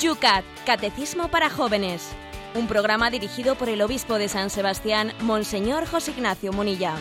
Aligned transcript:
Yucat, 0.00 0.46
Catecismo 0.64 1.28
para 1.28 1.50
Jóvenes. 1.50 2.08
Un 2.54 2.66
programa 2.66 3.10
dirigido 3.10 3.54
por 3.56 3.68
el 3.68 3.82
obispo 3.82 4.16
de 4.16 4.28
San 4.28 4.48
Sebastián, 4.48 5.12
Monseñor 5.20 5.86
José 5.86 6.12
Ignacio 6.12 6.54
Munilla. 6.54 6.94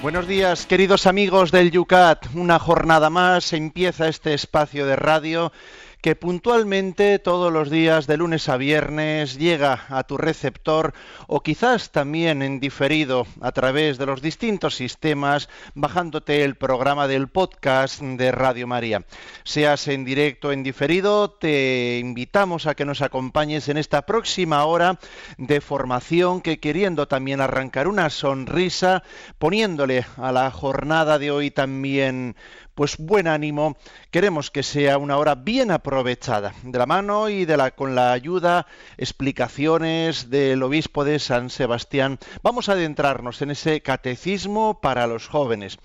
Buenos 0.00 0.26
días, 0.26 0.64
queridos 0.64 1.06
amigos 1.06 1.50
del 1.50 1.70
Yucat. 1.70 2.34
Una 2.34 2.58
jornada 2.58 3.10
más 3.10 3.52
empieza 3.52 4.08
este 4.08 4.32
espacio 4.32 4.86
de 4.86 4.96
radio 4.96 5.52
que 6.00 6.16
puntualmente 6.16 7.18
todos 7.18 7.52
los 7.52 7.68
días 7.68 8.06
de 8.06 8.16
lunes 8.16 8.48
a 8.48 8.56
viernes 8.56 9.38
llega 9.38 9.84
a 9.88 10.04
tu 10.04 10.16
receptor 10.16 10.94
o 11.26 11.42
quizás 11.42 11.90
también 11.90 12.42
en 12.42 12.58
diferido 12.58 13.26
a 13.40 13.52
través 13.52 13.98
de 13.98 14.06
los 14.06 14.22
distintos 14.22 14.74
sistemas 14.76 15.48
bajándote 15.74 16.42
el 16.44 16.54
programa 16.54 17.06
del 17.06 17.28
podcast 17.28 18.00
de 18.00 18.32
Radio 18.32 18.66
María. 18.66 19.04
Seas 19.44 19.88
en 19.88 20.04
directo 20.04 20.48
o 20.48 20.52
en 20.52 20.62
diferido, 20.62 21.30
te 21.30 21.98
invitamos 21.98 22.66
a 22.66 22.74
que 22.74 22.86
nos 22.86 23.02
acompañes 23.02 23.68
en 23.68 23.76
esta 23.76 24.06
próxima 24.06 24.64
hora 24.64 24.98
de 25.36 25.60
formación 25.60 26.40
que 26.40 26.60
queriendo 26.60 27.08
también 27.08 27.40
arrancar 27.40 27.88
una 27.88 28.08
sonrisa, 28.08 29.02
poniéndole 29.38 30.06
a 30.16 30.32
la 30.32 30.50
jornada 30.50 31.18
de 31.18 31.30
hoy 31.30 31.50
también 31.50 32.36
pues 32.80 32.96
buen 32.96 33.28
ánimo. 33.28 33.76
Queremos 34.10 34.50
que 34.50 34.62
sea 34.62 34.96
una 34.96 35.18
hora 35.18 35.34
bien 35.34 35.70
aprovechada, 35.70 36.54
de 36.62 36.78
la 36.78 36.86
mano 36.86 37.28
y 37.28 37.44
de 37.44 37.58
la, 37.58 37.72
con 37.72 37.94
la 37.94 38.12
ayuda, 38.12 38.66
explicaciones 38.96 40.30
del 40.30 40.62
obispo 40.62 41.04
de 41.04 41.18
San 41.18 41.50
Sebastián. 41.50 42.18
Vamos 42.42 42.70
a 42.70 42.72
adentrarnos 42.72 43.42
en 43.42 43.50
ese 43.50 43.82
catecismo 43.82 44.80
para 44.80 45.06
los 45.06 45.28
jóvenes, 45.28 45.76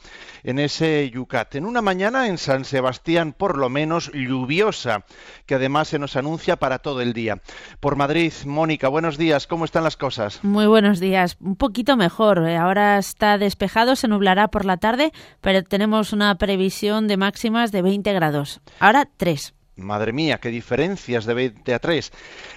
en 0.46 0.58
ese 0.58 1.10
yucat, 1.10 1.56
en 1.56 1.66
una 1.66 1.82
mañana 1.82 2.30
en 2.30 2.38
San 2.38 2.64
Sebastián, 2.64 3.34
por 3.34 3.58
lo 3.58 3.68
menos 3.68 4.10
lluviosa, 4.14 5.04
que 5.46 5.56
además 5.56 5.90
se 5.90 6.00
nos 6.00 6.16
anuncia 6.16 6.56
para 6.56 6.80
todo 6.80 7.02
el 7.02 7.12
día. 7.12 7.42
Por 7.82 7.98
Madrid, 7.98 8.32
Mónica, 8.46 8.88
buenos 8.88 9.18
días, 9.18 9.48
¿cómo 9.48 9.66
están 9.66 9.84
las 9.84 9.98
cosas? 9.98 10.42
Muy 10.46 10.66
buenos 10.66 11.02
días, 11.02 11.36
un 11.42 11.58
poquito 11.58 11.98
mejor. 11.98 12.48
Eh, 12.48 12.56
ahora 12.56 12.98
está 13.00 13.38
despejado, 13.38 13.98
se 13.98 14.08
nublará 14.08 14.48
por 14.48 14.64
la 14.64 14.78
tarde, 14.78 15.12
pero 15.42 15.62
tenemos 15.62 16.14
una 16.14 16.36
previsión 16.36 16.85
de 16.86 17.18
máximas 17.18 17.72
de 17.72 17.82
20 17.82 18.14
grados. 18.14 18.62
Ahora 18.80 19.10
3. 19.18 19.56
Madre 19.78 20.14
mía, 20.14 20.40
qué 20.40 20.50
diferencias 20.50 21.26
de 21.26 21.34
20 21.34 21.74
a 21.74 21.80
3. 21.80 22.12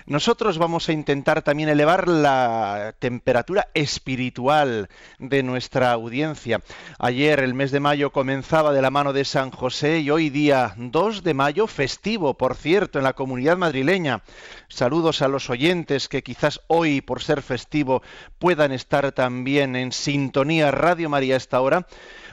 Nosotros 0.07 0.57
vamos 0.57 0.89
a 0.89 0.93
intentar 0.93 1.43
también 1.43 1.69
elevar 1.69 2.07
la 2.07 2.95
temperatura 3.01 3.69
espiritual 3.75 4.89
de 5.19 5.43
nuestra 5.43 5.91
audiencia. 5.91 6.61
Ayer, 7.01 7.41
el 7.41 7.55
mes 7.55 7.73
de 7.73 7.81
mayo, 7.81 8.13
comenzaba 8.13 8.73
de 8.73 8.83
la 8.83 8.91
mano 8.91 9.13
de 9.13 9.25
San 9.25 9.51
José 9.51 9.99
y 9.99 10.11
hoy 10.11 10.31
día 10.31 10.75
2 10.77 11.25
de 11.25 11.35
mayo, 11.35 11.67
festivo, 11.67 12.35
por 12.35 12.55
cierto, 12.55 12.99
en 12.99 13.05
la 13.05 13.15
comunidad 13.15 13.57
madrileña. 13.57 14.23
Saludos 14.69 15.21
a 15.21 15.27
los 15.27 15.51
oyentes 15.51 16.09
que 16.09 16.23
quizás 16.23 16.61
hoy, 16.69 17.01
por 17.01 17.21
ser 17.21 17.43
festivo, 17.43 18.01
puedan 18.39 18.71
estar 18.71 19.11
también 19.11 19.75
en 19.75 19.91
sintonía 19.91 20.71
Radio 20.71 21.09
María 21.09 21.35
a 21.35 21.39
esta 21.39 21.61
hora. 21.61 21.89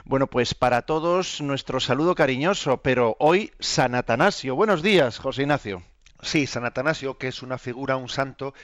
Bueno, 0.08 0.28
pues 0.28 0.54
para 0.54 0.82
todos 0.82 1.40
nuestro 1.40 1.80
saludo 1.80 2.14
cariñoso, 2.14 2.76
pero 2.76 3.16
hoy 3.18 3.50
San 3.58 3.96
Atanasio. 3.96 4.54
Días, 4.82 5.18
José 5.18 5.42
Ignacio. 5.42 5.82
Sí, 6.22 6.46
San 6.46 6.64
Atanasio, 6.64 7.18
que 7.18 7.28
es 7.28 7.42
una 7.42 7.58
figura, 7.58 7.96
un 7.96 8.08
santo, 8.08 8.54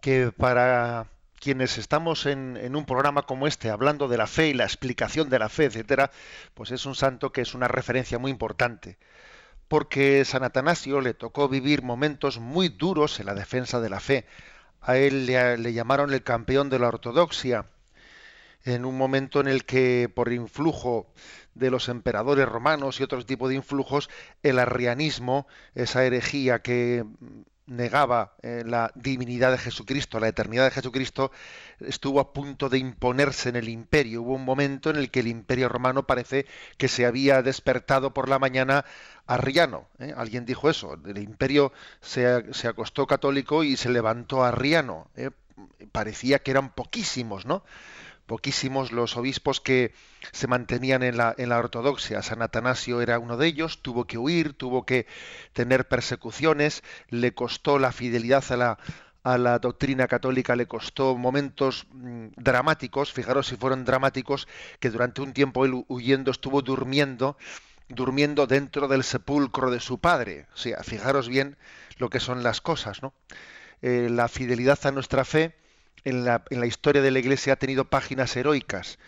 que 0.00 0.32
para 0.36 1.06
quienes 1.38 1.78
estamos 1.78 2.26
en, 2.26 2.74
un 2.74 2.84
programa 2.84 3.22
como 3.22 3.46
este, 3.46 3.70
hablando 3.70 4.08
de 4.08 4.16
la 4.16 4.26
fe 4.26 4.48
y 4.48 4.54
la 4.54 4.64
explicación 4.64 5.28
de 5.28 5.38
la 5.38 5.48
fe, 5.48 5.66
etcétera, 5.66 6.10
pues 6.54 6.70
es 6.70 6.86
un 6.86 6.94
santo 6.94 7.32
que 7.32 7.42
es 7.42 7.54
una 7.54 7.68
referencia 7.68 8.18
muy 8.18 8.30
importante. 8.30 8.98
Porque 9.68 10.24
San 10.24 10.44
Atanasio 10.44 11.00
le 11.00 11.14
tocó 11.14 11.48
vivir 11.48 11.82
momentos 11.82 12.38
muy 12.38 12.68
duros 12.68 13.20
en 13.20 13.26
la 13.26 13.34
defensa 13.34 13.80
de 13.80 13.90
la 13.90 14.00
fe. 14.00 14.26
A 14.80 14.96
él 14.96 15.26
le 15.26 15.72
llamaron 15.72 16.12
el 16.12 16.22
campeón 16.22 16.70
de 16.70 16.78
la 16.78 16.88
ortodoxia, 16.88 17.66
en 18.64 18.84
un 18.84 18.96
momento 18.96 19.40
en 19.40 19.48
el 19.48 19.64
que 19.64 20.10
por 20.14 20.32
influjo 20.32 21.12
de 21.58 21.70
los 21.70 21.88
emperadores 21.88 22.48
romanos 22.48 23.00
y 23.00 23.02
otro 23.02 23.24
tipo 23.24 23.48
de 23.48 23.56
influjos, 23.56 24.08
el 24.42 24.58
arrianismo, 24.58 25.46
esa 25.74 26.04
herejía 26.04 26.60
que 26.60 27.04
negaba 27.68 28.34
eh, 28.42 28.64
la 28.66 28.90
divinidad 28.94 29.52
de 29.52 29.58
Jesucristo, 29.58 30.18
la 30.18 30.28
eternidad 30.28 30.64
de 30.64 30.70
Jesucristo, 30.70 31.30
estuvo 31.80 32.18
a 32.18 32.32
punto 32.32 32.68
de 32.68 32.78
imponerse 32.78 33.50
en 33.50 33.56
el 33.56 33.68
imperio. 33.68 34.22
Hubo 34.22 34.34
un 34.34 34.44
momento 34.44 34.90
en 34.90 34.96
el 34.96 35.10
que 35.10 35.20
el 35.20 35.28
imperio 35.28 35.68
romano 35.68 36.06
parece 36.06 36.46
que 36.78 36.88
se 36.88 37.06
había 37.06 37.42
despertado 37.42 38.14
por 38.14 38.28
la 38.28 38.38
mañana 38.38 38.84
arriano. 39.26 39.86
¿eh? 39.98 40.14
Alguien 40.16 40.46
dijo 40.46 40.70
eso, 40.70 40.98
el 41.06 41.18
imperio 41.18 41.72
se, 42.00 42.52
se, 42.54 42.68
acostó 42.68 43.06
católico 43.06 43.62
y 43.62 43.76
se 43.76 43.90
levantó 43.90 44.44
arriano. 44.44 45.10
¿eh? 45.14 45.30
Parecía 45.92 46.38
que 46.38 46.50
eran 46.50 46.70
poquísimos, 46.70 47.44
¿no? 47.44 47.62
Poquísimos 48.28 48.92
los 48.92 49.16
obispos 49.16 49.60
que 49.60 49.92
se 50.30 50.46
mantenían 50.46 51.02
en 51.02 51.16
la, 51.16 51.34
en 51.36 51.48
la 51.48 51.58
ortodoxia. 51.58 52.22
San 52.22 52.42
Atanasio 52.42 53.00
era 53.00 53.18
uno 53.18 53.36
de 53.36 53.48
ellos, 53.48 53.82
tuvo 53.82 54.04
que 54.04 54.18
huir, 54.18 54.52
tuvo 54.52 54.84
que 54.84 55.06
tener 55.54 55.88
persecuciones, 55.88 56.84
le 57.08 57.32
costó 57.34 57.78
la 57.80 57.90
fidelidad 57.90 58.44
a 58.52 58.56
la, 58.56 58.78
a 59.24 59.38
la 59.38 59.58
doctrina 59.58 60.06
católica, 60.06 60.54
le 60.54 60.66
costó 60.66 61.16
momentos 61.16 61.86
mm, 61.90 62.28
dramáticos, 62.36 63.12
fijaros 63.12 63.48
si 63.48 63.56
fueron 63.56 63.86
dramáticos, 63.86 64.46
que 64.78 64.90
durante 64.90 65.22
un 65.22 65.32
tiempo 65.32 65.64
él 65.64 65.84
huyendo 65.88 66.30
estuvo 66.30 66.60
durmiendo, 66.60 67.38
durmiendo 67.88 68.46
dentro 68.46 68.88
del 68.88 69.04
sepulcro 69.04 69.70
de 69.70 69.80
su 69.80 69.98
padre. 69.98 70.46
O 70.52 70.56
sea, 70.58 70.82
fijaros 70.84 71.28
bien 71.28 71.56
lo 71.96 72.10
que 72.10 72.20
son 72.20 72.42
las 72.42 72.60
cosas, 72.60 73.02
¿no? 73.02 73.14
Eh, 73.80 74.08
la 74.10 74.28
fidelidad 74.28 74.78
a 74.84 74.92
nuestra 74.92 75.24
fe, 75.24 75.54
en 76.08 76.24
la, 76.24 76.66
historia 76.66 77.02
de 77.02 77.10
la 77.10 77.18
Iglesia 77.18 77.54
ha 77.54 77.56
tenido 77.56 77.84
páginas 77.84 78.36
heroicas. 78.36 78.98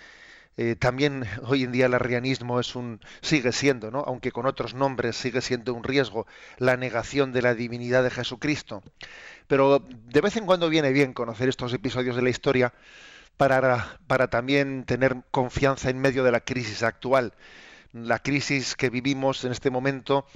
Eh, 0.57 0.77
también 0.77 1.25
hoy 1.45 1.63
en 1.63 1.73
día 1.73 1.87
el 1.87 1.95
arrianismo 1.95 2.61
es 2.61 2.75
un 2.75 3.01
sigue 3.23 3.53
siendo, 3.53 3.91
¿no? 3.91 4.01
aunque 4.01 4.33
con 4.33 4.47
otros 4.47 4.75
nombres 4.75 5.17
sigue 5.17 5.41
siendo 5.41 5.73
un 5.73 5.85
riesgo 5.85 6.27
la 6.59 6.77
negación 6.77 7.33
de 7.33 7.43
la 7.43 7.55
divinidad 7.55 8.03
de 8.03 8.11
Jesucristo. 8.11 8.83
Pero 9.47 9.83
de 9.89 10.21
vez 10.21 10.37
en 10.37 10.47
cuando 10.47 10.69
viene 10.69 10.93
bien 10.93 11.13
conocer 11.13 11.49
estos 11.49 11.73
episodios 11.73 12.17
de 12.17 12.23
la 12.23 12.31
historia 12.31 12.75
para, 13.37 14.29
también 14.29 14.85
tener 14.85 15.17
confianza 15.31 15.89
en 15.89 15.99
medio 15.99 16.25
de 16.25 16.33
la 16.33 16.41
crisis 16.41 16.83
actual. 16.83 17.33
La 17.95 18.19
crisis 18.19 18.77
que 18.77 18.91
vivimos 18.91 19.45
en 19.45 19.53
este 19.53 19.71
momento 19.71 20.27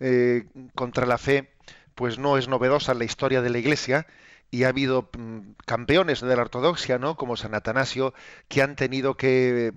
eh, 0.00 0.46
contra 0.74 1.06
la 1.06 1.18
fe, 1.18 1.50
pues 1.94 2.18
no 2.18 2.36
es 2.36 2.48
novedosa 2.48 2.92
en 2.92 2.98
la 2.98 3.04
historia 3.04 3.42
de 3.42 3.50
la 3.50 3.58
Iglesia 3.58 4.06
y 4.52 4.64
ha 4.64 4.68
habido 4.68 5.08
mm, 5.18 5.54
campeones 5.64 6.20
de 6.20 6.36
la 6.36 6.42
ortodoxia, 6.42 6.98
¿no? 6.98 7.16
Como 7.16 7.36
San 7.36 7.54
Atanasio, 7.54 8.14
que 8.48 8.62
han 8.62 8.76
tenido 8.76 9.16
que 9.16 9.72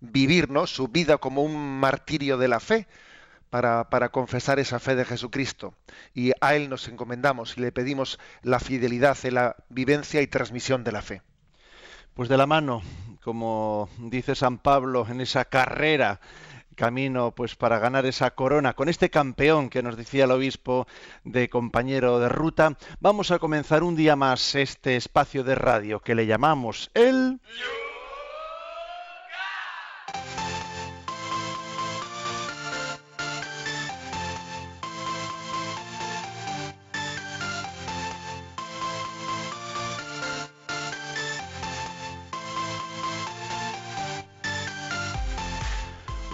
vivir, 0.00 0.48
¿no? 0.50 0.66
Su 0.68 0.86
vida 0.88 1.18
como 1.18 1.42
un 1.42 1.80
martirio 1.80 2.38
de 2.38 2.46
la 2.48 2.60
fe 2.60 2.86
para, 3.50 3.90
para 3.90 4.10
confesar 4.10 4.60
esa 4.60 4.78
fe 4.78 4.94
de 4.94 5.04
Jesucristo. 5.04 5.74
Y 6.14 6.30
a 6.40 6.54
él 6.54 6.70
nos 6.70 6.86
encomendamos 6.86 7.58
y 7.58 7.60
le 7.60 7.72
pedimos 7.72 8.20
la 8.42 8.60
fidelidad 8.60 9.18
en 9.24 9.34
la 9.34 9.56
vivencia 9.68 10.22
y 10.22 10.28
transmisión 10.28 10.84
de 10.84 10.92
la 10.92 11.02
fe. 11.02 11.22
Pues 12.14 12.28
de 12.28 12.36
la 12.36 12.46
mano, 12.46 12.82
como 13.22 13.90
dice 13.98 14.36
San 14.36 14.58
Pablo, 14.58 15.06
en 15.10 15.20
esa 15.20 15.44
carrera 15.44 16.20
camino 16.78 17.32
pues 17.32 17.56
para 17.56 17.80
ganar 17.80 18.06
esa 18.06 18.30
corona 18.30 18.72
con 18.72 18.88
este 18.88 19.10
campeón 19.10 19.68
que 19.68 19.82
nos 19.82 19.96
decía 19.96 20.24
el 20.24 20.30
obispo 20.30 20.86
de 21.24 21.50
compañero 21.50 22.20
de 22.20 22.28
ruta, 22.28 22.78
vamos 23.00 23.32
a 23.32 23.40
comenzar 23.40 23.82
un 23.82 23.96
día 23.96 24.14
más 24.14 24.54
este 24.54 24.96
espacio 24.96 25.42
de 25.42 25.56
radio 25.56 26.00
que 26.00 26.14
le 26.14 26.26
llamamos 26.26 26.90
el 26.94 27.40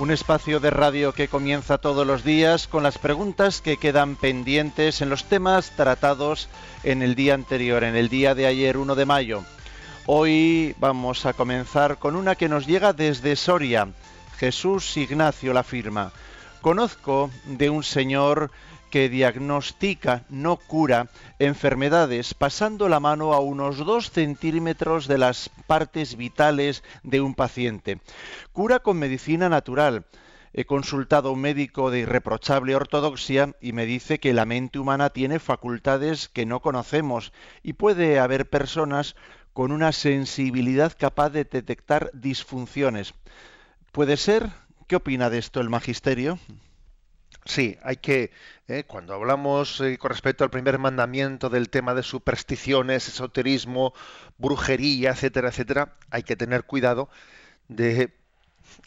Un 0.05 0.11
espacio 0.11 0.61
de 0.61 0.69
radio 0.69 1.15
que 1.15 1.29
comienza 1.29 1.79
todos 1.79 2.07
los 2.07 2.25
días 2.25 2.67
con 2.67 2.83
las 2.83 2.99
preguntas 2.99 3.63
que 3.63 3.79
quedan 3.79 4.17
pendientes 4.17 5.01
en 5.01 5.09
los 5.09 5.25
temas 5.25 5.71
tratados 5.71 6.51
en 6.83 7.01
el 7.01 7.15
día 7.15 7.33
anterior, 7.33 7.83
en 7.85 7.97
el 7.97 8.11
día 8.11 8.35
de 8.35 8.47
ayer 8.47 8.77
1 8.77 8.97
de 8.97 9.07
mayo. 9.07 9.45
Hoy 10.05 10.75
vamos 10.79 11.25
a 11.25 11.33
comenzar 11.33 11.97
con 11.97 12.17
una 12.17 12.35
que 12.35 12.51
nos 12.51 12.67
llega 12.67 12.93
desde 12.93 13.35
Soria. 13.35 13.89
Jesús 14.37 14.95
Ignacio 14.99 15.55
la 15.55 15.63
firma. 15.63 16.13
Conozco 16.61 17.31
de 17.47 17.71
un 17.71 17.83
señor 17.83 18.51
que 18.95 19.09
diagnostica, 19.09 20.25
no 20.29 20.57
cura, 20.57 21.09
enfermedades 21.41 22.33
pasando 22.33 22.89
la 22.89 23.01
mano 23.01 23.33
a 23.33 23.41
unos 23.41 23.79
dos 23.79 24.13
centímetros 24.13 25.09
de 25.09 25.19
las 25.19 25.51
partes 25.67 26.17
vitales 26.17 26.85
de 27.03 27.21
un 27.21 27.35
paciente. 27.35 27.99
Cura 28.53 28.79
con 28.79 29.01
medicina 29.01 29.49
natural. 29.49 30.05
He 30.53 30.65
consultado 30.65 31.31
a 31.31 31.33
un 31.33 31.41
médico 31.41 31.91
de 31.91 31.99
irreprochable 32.07 32.77
ortodoxia 32.77 33.57
y 33.61 33.73
me 33.73 33.85
dice 33.85 34.21
que 34.21 34.33
la 34.33 34.45
mente 34.45 34.79
humana 34.79 35.11
tiene 35.11 35.41
facultades 35.41 36.29
que 36.29 36.47
no 36.47 36.61
conocemos 36.61 37.33
y 37.65 37.73
puede 37.73 38.21
haber 38.21 38.49
personas 38.49 39.17
con 39.53 39.73
una 39.73 39.91
sensibilidad 39.91 40.93
capaz 40.97 41.31
de 41.31 41.43
detectar 41.43 42.13
disfunciones. 42.15 43.15
¿Puede 43.91 44.17
ser? 44.17 44.51
¿Qué 44.87 44.95
opina 44.95 45.31
de 45.31 45.39
esto 45.39 45.61
el 45.61 45.69
magisterio? 45.69 46.39
Sí, 47.47 47.77
hay 47.83 47.97
que, 47.97 48.31
eh, 48.69 48.85
cuando 48.85 49.13
hablamos 49.15 49.81
eh, 49.81 49.99
con 49.99 50.11
respecto 50.11 50.45
al 50.45 50.51
primer 50.51 50.79
mandamiento 50.79 51.51
del 51.51 51.69
tema 51.69 51.95
de 51.95 52.03
supersticiones, 52.03 53.09
esoterismo, 53.09 53.93
brujería, 54.39 55.11
etcétera, 55.11 55.49
etcétera, 55.49 55.95
hay 56.11 56.23
que 56.23 56.37
tener 56.37 56.65
cuidado 56.65 57.11
de, 57.69 58.15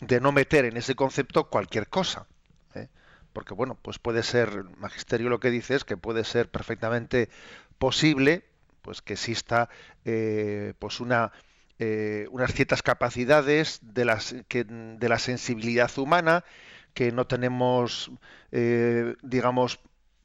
de 0.02 0.20
no 0.22 0.32
meter 0.32 0.66
en 0.66 0.78
ese 0.78 0.96
concepto 0.96 1.50
cualquier 1.50 1.88
cosa. 1.88 2.26
¿eh? 2.74 2.88
Porque, 3.32 3.54
bueno, 3.54 3.78
pues 3.82 4.00
puede 4.00 4.24
ser, 4.24 4.64
magisterio 4.78 5.30
lo 5.30 5.40
que 5.40 5.52
dice 5.52 5.76
es 5.76 5.86
que 5.86 5.98
puede 5.98 6.24
ser 6.24 6.50
perfectamente 6.50 7.30
posible 7.78 8.44
pues 8.82 9.02
que 9.02 9.14
exista 9.14 9.70
pues 10.80 11.00
una 11.02 11.34
unas 12.32 12.54
ciertas 12.54 12.82
capacidades 12.82 13.80
de 13.82 14.06
las 14.06 14.34
que, 14.48 14.64
de 14.64 15.10
la 15.10 15.20
sensibilidad 15.20 15.92
humana 15.98 16.46
que 16.98 17.12
no 17.12 17.28
tenemos, 17.28 18.10
eh, 18.52 19.14
digamos, 19.22 19.80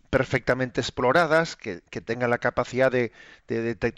perfectamente 0.09 0.81
exploradas, 0.81 1.55
que, 1.55 1.83
tengan 2.01 2.31
la 2.31 2.39
capacidad 2.39 2.91
de, 2.91 3.13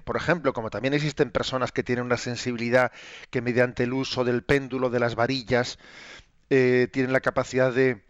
por 0.02 0.16
ejemplo, 0.16 0.52
como 0.52 0.70
también 0.70 0.92
existen 0.92 1.30
personas 1.30 1.70
que 1.70 1.84
tienen 1.84 2.04
una 2.04 2.16
sensibilidad 2.16 2.90
que 3.30 3.42
mediante 3.42 3.84
el 3.84 3.92
uso 3.92 4.24
del 4.24 4.42
péndulo, 4.42 4.90
de 4.90 4.98
las 4.98 5.14
varillas, 5.14 5.78
eh, 6.50 6.88
tienen 6.92 7.12
la 7.12 7.20
capacidad 7.20 7.72
de 7.72 8.02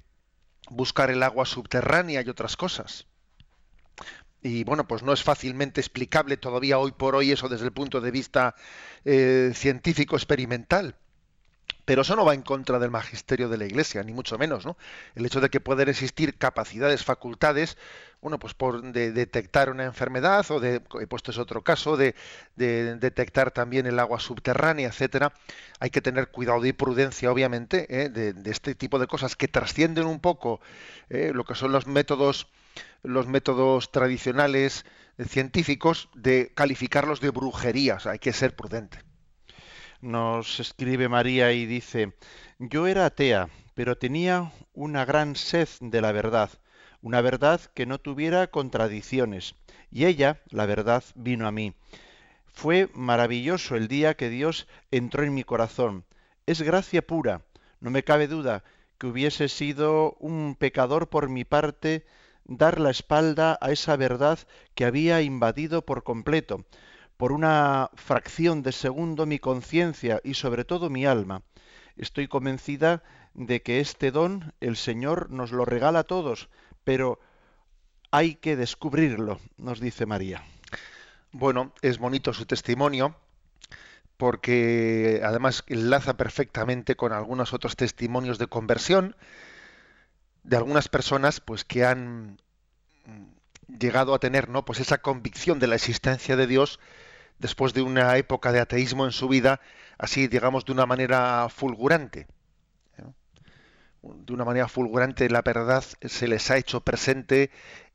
buscar 0.71 1.11
el 1.11 1.23
agua 1.23 1.45
subterránea 1.45 2.23
y 2.23 2.31
otras 2.31 2.57
cosas. 2.57 3.07
Y 4.41 4.65
bueno, 4.65 4.89
pues 4.89 5.03
no 5.03 5.13
es 5.13 5.23
fácilmente 5.23 5.83
explicable 5.83 6.39
todavía 6.39 6.79
hoy 6.79 6.93
por 6.93 7.17
hoy 7.17 7.33
eso 7.33 7.51
desde 7.51 7.67
el 7.67 7.73
punto 7.73 8.01
de 8.01 8.11
vista 8.11 8.55
eh, 9.05 9.53
científico 9.55 10.17
experimental. 10.17 10.97
Pero 11.85 12.03
eso 12.03 12.17
no 12.17 12.25
va 12.25 12.35
en 12.35 12.43
contra 12.43 12.79
del 12.79 12.91
magisterio 12.91 13.49
de 13.49 13.59
la 13.59 13.67
Iglesia, 13.67 14.03
ni 14.03 14.13
mucho 14.13 14.39
menos, 14.39 14.65
¿no? 14.65 14.77
El 15.15 15.27
hecho 15.27 15.41
de 15.41 15.51
que 15.51 15.61
puedan 15.61 15.89
existir 15.89 16.37
capacidades, 16.39 17.05
facultades, 17.05 17.77
bueno, 18.25 18.39
pues 18.39 18.55
por 18.55 18.81
de 18.81 19.13
detectar 19.13 19.69
una 19.69 19.85
enfermedad 19.85 20.51
o 20.51 20.59
de, 20.59 20.81
he 20.99 21.07
puesto 21.07 21.31
es 21.31 21.37
otro 21.37 21.61
caso, 21.63 21.99
de, 21.99 22.15
detectar 22.57 23.51
también 23.51 23.85
el 23.85 23.99
agua 23.99 24.19
subterránea, 24.19 24.89
etcétera, 24.89 25.35
hay 25.79 25.91
que 25.91 26.01
tener 26.01 26.29
cuidado 26.31 26.65
y 26.65 26.73
prudencia, 26.73 27.31
obviamente, 27.31 27.87
¿eh? 27.91 28.09
de, 28.09 28.35
este 28.51 28.75
tipo 28.75 28.99
de 28.99 29.07
cosas 29.07 29.37
que 29.37 29.47
trascienden 29.47 30.07
un 30.07 30.21
poco 30.21 30.61
¿eh? 31.11 31.33
lo 31.35 31.45
que 31.45 31.55
son 31.55 31.73
los 31.73 31.87
métodos, 31.87 32.49
los 33.03 33.27
métodos 33.27 33.93
tradicionales 33.93 34.87
científicos, 35.29 36.09
de 36.15 36.51
calificarlos 36.55 37.21
de 37.21 37.29
brujería, 37.29 37.97
o 37.97 38.01
sea, 38.01 38.13
hay 38.13 38.19
que 38.19 38.33
ser 38.33 38.57
prudente 38.57 39.01
nos 40.05 40.61
escribe 40.61 41.09
María 41.09 41.53
y 41.53 41.65
dice, 41.65 42.13
yo 42.59 42.87
era 42.87 43.07
atea, 43.07 43.49
pero 43.75 43.97
tenía 43.97 44.53
una 44.75 45.07
gran 45.07 45.35
sed 45.35 45.69
de 45.81 46.03
la 46.03 46.13
verdad, 46.13 46.51
una 47.01 47.23
verdad 47.23 47.61
que 47.73 47.87
no 47.87 47.99
tuviera 47.99 48.47
contradicciones, 48.49 49.55
y 49.91 50.05
ella, 50.05 50.43
la 50.51 50.67
verdad, 50.67 51.03
vino 51.15 51.47
a 51.47 51.53
mí. 51.53 51.75
Fue 52.53 52.91
maravilloso 52.93 53.77
el 53.77 53.89
día 53.89 54.15
que 54.15 54.29
Dios 54.29 54.69
entró 54.91 55.25
en 55.25 55.33
mi 55.33 55.43
corazón. 55.43 56.05
Es 56.45 56.61
gracia 56.61 57.01
pura, 57.01 57.41
no 57.81 57.91
me 57.91 58.05
cabe 58.05 58.29
duda 58.29 58.63
que 58.99 59.07
hubiese 59.07 59.49
sido 59.49 60.17
un 60.21 60.55
pecador 60.55 61.09
por 61.09 61.31
mi 61.31 61.45
parte 61.45 62.05
dar 62.45 62.79
la 62.79 62.91
espalda 62.91 63.59
a 63.63 63.73
esa 63.73 63.97
verdad 63.97 64.39
que 64.75 64.85
había 64.85 65.23
invadido 65.23 65.87
por 65.87 66.05
completo, 66.05 66.67
por 67.25 67.33
una 67.33 67.89
fracción 67.95 68.63
de 68.63 68.71
segundo 68.71 69.25
mi 69.25 69.39
conciencia 69.39 70.21
y 70.25 70.35
sobre 70.35 70.67
todo 70.67 70.91
mi 70.91 71.07
alma. 71.07 71.41
Estoy 71.97 72.29
convencida 72.29 73.03
de 73.33 73.63
que 73.63 73.81
este 73.81 74.11
don 74.11 74.53
el 74.61 74.77
Señor 74.77 75.31
nos 75.31 75.51
lo 75.51 75.65
regala 75.65 76.01
a 76.01 76.05
todos, 76.05 76.51
pero 76.85 77.19
hay 78.11 78.35
que 78.35 78.57
descubrirlo, 78.57 79.41
nos 79.57 79.81
dice 79.81 80.05
María. 80.05 80.45
Bueno, 81.33 81.73
es 81.81 81.97
bonito 81.97 82.35
su 82.35 82.45
testimonio 82.45 83.17
porque 84.19 85.23
además 85.25 85.65
enlaza 85.67 86.19
perfectamente 86.19 86.95
con 86.95 87.15
algunos 87.15 87.55
otros 87.55 87.75
testimonios 87.75 88.37
de 88.37 88.49
conversión 88.49 89.17
de 90.43 90.59
algunas 90.59 90.91
personas 90.91 91.41
pues 91.41 91.65
que 91.65 91.87
han 91.87 92.37
llegado 93.67 94.13
a 94.13 94.19
tener 94.19 94.51
no 94.51 94.67
pues 94.67 94.79
esa 94.81 94.99
convicción 94.99 95.59
de 95.59 95.69
la 95.69 95.77
existencia 95.77 96.37
de 96.37 96.47
Dios 96.47 96.79
después 97.39 97.75
de 97.75 97.83
una 97.83 98.17
época 98.17 98.53
de 98.53 98.61
ateísmo 98.61 99.05
en 99.05 99.13
su 99.13 99.29
vida, 99.29 99.61
así 99.99 100.29
digamos 100.29 100.65
de 100.65 100.73
una 100.73 100.87
manera 100.87 101.49
fulgurante. 101.49 102.27
De 104.03 104.35
una 104.35 104.45
manera 104.45 104.69
fulgurante 104.69 105.31
la 105.31 105.41
verdad 105.41 105.83
se 106.03 106.29
les 106.29 106.51
ha 106.51 106.59
hecho 106.59 106.83
presente 106.83 107.51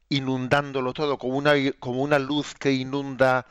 inundándolo 0.09 0.94
todo, 0.94 1.19
como 1.19 1.38
una, 1.38 1.53
como 1.80 2.01
una 2.01 2.18
luz 2.18 2.56
que 2.56 2.71
inunda 2.71 3.45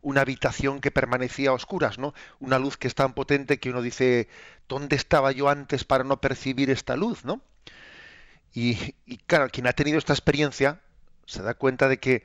una 0.00 0.20
habitación 0.20 0.80
que 0.80 0.92
permanecía 0.92 1.50
a 1.50 1.54
oscuras, 1.54 1.98
¿no? 1.98 2.14
Una 2.38 2.58
luz 2.58 2.76
que 2.76 2.86
es 2.86 2.94
tan 2.94 3.14
potente 3.14 3.58
que 3.58 3.70
uno 3.70 3.82
dice, 3.82 4.28
¿dónde 4.68 4.94
estaba 4.96 5.32
yo 5.32 5.48
antes 5.48 5.84
para 5.84 6.04
no 6.04 6.20
percibir 6.20 6.70
esta 6.70 6.94
luz, 6.94 7.24
¿no? 7.24 7.40
Y, 8.52 8.94
y 9.06 9.16
claro, 9.18 9.48
quien 9.50 9.66
ha 9.66 9.72
tenido 9.72 9.98
esta 9.98 10.12
experiencia 10.12 10.80
se 11.26 11.42
da 11.42 11.54
cuenta 11.54 11.88
de 11.88 11.98
que, 11.98 12.24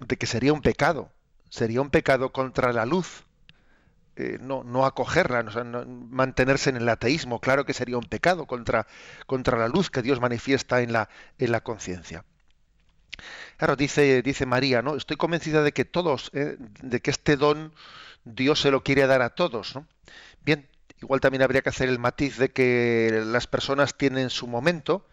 de 0.00 0.16
que 0.16 0.26
sería 0.26 0.52
un 0.52 0.62
pecado 0.62 1.12
sería 1.50 1.82
un 1.82 1.90
pecado 1.90 2.32
contra 2.32 2.72
la 2.72 2.86
luz. 2.86 3.24
Eh, 4.16 4.38
no, 4.40 4.64
no 4.64 4.86
acogerla, 4.86 5.42
mantenerse 6.10 6.70
en 6.70 6.76
el 6.76 6.88
ateísmo, 6.88 7.40
claro 7.40 7.64
que 7.64 7.72
sería 7.72 7.96
un 7.96 8.04
pecado 8.04 8.46
contra, 8.46 8.86
contra 9.26 9.58
la 9.58 9.68
luz 9.68 9.88
que 9.90 10.02
Dios 10.02 10.20
manifiesta 10.20 10.80
en 10.80 10.92
la, 10.92 11.08
en 11.38 11.52
la 11.52 11.60
conciencia. 11.60 12.24
Claro, 13.56 13.76
dice, 13.76 14.22
dice 14.22 14.46
María, 14.46 14.82
¿no? 14.82 14.96
Estoy 14.96 15.16
convencida 15.16 15.62
de 15.62 15.72
que 15.72 15.84
todos, 15.84 16.30
eh, 16.34 16.56
de 16.58 17.00
que 17.00 17.10
este 17.10 17.36
don 17.36 17.72
Dios 18.24 18.60
se 18.60 18.70
lo 18.70 18.82
quiere 18.82 19.06
dar 19.06 19.22
a 19.22 19.30
todos, 19.30 19.74
¿no? 19.74 19.86
Bien, 20.42 20.68
igual 21.00 21.20
también 21.20 21.42
habría 21.42 21.62
que 21.62 21.68
hacer 21.68 21.88
el 21.88 21.98
matiz 21.98 22.36
de 22.36 22.50
que 22.50 23.22
las 23.24 23.46
personas 23.46 23.96
tienen 23.96 24.30
su 24.30 24.46
momento, 24.46 25.06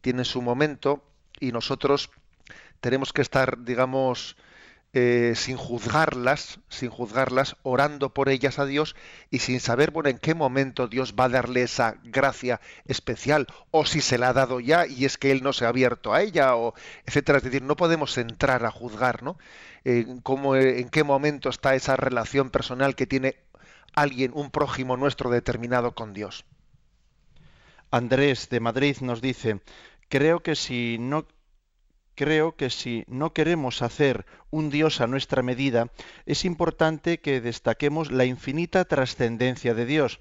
tienen 0.00 0.24
su 0.24 0.42
momento, 0.42 1.04
y 1.38 1.52
nosotros 1.52 2.10
tenemos 2.80 3.12
que 3.12 3.22
estar, 3.22 3.62
digamos, 3.64 4.36
eh, 4.98 5.34
sin 5.36 5.58
juzgarlas, 5.58 6.58
sin 6.70 6.88
juzgarlas, 6.88 7.56
orando 7.62 8.14
por 8.14 8.30
ellas 8.30 8.58
a 8.58 8.64
Dios 8.64 8.96
y 9.30 9.40
sin 9.40 9.60
saber 9.60 9.90
bueno 9.90 10.08
en 10.08 10.16
qué 10.16 10.34
momento 10.34 10.88
Dios 10.88 11.14
va 11.20 11.24
a 11.24 11.28
darle 11.28 11.60
esa 11.60 11.96
gracia 12.02 12.62
especial 12.86 13.46
o 13.70 13.84
si 13.84 14.00
se 14.00 14.16
la 14.16 14.30
ha 14.30 14.32
dado 14.32 14.58
ya 14.58 14.86
y 14.86 15.04
es 15.04 15.18
que 15.18 15.32
él 15.32 15.42
no 15.42 15.52
se 15.52 15.66
ha 15.66 15.68
abierto 15.68 16.14
a 16.14 16.22
ella 16.22 16.56
o 16.56 16.72
etcétera, 17.04 17.36
es 17.36 17.44
decir, 17.44 17.60
no 17.60 17.76
podemos 17.76 18.16
entrar 18.16 18.64
a 18.64 18.70
juzgar, 18.70 19.22
¿no? 19.22 19.36
en 19.84 20.22
cómo 20.22 20.56
en 20.56 20.88
qué 20.88 21.04
momento 21.04 21.50
está 21.50 21.74
esa 21.74 21.96
relación 21.96 22.48
personal 22.48 22.96
que 22.96 23.06
tiene 23.06 23.36
alguien, 23.94 24.30
un 24.34 24.50
prójimo 24.50 24.96
nuestro 24.96 25.28
determinado 25.28 25.94
con 25.94 26.14
Dios. 26.14 26.46
Andrés 27.90 28.48
de 28.48 28.60
Madrid 28.60 28.96
nos 29.02 29.20
dice, 29.20 29.60
creo 30.08 30.42
que 30.42 30.56
si 30.56 30.96
no 30.98 31.26
creo 32.16 32.56
que 32.56 32.70
si 32.70 33.04
no 33.06 33.32
queremos 33.32 33.82
hacer 33.82 34.26
un 34.50 34.70
Dios 34.70 35.00
a 35.00 35.06
nuestra 35.06 35.42
medida, 35.42 35.92
es 36.24 36.44
importante 36.44 37.20
que 37.20 37.40
destaquemos 37.40 38.10
la 38.10 38.24
infinita 38.24 38.84
trascendencia 38.84 39.74
de 39.74 39.86
Dios. 39.86 40.20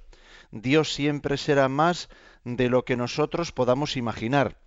Dios 0.52 0.94
siempre 0.94 1.38
será 1.38 1.68
más 1.70 2.10
de 2.44 2.70
lo 2.70 2.86
que 2.86 2.98
nosotros 2.98 3.52
podamos 3.52 3.98
imaginar. 3.98 4.58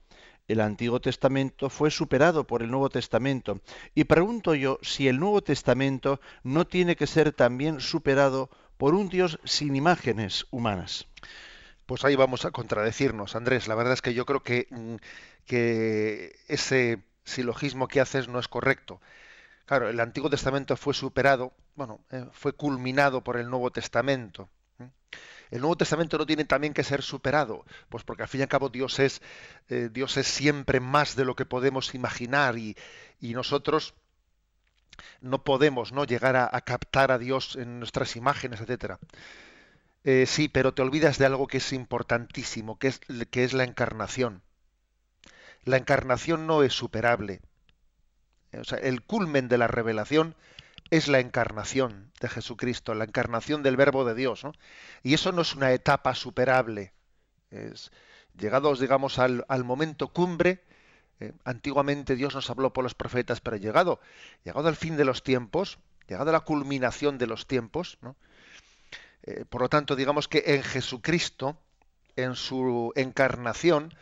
El 0.49 0.61
Antiguo 0.61 1.01
Testamento 1.01 1.69
fue 1.69 1.91
superado 1.91 2.47
por 2.47 2.63
el 2.63 2.71
Nuevo 2.71 2.89
Testamento. 2.89 3.61
Y 3.95 4.05
pregunto 4.05 4.55
yo 4.55 4.79
si 4.83 5.07
el 5.07 5.21
Nuevo 5.21 5.43
Testamento 5.43 6.21
no 6.43 6.67
tiene 6.67 6.97
que 6.97 7.07
ser 7.07 7.33
también 7.33 7.81
superado 7.81 8.49
por 8.79 8.95
un 8.95 9.11
Dios 9.11 9.39
sin 9.45 9.77
imágenes 9.77 10.47
humanas. 10.51 11.07
Pues 11.85 12.05
ahí 12.05 12.17
vamos 12.17 12.47
a 12.47 12.51
contradecirnos, 12.51 13.37
Andrés. 13.37 13.69
La 13.69 13.75
verdad 13.75 13.93
es 13.93 14.03
que 14.03 14.15
yo 14.15 14.25
creo 14.25 14.43
que, 14.43 14.67
mm, 14.71 14.97
que 15.45 16.37
ese 16.49 17.03
silogismo 17.29 17.89
que 17.89 18.01
haces 18.01 18.29
no 18.29 18.39
es 18.39 18.49
correcto. 18.49 19.01
Claro, 19.69 19.91
el 19.91 20.01
Antiguo 20.01 20.31
Testamento 20.31 20.77
fue 20.79 20.95
superado, 20.95 21.53
bueno, 21.77 22.01
eh, 22.11 22.25
fue 22.33 22.55
culminado 22.55 23.23
por 23.23 23.37
el 23.37 23.51
Nuevo 23.51 23.71
Testamento. 23.71 24.49
el 25.51 25.61
Nuevo 25.61 25.77
Testamento 25.77 26.17
no 26.17 26.27
tiene 26.27 26.45
también 26.47 26.73
que 26.73 26.83
ser 26.83 27.03
superado, 27.03 27.65
pues 27.91 28.03
porque 28.03 28.23
al 28.23 28.29
fin 28.29 28.41
y 28.41 28.43
al 28.45 28.49
cabo 28.49 28.71
Dios 28.71 28.99
es, 28.99 29.21
eh, 29.69 29.91
Dios 29.93 30.17
es 30.17 30.27
siempre 30.27 30.81
más 30.81 31.17
de 31.17 31.27
lo 31.27 31.37
que 31.37 31.45
podemos 31.45 31.95
imaginar 31.95 32.57
y, 32.59 32.77
nosotros 33.21 33.95
no 35.21 35.45
podemos 35.45 35.93
no 35.93 36.05
llegar 36.05 36.37
a, 36.37 36.61
captar 36.63 37.13
a 37.13 37.19
Dios 37.19 37.57
en 37.57 37.79
nuestras 37.79 38.17
imágenes, 38.17 38.61
etcétera. 38.61 38.99
Eh, 40.05 40.25
sí, 40.27 40.49
pero 40.49 40.73
te 40.73 40.83
olvidas 40.83 41.19
de 41.19 41.27
algo 41.27 41.47
que 41.47 41.59
es 41.59 41.73
importantísimo, 41.75 42.79
que 42.79 42.89
es, 42.89 43.01
que 43.31 43.45
es 43.45 43.53
la 43.53 43.65
encarnación. 43.65 44.43
La 45.69 45.77
encarnación 45.77 46.47
no 46.47 46.63
es 46.63 46.73
superable. 46.73 47.43
El 48.53 49.03
culmen 49.03 49.49
de 49.49 49.59
la 49.59 49.67
revelación 49.67 50.35
es 50.89 51.09
la 51.09 51.21
encarnación 51.21 52.11
de 52.23 52.31
Jesucristo, 52.31 52.95
la 52.95 53.05
encarnación 53.05 53.63
del 53.63 53.77
Verbo 53.77 54.07
de 54.07 54.15
Dios. 54.15 54.45
Y 55.03 55.13
eso 55.13 55.31
no 55.31 55.43
es 55.43 55.55
una 55.55 55.73
etapa 55.73 56.15
superable. 56.15 56.95
Es, 57.51 57.93
llegados, 58.39 58.81
digamos, 58.81 59.19
al, 59.19 59.45
momento 59.63 60.09
cumbre, 60.09 60.65
eh, 61.21 61.35
antiguamente 61.45 62.17
Dios 62.17 62.35
nos 62.35 62.49
habló 62.49 62.73
por 62.73 62.83
los 62.83 62.95
profetas, 62.95 63.43
pero 63.43 63.59
llegado, 63.59 64.01
llegado 64.45 64.69
al 64.69 64.77
fin 64.77 64.97
de 64.97 65.05
los 65.05 65.23
tiempos, 65.23 65.79
llegado 66.07 66.31
a 66.31 66.33
la 66.33 66.41
culminación 66.41 67.19
de 67.19 67.27
los 67.27 67.47
tiempos, 67.47 67.99
eh, 69.23 69.45
por 69.47 69.61
lo 69.61 69.69
tanto, 69.69 69.97
digamos 69.97 70.29
que 70.29 70.45
en 70.47 70.63
Jesucristo, 70.63 71.61
en 72.17 72.37
su 72.37 72.91
encarnación, 72.97 73.93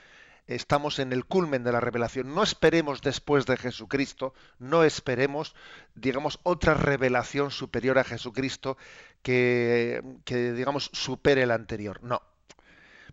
estamos 0.47 0.99
en 0.99 1.13
el 1.13 1.25
culmen 1.25 1.65
de 1.65 1.73
la 1.73 1.81
revelación. 1.81 2.35
No 2.35 2.43
esperemos 2.43 3.01
después 3.01 3.47
de 3.47 3.57
Jesucristo, 3.57 4.35
no 4.59 4.85
esperemos, 4.85 5.55
digamos, 5.95 6.41
otra 6.43 6.75
revelación 6.75 7.51
superior 7.51 7.99
a 7.99 8.05
Jesucristo 8.05 8.77
que, 9.23 10.03
digamos, 10.27 10.91
supere 10.93 11.47
la 11.47 11.55
anterior. 11.55 12.03
No. 12.03 12.23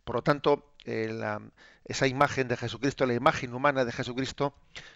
Por 0.03 0.17
lo 0.17 0.21
tanto, 0.21 0.73
eh, 0.85 1.19
esa 1.85 2.07
imagen 2.07 2.47
de 2.47 2.57
Jesucristo, 2.57 3.05
la 3.05 3.13
imagen 3.13 3.53
humana 3.53 3.83
de 3.85 3.91
Jesucristo, 3.91 4.53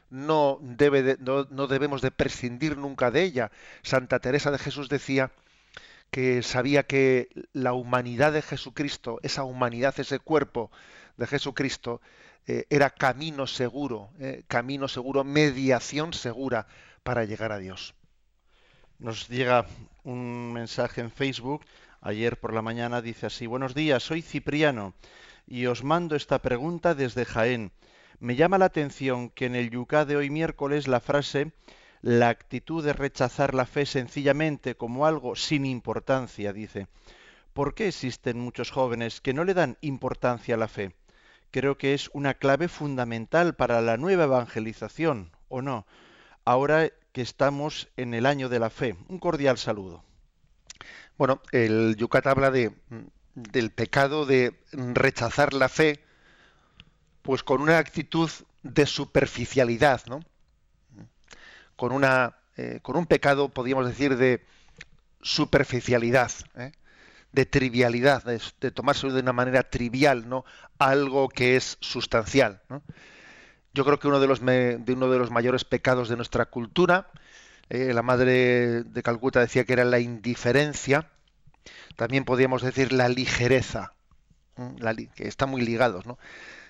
no, 0.09 0.59
debe 0.61 1.17
no, 1.19 1.47
no 1.49 1.67
debemos 1.67 2.01
de 2.01 2.11
prescindir 2.11 2.77
nunca 2.77 3.09
de 3.09 3.23
ella. 3.23 3.51
Santa 3.81 4.19
Teresa 4.19 4.51
de 4.51 4.59
Jesús 4.59 4.89
decía 4.89 5.31
que 6.11 6.41
sabía 6.43 6.83
que 6.83 7.29
la 7.51 7.73
humanidad 7.73 8.31
de 8.31 8.41
Jesucristo, 8.41 9.19
esa 9.23 9.43
humanidad, 9.43 9.99
ese 9.99 10.19
cuerpo 10.19 10.71
de 11.17 11.27
Jesucristo, 11.27 12.01
eh, 12.45 12.65
era 12.69 12.89
camino 12.89 13.47
seguro, 13.47 14.09
eh, 14.19 14.43
camino 14.47 14.87
seguro, 14.87 15.23
mediación 15.23 16.13
segura 16.13 16.67
para 17.03 17.25
llegar 17.25 17.51
a 17.51 17.57
Dios. 17.57 17.93
Nos 18.99 19.27
llega 19.27 19.65
un 20.03 20.53
mensaje 20.53 21.01
en 21.01 21.11
Facebook, 21.11 21.65
ayer 22.01 22.39
por 22.39 22.53
la 22.53 22.61
mañana 22.61 23.01
dice 23.01 23.25
así, 23.25 23.47
buenos 23.47 23.75
días, 23.75 24.01
soy 24.03 24.21
Cipriano 24.21 24.93
y 25.45 25.65
os 25.65 25.83
mando 25.83 26.15
esta 26.15 26.41
pregunta 26.41 26.95
desde 26.95 27.25
Jaén. 27.25 27.71
Me 28.19 28.35
llama 28.35 28.57
la 28.57 28.65
atención 28.65 29.29
que 29.29 29.45
en 29.45 29.55
el 29.55 29.69
yucá 29.69 30.05
de 30.05 30.15
hoy 30.15 30.29
miércoles 30.29 30.87
la 30.87 30.99
frase 30.99 31.51
la 32.01 32.29
actitud 32.29 32.83
de 32.83 32.93
rechazar 32.93 33.53
la 33.53 33.65
fe 33.65 33.85
sencillamente 33.85 34.75
como 34.75 35.05
algo 35.05 35.35
sin 35.35 35.65
importancia, 35.65 36.53
dice. 36.53 36.87
¿Por 37.53 37.73
qué 37.73 37.87
existen 37.87 38.39
muchos 38.39 38.71
jóvenes 38.71 39.19
que 39.19 39.33
no 39.33 39.43
le 39.43 39.53
dan 39.53 39.77
importancia 39.81 40.55
a 40.55 40.57
la 40.57 40.67
fe? 40.67 40.93
Creo 41.57 41.75
que 41.75 41.95
es 41.95 42.11
una 42.13 42.35
clave 42.35 42.67
fundamental 42.67 43.55
para 43.55 43.81
la 43.81 43.97
nueva 43.97 44.25
evangelización, 44.25 45.31
¿o 45.49 45.63
no? 45.63 45.87
Ahora 46.45 46.91
que 47.13 47.23
estamos 47.23 47.89
en 47.97 48.13
el 48.13 48.27
año 48.27 48.47
de 48.47 48.59
la 48.59 48.69
fe. 48.69 48.95
Un 49.07 49.17
cordial 49.17 49.57
saludo. 49.57 50.03
Bueno, 51.17 51.41
el 51.51 51.95
Yucat 51.95 52.27
habla 52.27 52.51
de, 52.51 52.75
del 53.33 53.71
pecado 53.71 54.27
de 54.27 54.53
rechazar 54.71 55.55
la 55.55 55.67
fe, 55.67 55.99
pues 57.23 57.41
con 57.41 57.59
una 57.59 57.79
actitud 57.79 58.29
de 58.61 58.85
superficialidad, 58.85 60.05
¿no? 60.05 60.19
Con 61.75 61.91
una, 61.91 62.37
eh, 62.55 62.81
con 62.83 62.97
un 62.97 63.07
pecado, 63.07 63.49
podríamos 63.49 63.87
decir, 63.87 64.15
de 64.15 64.45
superficialidad. 65.23 66.31
¿eh? 66.55 66.71
De 67.31 67.45
trivialidad, 67.45 68.23
de, 68.23 68.71
tomarse 68.71 69.07
de 69.07 69.19
una 69.19 69.33
manera 69.33 69.63
trivial, 69.63 70.27
¿no? 70.27 70.45
Algo 70.79 71.29
que 71.29 71.55
es 71.55 71.77
sustancial. 71.81 72.61
Yo 73.73 73.85
creo 73.85 73.99
que 73.99 74.07
uno 74.07 74.19
de 74.19 74.27
los, 74.27 74.43
de 74.43 74.83
uno 74.87 75.09
de 75.09 75.19
los 75.19 75.31
mayores 75.31 75.65
pecados 75.65 76.09
de 76.09 76.15
nuestra 76.15 76.45
cultura, 76.45 77.09
eh, 77.69 77.93
la 77.93 78.01
madre 78.01 78.83
de 78.83 79.03
Calcuta 79.03 79.39
decía 79.39 79.65
que 79.65 79.73
era 79.73 79.85
la 79.85 79.99
indiferencia, 79.99 81.09
también 81.95 82.25
podríamos 82.25 82.61
decir 82.61 82.93
la 82.93 83.09
ligereza, 83.09 83.93
que 85.15 85.27
están 85.27 85.49
muy 85.49 85.61
ligados, 85.61 86.05
¿no? 86.05 86.17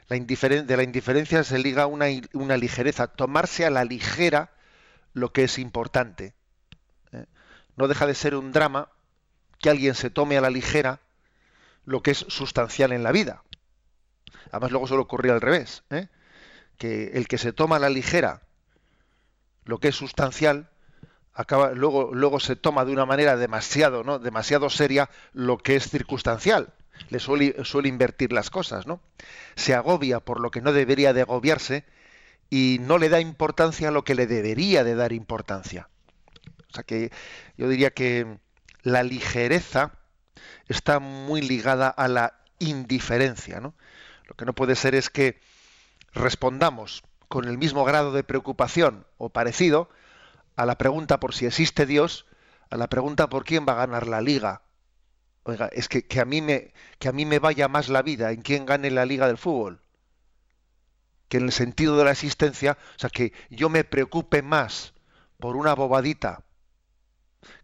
La 0.09 0.17
de 0.17 0.77
la 0.77 0.83
indiferencia 0.83 1.43
se 1.43 1.59
liga 1.59 1.85
una, 1.85 2.05
una 2.33 2.55
ligereza, 2.55 3.07
tomarse 3.07 3.65
a 3.65 3.69
la 3.69 3.83
ligera 3.83 4.51
lo 5.13 5.33
que 5.33 5.43
es 5.43 5.59
importante. 5.59 6.33
¿eh? 7.11 7.25
No 7.75 7.89
deja 7.89 8.05
de 8.05 8.15
ser 8.15 8.35
un 8.35 8.53
drama 8.53 8.89
que 9.59 9.69
alguien 9.69 9.95
se 9.95 10.09
tome 10.09 10.37
a 10.37 10.41
la 10.41 10.49
ligera 10.49 10.99
lo 11.85 12.01
que 12.01 12.11
es 12.11 12.19
sustancial 12.27 12.91
en 12.91 13.03
la 13.03 13.11
vida. 13.11 13.43
Además 14.51 14.71
luego 14.71 14.87
suele 14.87 15.03
ocurrir 15.03 15.31
al 15.31 15.41
revés, 15.41 15.83
¿eh? 15.89 16.07
que 16.77 17.11
el 17.13 17.27
que 17.27 17.37
se 17.37 17.53
toma 17.53 17.77
a 17.77 17.79
la 17.79 17.89
ligera 17.89 18.41
lo 19.65 19.79
que 19.79 19.89
es 19.89 19.95
sustancial, 19.95 20.69
acaba, 21.33 21.71
luego, 21.71 22.11
luego 22.13 22.39
se 22.39 22.55
toma 22.55 22.85
de 22.85 22.93
una 22.93 23.05
manera 23.05 23.35
demasiado, 23.35 24.03
¿no? 24.03 24.19
demasiado 24.19 24.69
seria 24.69 25.09
lo 25.33 25.57
que 25.57 25.75
es 25.75 25.89
circunstancial. 25.89 26.73
Le 27.09 27.19
suele, 27.19 27.63
suele 27.63 27.89
invertir 27.89 28.31
las 28.33 28.49
cosas, 28.49 28.87
¿no? 28.87 28.99
Se 29.55 29.75
agobia 29.75 30.19
por 30.19 30.39
lo 30.39 30.49
que 30.49 30.61
no 30.61 30.73
debería 30.73 31.13
de 31.13 31.21
agobiarse 31.21 31.85
y 32.49 32.79
no 32.81 32.97
le 32.97 33.09
da 33.09 33.19
importancia 33.19 33.89
a 33.89 33.91
lo 33.91 34.03
que 34.03 34.15
le 34.15 34.25
debería 34.25 34.83
de 34.83 34.95
dar 34.95 35.13
importancia. 35.13 35.89
O 36.71 36.73
sea 36.73 36.83
que 36.83 37.11
yo 37.55 37.69
diría 37.69 37.91
que 37.91 38.39
la 38.87 39.03
ligereza 39.03 39.91
está 40.67 40.99
muy 40.99 41.41
ligada 41.41 41.89
a 41.89 42.07
la 42.07 42.39
indiferencia. 42.59 43.59
¿no? 43.59 43.73
Lo 44.25 44.35
que 44.35 44.45
no 44.45 44.53
puede 44.53 44.75
ser 44.75 44.95
es 44.95 45.09
que 45.09 45.39
respondamos 46.13 47.03
con 47.27 47.45
el 47.45 47.57
mismo 47.57 47.83
grado 47.83 48.13
de 48.13 48.23
preocupación 48.23 49.05
o 49.17 49.29
parecido 49.29 49.89
a 50.55 50.65
la 50.65 50.77
pregunta 50.77 51.19
por 51.19 51.35
si 51.35 51.45
existe 51.45 51.85
Dios, 51.85 52.25
a 52.69 52.77
la 52.77 52.87
pregunta 52.87 53.27
por 53.27 53.43
quién 53.43 53.65
va 53.67 53.73
a 53.73 53.85
ganar 53.85 54.07
la 54.07 54.21
liga. 54.21 54.61
Oiga, 55.43 55.69
es 55.73 55.89
que, 55.89 56.07
que, 56.07 56.21
a 56.21 56.25
mí 56.25 56.41
me, 56.41 56.73
que 56.97 57.09
a 57.09 57.11
mí 57.11 57.25
me 57.25 57.39
vaya 57.39 57.67
más 57.67 57.89
la 57.89 58.01
vida 58.01 58.31
en 58.31 58.41
quién 58.41 58.65
gane 58.65 58.89
la 58.89 59.05
liga 59.05 59.27
del 59.27 59.37
fútbol. 59.37 59.81
Que 61.27 61.37
en 61.37 61.43
el 61.43 61.51
sentido 61.51 61.97
de 61.97 62.05
la 62.05 62.11
existencia, 62.11 62.77
o 62.95 62.99
sea, 62.99 63.09
que 63.09 63.33
yo 63.49 63.67
me 63.67 63.83
preocupe 63.83 64.41
más 64.41 64.93
por 65.39 65.57
una 65.57 65.75
bobadita, 65.75 66.46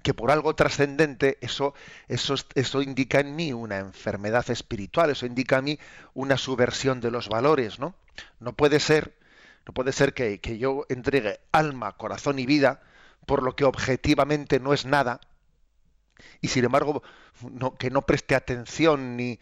que 0.03 0.13
por 0.13 0.31
algo 0.31 0.53
trascendente, 0.53 1.37
eso, 1.41 1.73
eso, 2.07 2.35
eso 2.55 2.81
indica 2.81 3.21
en 3.21 3.35
mí 3.35 3.53
una 3.53 3.79
enfermedad 3.79 4.49
espiritual, 4.51 5.09
eso 5.09 5.25
indica 5.25 5.57
en 5.57 5.63
mí 5.63 5.79
una 6.13 6.37
subversión 6.37 6.99
de 6.99 7.09
los 7.09 7.29
valores, 7.29 7.79
¿no? 7.79 7.95
No 8.39 8.53
puede 8.53 8.79
ser, 8.79 9.15
no 9.65 9.73
puede 9.73 9.93
ser 9.93 10.13
que, 10.13 10.39
yo 10.57 10.85
entregue 10.89 11.39
alma, 11.51 11.93
corazón 11.93 12.37
y 12.37 12.45
vida 12.45 12.81
por 13.25 13.41
lo 13.41 13.55
que 13.55 13.63
objetivamente 13.63 14.59
no 14.59 14.73
es 14.73 14.85
nada, 14.85 15.21
y 16.41 16.49
sin 16.49 16.65
embargo 16.65 17.01
que 17.79 17.89
no 17.89 18.01
preste 18.01 18.35
atención 18.35 19.15
ni, 19.15 19.39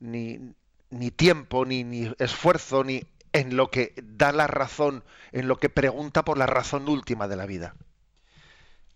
ni, 0.00 0.54
ni 0.90 1.10
tiempo, 1.10 1.64
ni, 1.64 1.82
ni 1.82 2.12
esfuerzo, 2.18 2.84
ni 2.84 3.02
en 3.32 3.56
lo 3.56 3.70
que 3.70 3.94
da 4.02 4.32
la 4.32 4.46
razón, 4.46 5.02
en 5.32 5.48
lo 5.48 5.58
que 5.58 5.70
pregunta 5.70 6.24
por 6.24 6.36
la 6.36 6.46
razón 6.46 6.88
última 6.88 7.26
de 7.26 7.36
la 7.36 7.46
vida 7.46 7.74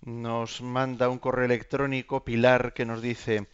nos 0.05 0.61
manda 0.61 1.09
un 1.09 1.19
correo 1.19 1.47
electrónico 1.47 2.25
Pilar 2.25 2.75
que 2.75 2.85
nos 2.85 3.01
dice 3.01 3.49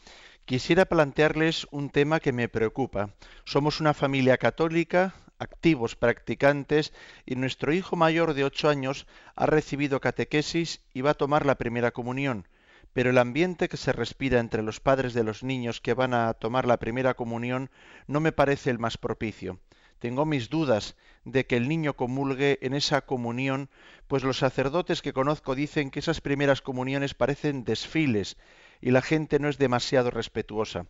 Quisiera 0.45 0.85
plantearles 0.85 1.69
un 1.71 1.91
tema 1.91 2.19
que 2.19 2.33
me 2.33 2.49
preocupa. 2.49 3.11
Somos 3.45 3.81
una 3.81 3.95
familia 3.95 4.37
católica, 4.37 5.15
activos 5.39 5.95
practicantes, 5.95 6.93
y 7.25 7.37
nuestro 7.37 7.73
hijo 7.73 7.95
mayor 7.95 8.35
de 8.35 8.43
ocho 8.43 8.69
años 8.69 9.07
ha 9.37 9.47
recibido 9.47 10.01
catequesis 10.01 10.81
y 10.93 11.03
va 11.03 11.11
a 11.11 11.15
tomar 11.15 11.47
la 11.47 11.55
primera 11.55 11.93
comunión. 11.93 12.49
Pero 12.93 13.11
el 13.11 13.19
ambiente 13.19 13.69
que 13.69 13.77
se 13.77 13.93
respira 13.93 14.41
entre 14.41 14.65
los 14.65 14.81
padres 14.81 15.15
de 15.15 15.23
los 15.23 15.45
niños 15.45 15.81
que 15.81 15.95
van 15.95 16.15
a 16.15 16.35
tomar 16.35 16.67
la 16.67 16.79
primera 16.79 17.15
comunión 17.15 17.71
no 18.09 18.19
me 18.19 18.33
parece 18.33 18.71
el 18.71 18.81
más 18.81 18.99
propicio. 18.99 19.61
Tengo 20.01 20.25
mis 20.25 20.49
dudas 20.49 20.97
de 21.25 21.47
que 21.47 21.57
el 21.57 21.69
niño 21.69 21.95
comulgue 21.95 22.59
en 22.63 22.73
esa 22.73 23.03
comunión, 23.03 23.69
pues 24.09 24.25
los 24.25 24.39
sacerdotes 24.39 25.03
que 25.03 25.13
conozco 25.13 25.55
dicen 25.55 25.91
que 25.91 26.01
esas 26.01 26.23
primeras 26.23 26.63
comuniones 26.63 27.13
parecen 27.13 27.65
desfiles 27.65 28.39
y 28.81 28.93
la 28.93 29.03
gente 29.03 29.39
no 29.39 29.49
es 29.49 29.59
demasiado 29.59 30.11
respetuosa. 30.11 30.87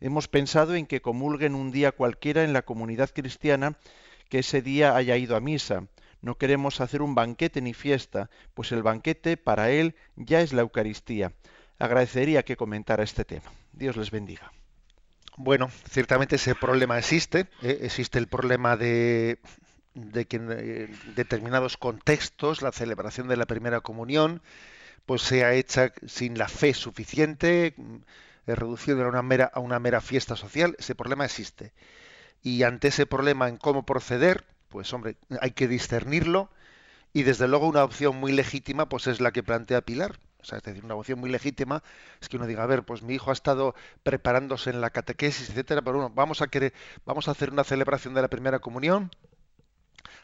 Hemos 0.00 0.28
pensado 0.28 0.76
en 0.76 0.86
que 0.86 1.02
comulguen 1.02 1.56
un 1.56 1.72
día 1.72 1.90
cualquiera 1.90 2.44
en 2.44 2.52
la 2.52 2.62
comunidad 2.62 3.10
cristiana 3.10 3.76
que 4.28 4.38
ese 4.38 4.62
día 4.62 4.94
haya 4.94 5.16
ido 5.16 5.34
a 5.34 5.40
misa. 5.40 5.88
No 6.20 6.38
queremos 6.38 6.80
hacer 6.80 7.02
un 7.02 7.16
banquete 7.16 7.60
ni 7.60 7.74
fiesta, 7.74 8.30
pues 8.54 8.70
el 8.70 8.84
banquete 8.84 9.36
para 9.36 9.70
él 9.70 9.96
ya 10.14 10.40
es 10.40 10.52
la 10.52 10.62
Eucaristía. 10.62 11.32
agradecería 11.80 12.44
que 12.44 12.56
comentara 12.56 13.02
este 13.02 13.24
tema. 13.24 13.50
Dios 13.72 13.96
les 13.96 14.12
bendiga. 14.12 14.52
Bueno, 15.36 15.68
ciertamente 15.90 16.36
ese 16.36 16.54
problema 16.54 16.98
existe. 16.98 17.48
¿eh? 17.62 17.78
Existe 17.82 18.18
el 18.18 18.28
problema 18.28 18.76
de, 18.76 19.40
de 19.94 20.26
que 20.26 20.36
en 20.36 20.48
eh, 20.52 20.88
determinados 21.16 21.76
contextos 21.76 22.62
la 22.62 22.72
celebración 22.72 23.28
de 23.28 23.36
la 23.36 23.46
primera 23.46 23.80
comunión 23.80 24.42
pues 25.06 25.22
sea 25.22 25.54
hecha 25.54 25.92
sin 26.06 26.38
la 26.38 26.48
fe 26.48 26.74
suficiente, 26.74 27.74
mm, 27.76 27.96
reducido 28.48 29.04
a 29.04 29.08
una 29.08 29.22
mera, 29.22 29.50
a 29.54 29.60
una 29.60 29.80
mera 29.80 30.00
fiesta 30.00 30.36
social. 30.36 30.76
Ese 30.78 30.94
problema 30.96 31.24
existe. 31.26 31.72
Y 32.42 32.62
ante 32.64 32.88
ese 32.88 33.06
problema 33.06 33.48
en 33.48 33.58
cómo 33.58 33.86
proceder, 33.86 34.44
pues 34.70 34.92
hombre, 34.94 35.16
hay 35.40 35.52
que 35.52 35.68
discernirlo 35.68 36.50
y 37.14 37.24
desde 37.24 37.48
luego 37.48 37.68
una 37.68 37.84
opción 37.84 38.16
muy 38.16 38.32
legítima 38.32 38.88
pues 38.88 39.06
es 39.08 39.20
la 39.20 39.32
que 39.32 39.42
plantea 39.44 39.82
Pilar. 39.82 40.18
O 40.44 40.46
sea, 40.46 40.58
es 40.58 40.64
decir, 40.64 40.84
una 40.84 40.94
opción 40.94 41.18
muy 41.18 41.30
legítima 41.30 41.82
es 42.20 42.28
que 42.28 42.36
uno 42.36 42.46
diga, 42.46 42.62
a 42.62 42.66
ver, 42.66 42.82
pues 42.82 43.02
mi 43.02 43.14
hijo 43.14 43.30
ha 43.30 43.32
estado 43.32 43.74
preparándose 44.02 44.68
en 44.68 44.82
la 44.82 44.90
catequesis, 44.90 45.48
etcétera, 45.48 45.80
pero 45.80 45.96
bueno, 45.96 46.12
vamos 46.14 46.42
a 46.42 46.48
querer, 46.48 46.74
vamos 47.06 47.28
a 47.28 47.30
hacer 47.30 47.50
una 47.50 47.64
celebración 47.64 48.12
de 48.12 48.20
la 48.20 48.28
primera 48.28 48.58
comunión 48.58 49.10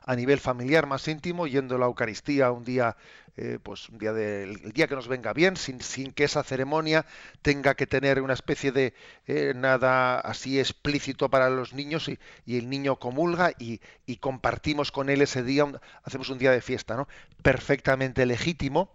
a 0.04 0.16
nivel 0.16 0.40
familiar 0.40 0.86
más 0.86 1.08
íntimo, 1.08 1.46
yendo 1.46 1.76
a 1.76 1.78
la 1.78 1.86
Eucaristía 1.86 2.50
un 2.50 2.64
día, 2.64 2.96
eh, 3.36 3.58
pues 3.62 3.88
un 3.88 3.98
día 3.98 4.12
del 4.12 4.72
día 4.72 4.88
que 4.88 4.94
nos 4.94 5.08
venga 5.08 5.32
bien, 5.32 5.56
sin, 5.56 5.80
sin, 5.80 6.12
que 6.12 6.24
esa 6.24 6.42
ceremonia 6.42 7.06
tenga 7.42 7.74
que 7.74 7.86
tener 7.86 8.20
una 8.20 8.34
especie 8.34 8.72
de 8.72 8.94
eh, 9.26 9.52
nada 9.54 10.18
así 10.20 10.58
explícito 10.58 11.30
para 11.30 11.48
los 11.50 11.72
niños 11.72 12.08
y, 12.08 12.18
y 12.44 12.58
el 12.58 12.68
niño 12.68 12.96
comulga 12.96 13.52
y, 13.58 13.80
y, 14.06 14.16
compartimos 14.16 14.90
con 14.92 15.10
él 15.10 15.22
ese 15.22 15.42
día, 15.42 15.64
hacemos 16.02 16.28
un 16.28 16.38
día 16.38 16.50
de 16.50 16.60
fiesta, 16.60 16.96
¿no? 16.96 17.08
Perfectamente 17.42 18.26
legítimo, 18.26 18.90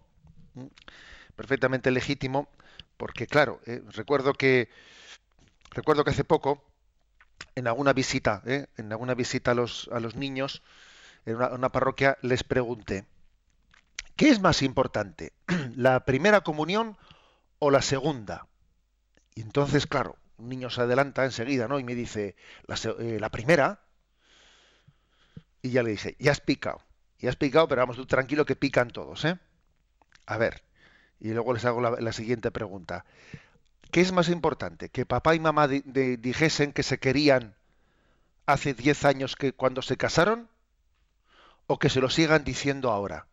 perfectamente 1.36 1.92
legítimo, 1.92 2.48
porque 2.98 3.28
claro, 3.28 3.60
eh, 3.66 3.82
recuerdo 3.92 4.34
que 4.34 4.70
recuerdo 5.72 6.04
que 6.04 6.12
hace 6.12 6.24
poco 6.24 6.64
en 7.56 7.68
alguna 7.68 7.94
visita, 7.94 8.42
en 8.46 8.92
alguna 8.92 9.14
visita 9.14 9.52
a 9.52 9.56
los, 9.56 9.90
a 9.92 10.00
los 10.00 10.16
niños, 10.16 10.62
en 11.26 11.36
una, 11.36 11.70
parroquia, 11.70 12.18
les 12.22 12.44
pregunté, 12.44 13.06
¿qué 14.16 14.30
es 14.30 14.40
más 14.40 14.62
importante, 14.62 15.34
la 15.76 16.06
primera 16.06 16.42
comunión 16.42 16.98
o 17.60 17.72
la 17.72 17.82
segunda? 17.82 18.48
Y 19.34 19.42
entonces, 19.42 19.88
claro, 19.88 20.18
un 20.38 20.50
niño 20.50 20.70
se 20.70 20.82
adelanta 20.82 21.26
enseguida, 21.26 21.68
¿no? 21.68 21.80
Y 21.80 21.84
me 21.84 21.96
dice, 21.96 22.36
la, 22.68 22.76
eh, 23.00 23.20
primera. 23.32 23.82
Y 25.62 25.72
ya 25.72 25.84
le 25.84 25.92
dice, 25.92 26.16
ya 26.20 26.32
has 26.32 26.42
picado. 26.42 26.82
Ya 27.20 27.30
has 27.30 27.36
picado, 27.36 27.68
pero 27.68 27.82
vamos 27.82 28.06
tranquilo 28.08 28.46
que 28.46 28.56
pican 28.56 28.90
todos, 28.90 29.26
¿eh? 29.26 29.38
A 30.26 30.38
ver. 30.38 30.64
Y 31.20 31.30
luego 31.30 31.54
les 31.54 31.66
hago 31.66 31.82
la, 31.82 32.12
siguiente 32.12 32.52
pregunta. 32.52 33.06
¿Qué 33.92 34.02
es 34.02 34.12
más 34.12 34.30
importante? 34.30 34.90
¿Que 34.90 35.06
papá 35.06 35.36
y 35.36 35.40
mamá 35.40 35.68
dijesen 35.68 36.74
que 36.74 36.84
se 36.84 36.98
querían 37.00 37.56
hace 38.46 38.74
10 38.74 39.06
años 39.06 39.36
que 39.36 39.54
cuando 39.54 39.82
se 39.82 39.98
casaron? 39.98 40.50
o 41.68 41.80
que 41.80 41.90
se 41.90 42.02
lo 42.02 42.10
sigan 42.10 42.44
diciendo 42.44 42.92
ahora. 42.92 43.28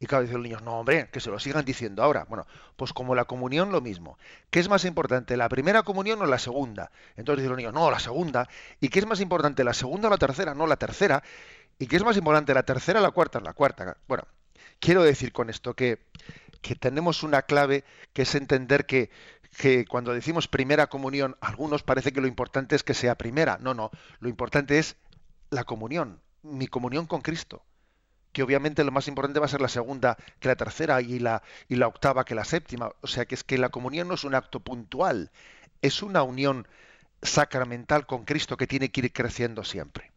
Y 0.00 0.06
claro, 0.06 0.22
dicen 0.22 0.38
los 0.38 0.42
niños, 0.42 0.62
no, 0.62 0.80
hombre, 0.80 1.08
que 1.12 1.20
se 1.20 1.30
lo 1.30 1.38
sigan 1.38 1.64
diciendo 1.64 2.02
ahora. 2.02 2.24
Bueno, 2.28 2.44
pues 2.74 2.92
como 2.92 3.14
la 3.14 3.24
comunión, 3.24 3.70
lo 3.70 3.80
mismo. 3.80 4.18
¿Qué 4.50 4.58
es 4.58 4.68
más 4.68 4.84
importante, 4.84 5.36
la 5.36 5.48
primera 5.48 5.84
comunión 5.84 6.20
o 6.22 6.26
la 6.26 6.40
segunda? 6.40 6.90
Entonces 7.16 7.42
dicen 7.42 7.50
los 7.50 7.58
niños, 7.58 7.72
no, 7.72 7.88
la 7.88 8.00
segunda. 8.00 8.48
¿Y 8.80 8.88
qué 8.88 8.98
es 8.98 9.06
más 9.06 9.20
importante, 9.20 9.62
la 9.62 9.74
segunda 9.74 10.08
o 10.08 10.10
la 10.10 10.18
tercera? 10.18 10.54
No, 10.54 10.66
la 10.66 10.76
tercera. 10.76 11.22
¿Y 11.78 11.86
qué 11.86 11.96
es 11.96 12.04
más 12.04 12.16
importante, 12.16 12.52
la 12.52 12.64
tercera 12.64 12.98
o 12.98 13.02
la 13.02 13.12
cuarta? 13.12 13.38
La 13.38 13.52
cuarta. 13.52 13.96
Bueno, 14.08 14.24
quiero 14.80 15.04
decir 15.04 15.32
con 15.32 15.50
esto 15.50 15.74
que, 15.74 16.00
que 16.62 16.76
tenemos 16.76 17.22
una 17.22 17.42
clave 17.42 17.84
que 18.12 18.22
es 18.22 18.34
entender 18.34 18.86
que, 18.86 19.10
que 19.58 19.84
cuando 19.84 20.14
decimos 20.14 20.48
primera 20.48 20.86
comunión, 20.86 21.36
algunos 21.40 21.82
parece 21.82 22.12
que 22.12 22.20
lo 22.20 22.28
importante 22.28 22.76
es 22.76 22.84
que 22.84 22.94
sea 22.94 23.16
primera. 23.16 23.58
No, 23.60 23.74
no, 23.74 23.90
lo 24.20 24.28
importante 24.28 24.78
es 24.78 24.96
la 25.50 25.64
comunión, 25.64 26.20
mi 26.42 26.68
comunión 26.68 27.06
con 27.06 27.20
Cristo, 27.20 27.64
que 28.32 28.42
obviamente 28.42 28.84
lo 28.84 28.92
más 28.92 29.08
importante 29.08 29.40
va 29.40 29.46
a 29.46 29.50
ser 29.50 29.60
la 29.60 29.68
segunda 29.68 30.16
que 30.40 30.48
la 30.48 30.56
tercera 30.56 31.02
y 31.02 31.18
la, 31.18 31.42
y 31.68 31.76
la 31.76 31.88
octava 31.88 32.24
que 32.24 32.34
la 32.34 32.44
séptima. 32.44 32.92
O 33.02 33.06
sea 33.06 33.26
que 33.26 33.34
es 33.34 33.44
que 33.44 33.58
la 33.58 33.68
comunión 33.68 34.08
no 34.08 34.14
es 34.14 34.24
un 34.24 34.34
acto 34.34 34.60
puntual, 34.60 35.30
es 35.82 36.02
una 36.02 36.22
unión 36.22 36.66
sacramental 37.20 38.06
con 38.06 38.24
Cristo 38.24 38.56
que 38.56 38.66
tiene 38.66 38.90
que 38.90 39.00
ir 39.00 39.12
creciendo 39.12 39.64
siempre. 39.64 40.11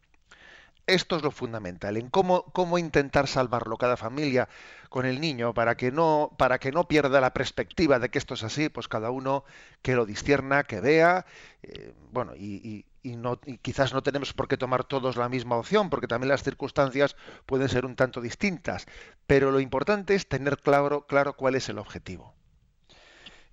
Esto 0.86 1.16
es 1.16 1.22
lo 1.24 1.32
fundamental, 1.32 1.96
en 1.96 2.08
cómo, 2.10 2.44
cómo 2.52 2.78
intentar 2.78 3.26
salvarlo 3.26 3.76
cada 3.76 3.96
familia 3.96 4.48
con 4.88 5.04
el 5.04 5.20
niño 5.20 5.52
para 5.52 5.76
que 5.76 5.90
no 5.90 6.30
para 6.38 6.60
que 6.60 6.70
no 6.70 6.86
pierda 6.86 7.20
la 7.20 7.34
perspectiva 7.34 7.98
de 7.98 8.08
que 8.08 8.18
esto 8.18 8.34
es 8.34 8.44
así, 8.44 8.68
pues 8.68 8.86
cada 8.86 9.10
uno 9.10 9.44
que 9.82 9.96
lo 9.96 10.06
discierna, 10.06 10.62
que 10.62 10.80
vea, 10.80 11.26
eh, 11.64 11.92
bueno, 12.12 12.36
y, 12.36 12.84
y, 13.02 13.58
quizás 13.58 13.94
no 13.94 14.02
tenemos 14.04 14.32
por 14.32 14.46
qué 14.46 14.56
tomar 14.56 14.84
todos 14.84 15.16
la 15.16 15.28
misma 15.28 15.56
opción, 15.56 15.90
porque 15.90 16.06
también 16.06 16.28
las 16.28 16.44
circunstancias 16.44 17.16
pueden 17.46 17.68
ser 17.68 17.84
un 17.84 17.96
tanto 17.96 18.20
distintas, 18.20 18.86
pero 19.26 19.50
lo 19.50 19.58
importante 19.58 20.14
es 20.14 20.28
tener 20.28 20.58
claro, 20.58 21.06
claro 21.06 21.34
cuál 21.34 21.56
es 21.56 21.68
el 21.68 21.78
objetivo. 21.78 22.34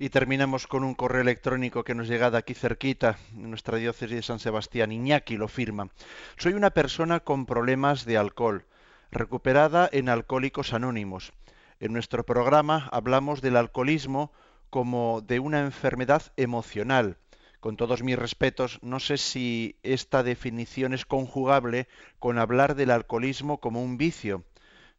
Y 0.04 0.10
terminamos 0.10 0.68
con 0.68 0.84
un 0.84 0.96
correo 0.96 1.22
electrónico 1.22 1.86
que 1.86 1.96
nos 1.96 2.10
llega 2.10 2.30
de 2.30 2.38
aquí 2.38 2.54
cerquita, 2.54 3.18
en 3.32 3.50
nuestra 3.50 3.78
diócesis 3.78 4.18
de 4.18 4.22
San 4.22 4.38
Sebastián. 4.38 4.92
Iñaki 4.92 5.38
lo 5.38 5.48
firma. 5.48 5.92
Soy 6.36 6.52
una 6.52 6.72
persona 6.72 7.22
con 7.22 7.46
problemas 7.46 8.04
de 8.04 8.18
alcohol, 8.18 8.66
recuperada 9.12 9.90
en 9.94 10.10
Alcohólicos 10.10 10.74
Anónimos. 10.74 11.32
En 11.80 11.94
nuestro 11.94 12.26
programa 12.26 12.90
hablamos 12.92 13.40
del 13.40 13.56
alcoholismo 13.56 14.34
como 14.70 15.22
de 15.22 15.40
una 15.40 15.62
enfermedad 15.62 16.34
emocional. 16.36 17.16
Con 17.62 17.78
todos 17.78 18.04
mis 18.04 18.20
respetos, 18.20 18.80
no 18.82 19.00
sé 19.00 19.16
si 19.16 19.78
esta 19.84 20.22
definición 20.22 20.94
es 20.94 21.06
conjugable 21.06 21.88
con 22.20 22.40
hablar 22.40 22.76
del 22.76 22.92
alcoholismo 22.92 23.62
como 23.62 23.82
un 23.82 23.98
vicio. 23.98 24.44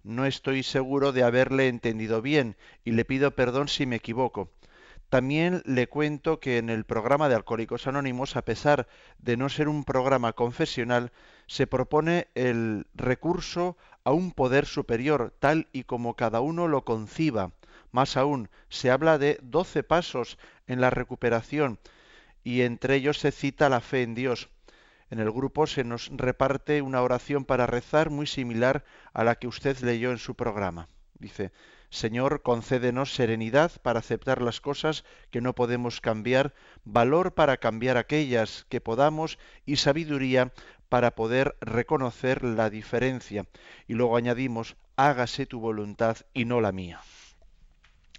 No 0.03 0.25
estoy 0.25 0.63
seguro 0.63 1.13
de 1.13 1.25
haberle 1.25 1.69
entendido 1.69 2.23
bien 2.23 2.57
y 2.87 2.93
le 2.93 3.05
pido 3.05 3.35
perdón 3.35 3.69
si 3.69 3.85
me 3.85 3.97
equivoco. 3.97 4.51
También 5.15 5.63
le 5.65 5.87
cuento 5.87 6.41
que 6.41 6.59
en 6.59 6.69
el 6.69 6.83
programa 6.83 7.29
de 7.29 7.37
Alcohólicos 7.37 7.87
Anónimos, 7.87 8.35
a 8.35 8.45
pesar 8.45 8.89
de 9.19 9.37
no 9.37 9.49
ser 9.49 9.69
un 9.69 9.85
programa 9.85 10.33
confesional, 10.33 11.13
se 11.47 11.69
propone 11.69 12.27
el 12.35 12.89
recurso 12.97 13.77
a 14.03 14.11
un 14.11 14.33
poder 14.33 14.67
superior, 14.67 15.33
tal 15.39 15.69
y 15.73 15.85
como 15.85 16.17
cada 16.17 16.41
uno 16.41 16.67
lo 16.67 16.85
conciba. 16.85 17.53
Más 17.93 18.17
aún, 18.17 18.49
se 18.69 18.91
habla 18.91 19.17
de 19.17 19.39
doce 19.41 19.85
pasos 19.85 20.37
en 20.67 20.81
la 20.81 20.91
recuperación 20.91 21.79
y 22.43 22.63
entre 22.63 22.97
ellos 22.97 23.21
se 23.21 23.31
cita 23.31 23.69
la 23.69 23.81
fe 23.81 24.03
en 24.03 24.17
Dios. 24.17 24.49
En 25.11 25.21
el 25.21 25.31
grupo 25.31 25.69
se 25.69 25.85
nos 25.85 26.11
reparte 26.13 26.83
una 26.83 27.03
oración 27.03 27.45
para 27.45 27.69
rezar 27.69 28.11
muy 28.11 28.27
similar 28.27 28.85
a 29.13 29.23
la 29.23 29.37
que 29.37 29.47
usted 29.47 29.79
leyó 29.79 30.11
en 30.11 30.19
su 30.19 30.35
programa. 30.35 30.89
Dice, 31.19 31.53
Señor, 31.91 32.43
concédenos 32.43 33.15
serenidad 33.15 33.71
para 33.83 34.01
aceptar 34.01 34.43
las 34.43 34.61
cosas 34.61 35.05
que 35.31 35.41
no 35.41 35.55
podemos 35.55 36.01
cambiar, 36.01 36.55
valor 36.85 37.35
para 37.35 37.57
cambiar 37.59 37.97
aquellas 37.97 38.67
que 38.69 38.81
podamos 38.81 39.39
y 39.65 39.77
sabiduría 39.77 40.53
para 40.89 41.15
poder 41.15 41.57
reconocer 41.61 42.43
la 42.45 42.69
diferencia. 42.69 43.47
Y 43.87 43.95
luego 43.95 44.17
añadimos, 44.17 44.77
hágase 44.97 45.47
tu 45.47 45.61
voluntad 45.61 46.19
y 46.35 46.45
no 46.45 46.61
la 46.61 46.73
mía. 46.73 47.01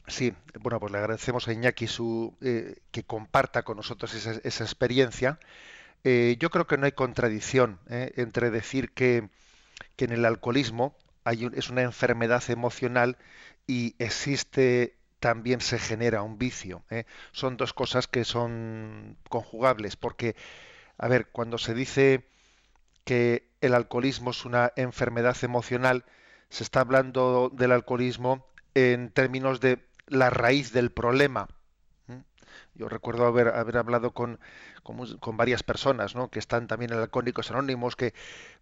Sí, 0.07 0.33
bueno, 0.59 0.79
pues 0.79 0.91
le 0.91 0.99
agradecemos 0.99 1.47
a 1.47 1.53
Iñaki 1.53 1.87
su, 1.87 2.37
eh, 2.41 2.75
que 2.91 3.03
comparta 3.03 3.63
con 3.63 3.77
nosotros 3.77 4.13
esa, 4.13 4.63
experiencia. 4.63 5.39
Eh, 6.03 6.37
yo 6.39 6.49
creo 6.49 6.67
que 6.67 6.77
no 6.77 6.85
hay 6.85 6.91
contradicción 6.91 7.79
eh, 7.89 8.13
entre 8.17 8.51
decir 8.51 8.91
que, 8.91 9.29
que, 9.95 10.05
en 10.05 10.11
el 10.11 10.25
alcoholismo 10.25 10.95
hay 11.25 11.49
es 11.53 11.69
una 11.69 11.81
enfermedad 11.81 12.43
emocional 12.49 13.17
y 13.67 13.95
existe 13.99 14.95
también 15.19 15.59
se 15.59 15.79
genera 15.79 16.21
un 16.21 16.37
vicio. 16.37 16.83
¿eh? 16.91 17.05
Son 17.31 17.57
dos 17.57 17.73
cosas 17.73 18.07
que 18.07 18.23
son 18.23 19.17
conjugables, 19.27 19.95
porque, 19.95 20.35
a 20.97 21.07
ver, 21.07 21.27
cuando 21.31 21.57
se 21.57 21.73
dice 21.73 22.27
que 23.05 23.49
el 23.61 23.73
alcoholismo 23.73 24.31
es 24.31 24.45
una 24.45 24.71
enfermedad 24.75 25.35
emocional, 25.41 26.05
se 26.49 26.63
está 26.63 26.81
hablando 26.81 27.49
del 27.51 27.71
alcoholismo 27.71 28.45
en 28.75 29.09
términos 29.09 29.59
de 29.59 29.79
la 30.07 30.29
raíz 30.29 30.71
del 30.73 30.91
problema. 30.91 31.47
Yo 32.75 32.89
recuerdo 32.89 33.25
haber, 33.25 33.47
haber 33.49 33.77
hablado 33.77 34.11
con, 34.11 34.39
con, 34.83 35.37
varias 35.37 35.63
personas 35.63 36.13
¿no? 36.13 36.29
que 36.29 36.39
están 36.39 36.67
también 36.67 36.91
en 36.91 36.99
Alcohólicos 36.99 37.49
Anónimos 37.49 37.95
que 37.95 38.13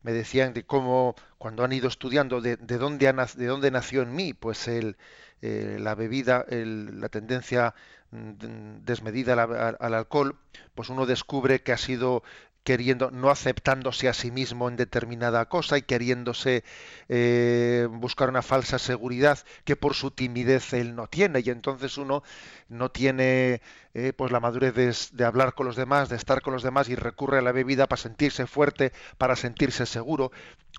me 0.03 0.13
decían 0.13 0.53
de 0.53 0.63
cómo, 0.63 1.15
cuando 1.37 1.63
han 1.63 1.73
ido 1.73 1.87
estudiando 1.87 2.39
de, 2.39 2.57
de, 2.57 2.77
dónde, 2.77 3.11
de 3.11 3.45
dónde 3.47 3.71
nació 3.71 4.03
en 4.03 4.15
mí, 4.15 4.33
pues 4.33 4.67
el, 4.67 4.97
la 5.41 5.95
bebida, 5.95 6.45
el, 6.47 7.01
la 7.01 7.09
tendencia 7.09 7.75
mm, 8.11 8.83
desmedida 8.85 9.33
al, 9.33 9.77
al, 9.79 9.93
alcohol, 9.93 10.37
pues 10.75 10.89
uno 10.89 11.05
descubre 11.05 11.61
que 11.61 11.73
ha 11.73 11.77
sido 11.77 12.23
queriendo, 12.63 13.11
no 13.11 13.29
aceptándose 13.29 14.07
a 14.07 14.13
sí 14.13 14.31
mismo 14.31 14.69
en 14.69 14.75
determinada 14.75 15.45
cosa 15.49 15.77
y 15.77 15.81
queriéndose 15.81 16.63
eh, 17.09 17.87
buscar 17.89 18.29
una 18.29 18.41
falsa 18.41 18.79
seguridad 18.79 19.39
que 19.65 19.75
por 19.75 19.93
su 19.93 20.11
timidez 20.11 20.73
él 20.73 20.95
no 20.95 21.07
tiene. 21.07 21.41
Y 21.43 21.49
entonces 21.49 21.97
uno 21.97 22.23
no 22.69 22.89
tiene 22.91 23.61
eh, 23.93 24.13
pues 24.15 24.31
la 24.31 24.39
madurez 24.39 24.73
de, 24.73 24.95
de, 25.11 25.25
hablar 25.25 25.53
con 25.53 25.65
los 25.65 25.75
demás, 25.75 26.09
de 26.09 26.15
estar 26.15 26.41
con 26.41 26.53
los 26.53 26.63
demás 26.63 26.89
y 26.89 26.95
recurre 26.95 27.39
a 27.39 27.41
la 27.41 27.51
bebida 27.51 27.87
para 27.87 28.01
sentirse 28.01 28.47
fuerte, 28.47 28.93
para 29.17 29.35
sentirse 29.35 29.85
seguro. 29.85 30.31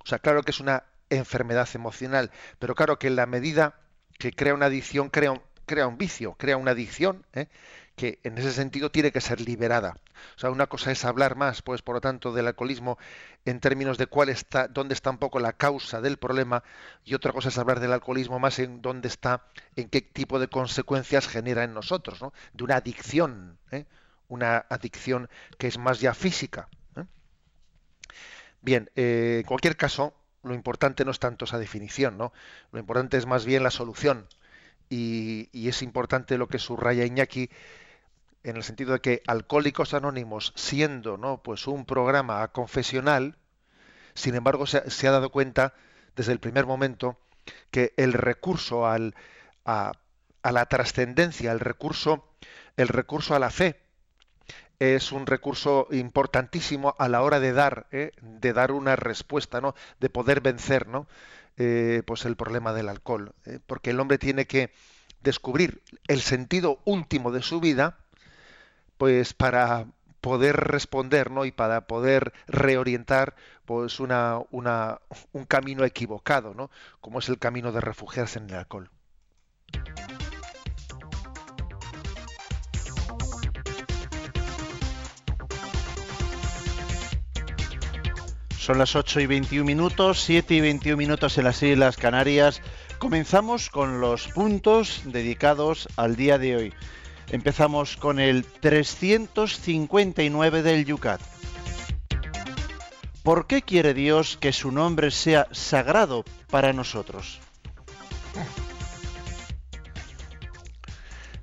O 0.02 0.06
sea, 0.06 0.18
claro 0.18 0.42
que 0.42 0.50
es 0.50 0.60
una 0.60 0.84
enfermedad 1.10 1.68
emocional, 1.74 2.30
pero 2.58 2.74
claro 2.74 2.98
que 2.98 3.08
en 3.08 3.16
la 3.16 3.26
medida 3.26 3.74
que 4.18 4.32
crea 4.32 4.54
una 4.54 4.66
adicción, 4.66 5.10
crea 5.10 5.32
un, 5.32 5.42
crea 5.66 5.86
un 5.86 5.98
vicio, 5.98 6.34
crea 6.34 6.56
una 6.56 6.72
adicción, 6.72 7.24
¿eh? 7.32 7.48
Que 7.96 8.18
en 8.24 8.38
ese 8.38 8.52
sentido 8.52 8.90
tiene 8.90 9.12
que 9.12 9.20
ser 9.20 9.40
liberada. 9.40 9.96
O 10.36 10.38
sea, 10.38 10.50
una 10.50 10.66
cosa 10.66 10.90
es 10.90 11.04
hablar 11.04 11.36
más, 11.36 11.62
pues, 11.62 11.82
por 11.82 11.94
lo 11.96 12.00
tanto, 12.00 12.32
del 12.32 12.46
alcoholismo 12.46 12.98
en 13.44 13.60
términos 13.60 13.98
de 13.98 14.06
cuál 14.06 14.30
está, 14.30 14.68
dónde 14.68 14.94
está 14.94 15.10
un 15.10 15.18
poco 15.18 15.38
la 15.38 15.52
causa 15.52 16.00
del 16.00 16.16
problema, 16.16 16.64
y 17.04 17.14
otra 17.14 17.32
cosa 17.32 17.50
es 17.50 17.58
hablar 17.58 17.80
del 17.80 17.92
alcoholismo 17.92 18.38
más 18.38 18.58
en 18.58 18.82
dónde 18.82 19.08
está, 19.08 19.46
en 19.76 19.88
qué 19.88 20.00
tipo 20.02 20.38
de 20.38 20.48
consecuencias 20.48 21.28
genera 21.28 21.62
en 21.64 21.74
nosotros, 21.74 22.20
¿no? 22.20 22.32
De 22.52 22.64
una 22.64 22.76
adicción, 22.76 23.58
¿eh? 23.70 23.86
una 24.28 24.66
adicción 24.68 25.28
que 25.58 25.68
es 25.68 25.78
más 25.78 26.00
ya 26.00 26.14
física. 26.14 26.68
¿eh? 26.96 27.04
Bien, 28.60 28.90
en 28.96 29.44
cualquier 29.44 29.76
caso, 29.76 30.14
lo 30.42 30.54
importante 30.54 31.04
no 31.04 31.10
es 31.10 31.18
tanto 31.20 31.44
esa 31.44 31.58
definición, 31.58 32.18
¿no? 32.18 32.32
Lo 32.72 32.80
importante 32.80 33.16
es 33.16 33.26
más 33.26 33.44
bien 33.44 33.62
la 33.62 33.70
solución. 33.70 34.26
Y, 34.90 35.48
y 35.52 35.68
es 35.68 35.82
importante 35.82 36.36
lo 36.36 36.46
que 36.46 36.58
subraya 36.58 37.06
Iñaki, 37.06 37.50
en 38.44 38.56
el 38.56 38.62
sentido 38.62 38.92
de 38.92 39.00
que 39.00 39.22
Alcohólicos 39.26 39.94
Anónimos, 39.94 40.52
siendo 40.54 41.16
¿no? 41.16 41.42
pues 41.42 41.66
un 41.66 41.84
programa 41.84 42.46
confesional, 42.48 43.36
sin 44.14 44.34
embargo 44.34 44.66
se, 44.66 45.08
ha 45.08 45.10
dado 45.10 45.30
cuenta 45.30 45.74
desde 46.14 46.32
el 46.32 46.38
primer 46.38 46.66
momento 46.66 47.18
que 47.70 47.92
el 47.96 48.12
recurso 48.12 48.86
al, 48.86 49.14
a, 49.64 49.92
a, 50.42 50.52
la 50.52 50.66
trascendencia, 50.66 51.50
el 51.50 51.60
recurso, 51.60 52.28
el 52.76 52.88
recurso 52.88 53.34
a 53.34 53.38
la 53.38 53.50
fe, 53.50 53.80
es 54.78 55.12
un 55.12 55.26
recurso 55.26 55.88
importantísimo 55.90 56.94
a 56.98 57.08
la 57.08 57.22
hora 57.22 57.40
de 57.40 57.52
dar, 57.52 57.86
¿eh? 57.92 58.12
de 58.20 58.52
dar 58.52 58.72
una 58.72 58.96
respuesta, 58.96 59.60
¿no? 59.60 59.74
de 60.00 60.10
poder 60.10 60.40
vencer 60.40 60.86
¿no? 60.88 61.06
Eh, 61.56 62.02
pues 62.06 62.24
el 62.24 62.36
problema 62.36 62.72
del 62.72 62.88
alcohol. 62.88 63.32
¿eh? 63.44 63.60
Porque 63.66 63.90
el 63.90 64.00
hombre 64.00 64.18
tiene 64.18 64.46
que 64.46 64.72
descubrir 65.22 65.82
el 66.08 66.20
sentido 66.20 66.80
último 66.84 67.32
de 67.32 67.42
su 67.42 67.60
vida, 67.60 67.98
pues 68.98 69.34
para 69.34 69.86
poder 70.20 70.56
responder 70.56 71.30
¿no? 71.30 71.44
y 71.44 71.52
para 71.52 71.86
poder 71.86 72.32
reorientar 72.46 73.34
pues 73.66 74.00
una, 74.00 74.38
una, 74.50 75.00
un 75.32 75.44
camino 75.44 75.84
equivocado, 75.84 76.54
¿no? 76.54 76.70
como 77.00 77.18
es 77.18 77.28
el 77.28 77.38
camino 77.38 77.72
de 77.72 77.80
refugiarse 77.80 78.38
en 78.38 78.48
el 78.48 78.56
alcohol. 78.56 78.90
Son 88.64 88.78
las 88.78 88.96
8 88.96 89.20
y 89.20 89.26
21 89.26 89.62
minutos, 89.66 90.22
7 90.22 90.54
y 90.54 90.60
21 90.62 90.96
minutos 90.96 91.36
en 91.36 91.44
las 91.44 91.62
Islas 91.62 91.98
Canarias. 91.98 92.62
Comenzamos 92.98 93.68
con 93.68 94.00
los 94.00 94.28
puntos 94.28 95.02
dedicados 95.04 95.86
al 95.96 96.16
día 96.16 96.38
de 96.38 96.56
hoy. 96.56 96.74
Empezamos 97.30 97.96
con 97.96 98.20
el 98.20 98.44
359 98.44 100.62
del 100.62 100.84
Yucat. 100.84 101.22
¿Por 103.22 103.46
qué 103.46 103.62
quiere 103.62 103.94
Dios 103.94 104.36
que 104.36 104.52
su 104.52 104.70
nombre 104.70 105.10
sea 105.10 105.48
sagrado 105.50 106.26
para 106.50 106.74
nosotros? 106.74 107.40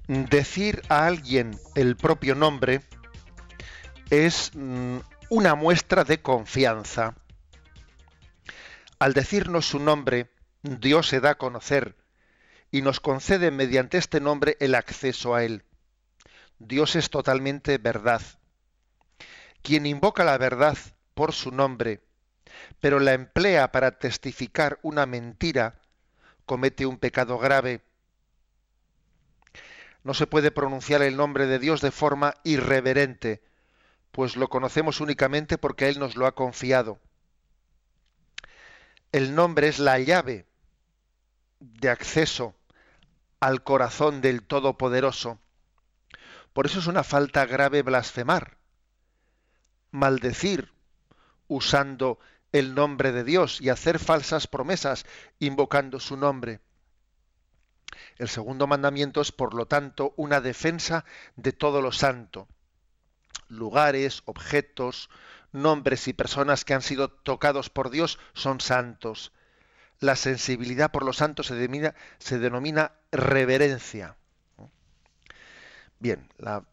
Decir 0.07 0.83
a 0.89 1.07
alguien 1.07 1.59
el 1.73 1.95
propio 1.95 2.35
nombre 2.35 2.81
es 4.11 4.51
mm, 4.53 4.97
una 5.29 5.55
muestra 5.55 6.03
de 6.03 6.21
confianza. 6.21 7.15
Al 8.99 9.13
decirnos 9.13 9.65
su 9.65 9.79
nombre, 9.79 10.29
Dios 10.61 11.07
se 11.07 11.21
da 11.21 11.31
a 11.31 11.35
conocer 11.35 11.95
y 12.69 12.83
nos 12.83 12.99
concede 12.99 13.49
mediante 13.49 13.97
este 13.97 14.19
nombre 14.19 14.57
el 14.59 14.75
acceso 14.75 15.33
a 15.33 15.43
Él. 15.43 15.63
Dios 16.67 16.95
es 16.95 17.09
totalmente 17.09 17.79
verdad. 17.79 18.21
Quien 19.63 19.85
invoca 19.85 20.23
la 20.23 20.37
verdad 20.37 20.77
por 21.15 21.33
su 21.33 21.51
nombre, 21.51 22.01
pero 22.79 22.99
la 22.99 23.13
emplea 23.13 23.71
para 23.71 23.97
testificar 23.97 24.79
una 24.83 25.05
mentira, 25.07 25.79
comete 26.45 26.85
un 26.85 26.97
pecado 26.97 27.39
grave. 27.39 27.81
No 30.03 30.13
se 30.13 30.27
puede 30.27 30.51
pronunciar 30.51 31.01
el 31.01 31.17
nombre 31.17 31.47
de 31.47 31.57
Dios 31.57 31.81
de 31.81 31.91
forma 31.91 32.35
irreverente, 32.43 33.41
pues 34.11 34.35
lo 34.35 34.47
conocemos 34.47 35.01
únicamente 35.01 35.57
porque 35.57 35.89
Él 35.89 35.99
nos 35.99 36.15
lo 36.15 36.27
ha 36.27 36.35
confiado. 36.35 36.99
El 39.11 39.33
nombre 39.33 39.67
es 39.67 39.79
la 39.79 39.97
llave 39.99 40.45
de 41.59 41.89
acceso 41.89 42.55
al 43.39 43.63
corazón 43.63 44.21
del 44.21 44.43
Todopoderoso. 44.43 45.39
Por 46.53 46.65
eso 46.65 46.79
es 46.79 46.87
una 46.87 47.03
falta 47.03 47.45
grave 47.45 47.81
blasfemar, 47.81 48.57
maldecir 49.91 50.73
usando 51.47 52.19
el 52.51 52.75
nombre 52.75 53.11
de 53.11 53.23
Dios 53.23 53.61
y 53.61 53.69
hacer 53.69 53.99
falsas 53.99 54.47
promesas 54.47 55.05
invocando 55.39 55.99
su 55.99 56.17
nombre. 56.17 56.59
El 58.17 58.29
segundo 58.29 58.67
mandamiento 58.67 59.21
es, 59.21 59.31
por 59.31 59.53
lo 59.53 59.65
tanto, 59.65 60.13
una 60.17 60.41
defensa 60.41 61.05
de 61.35 61.53
todo 61.53 61.81
lo 61.81 61.91
santo 61.91 62.47
lugares, 63.51 64.23
objetos, 64.25 65.09
nombres 65.51 66.07
y 66.07 66.13
personas 66.13 66.65
que 66.65 66.73
han 66.73 66.81
sido 66.81 67.09
tocados 67.09 67.69
por 67.69 67.89
Dios 67.89 68.19
son 68.33 68.61
santos. 68.61 69.31
La 69.99 70.15
sensibilidad 70.15 70.91
por 70.91 71.03
los 71.03 71.17
santos 71.17 71.47
se 71.47 71.55
denomina, 71.55 71.93
se 72.17 72.39
denomina 72.39 72.93
reverencia. 73.11 74.15
Bien, 76.01 76.27
la 76.37 76.65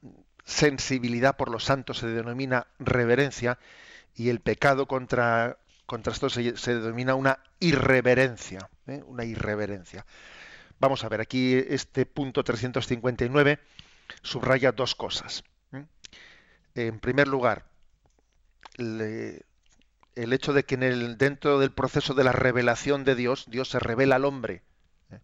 sensibilidad 0.44 1.36
por 1.36 1.50
los 1.50 1.62
santos 1.64 1.98
se 1.98 2.08
denomina 2.08 2.66
reverencia 2.80 3.58
y 4.16 4.30
el 4.30 4.40
pecado 4.40 4.86
contra, 4.86 5.58
contra 5.86 6.12
esto 6.12 6.28
se, 6.30 6.52
denomina 6.74 7.14
una 7.14 7.38
irreverencia. 7.60 8.68
¿eh? 8.88 9.04
Una 9.06 9.24
irreverencia. 9.24 10.04
Vamos 10.80 11.04
a 11.04 11.08
ver, 11.08 11.20
aquí 11.20 11.54
este 11.54 12.06
punto 12.06 12.42
359 12.42 13.60
subraya 14.22 14.72
dos 14.72 14.96
cosas 14.96 15.44
en 16.86 17.00
primer 17.00 17.28
lugar, 17.28 17.64
el 18.76 19.42
hecho 20.14 20.52
de 20.52 20.64
que 20.64 20.76
en 20.76 20.82
el, 20.82 21.18
dentro 21.18 21.58
del 21.58 21.72
proceso 21.72 22.14
de 22.14 22.24
la 22.24 22.32
revelación 22.32 23.04
de 23.04 23.14
Dios, 23.14 23.46
Dios 23.48 23.68
se 23.68 23.78
revela 23.78 24.16
al 24.16 24.24
hombre. 24.24 24.62
¿eh? 25.10 25.18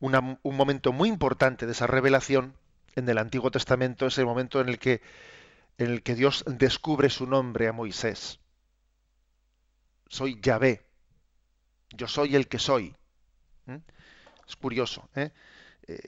un 0.00 0.56
momento 0.56 0.92
muy 0.92 1.08
importante 1.08 1.66
de 1.66 1.72
esa 1.72 1.86
revelación 1.86 2.54
en 2.94 3.08
el 3.08 3.18
Antiguo 3.18 3.50
Testamento 3.50 4.06
es 4.06 4.18
el 4.18 4.26
momento 4.26 4.60
en 4.60 4.68
el 4.68 4.78
que, 4.78 5.00
Dios 6.14 6.44
descubre 6.46 7.10
su 7.10 7.26
nombre 7.26 7.68
a 7.68 7.72
Moisés. 7.72 8.38
Soy 10.08 10.40
Yahvé. 10.40 10.84
Yo 11.90 12.06
soy 12.08 12.36
el 12.36 12.48
que 12.48 12.58
soy. 12.58 12.94
¿eh? 13.66 13.80
Es 14.46 14.56
curioso. 14.56 15.08
¿eh? 15.14 15.30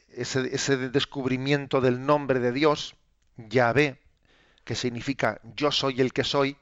Ese, 0.09 0.55
ese 0.55 0.77
descubrimiento 0.90 1.81
del 1.81 2.05
nombre 2.05 2.40
de 2.40 2.53
Dios, 2.53 2.97
Yahvé, 3.37 3.99
que 4.64 4.75
significa 4.75 5.40
yo 5.57 5.70
soy 5.70 6.01
el 6.01 6.12
que 6.12 6.25
soy, 6.25 6.57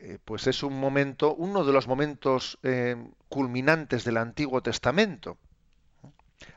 eh, 0.00 0.18
pues 0.24 0.46
es 0.46 0.62
un 0.62 0.78
momento, 0.78 1.34
uno 1.34 1.64
de 1.64 1.72
los 1.72 1.88
momentos 1.88 2.58
eh, 2.62 2.96
culminantes 3.28 4.04
del 4.04 4.16
Antiguo 4.16 4.62
Testamento. 4.62 5.38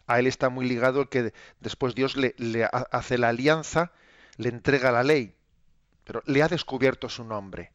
A 0.07 0.19
él 0.19 0.27
está 0.27 0.49
muy 0.49 0.67
ligado 0.67 1.09
que 1.09 1.33
después 1.59 1.95
Dios 1.95 2.15
le, 2.15 2.35
le 2.37 2.67
hace 2.91 3.17
la 3.17 3.29
alianza, 3.29 3.91
le 4.37 4.49
entrega 4.49 4.91
la 4.91 5.03
ley, 5.03 5.33
pero 6.03 6.21
le 6.25 6.43
ha 6.43 6.47
descubierto 6.47 7.09
su 7.09 7.23
nombre. 7.23 7.71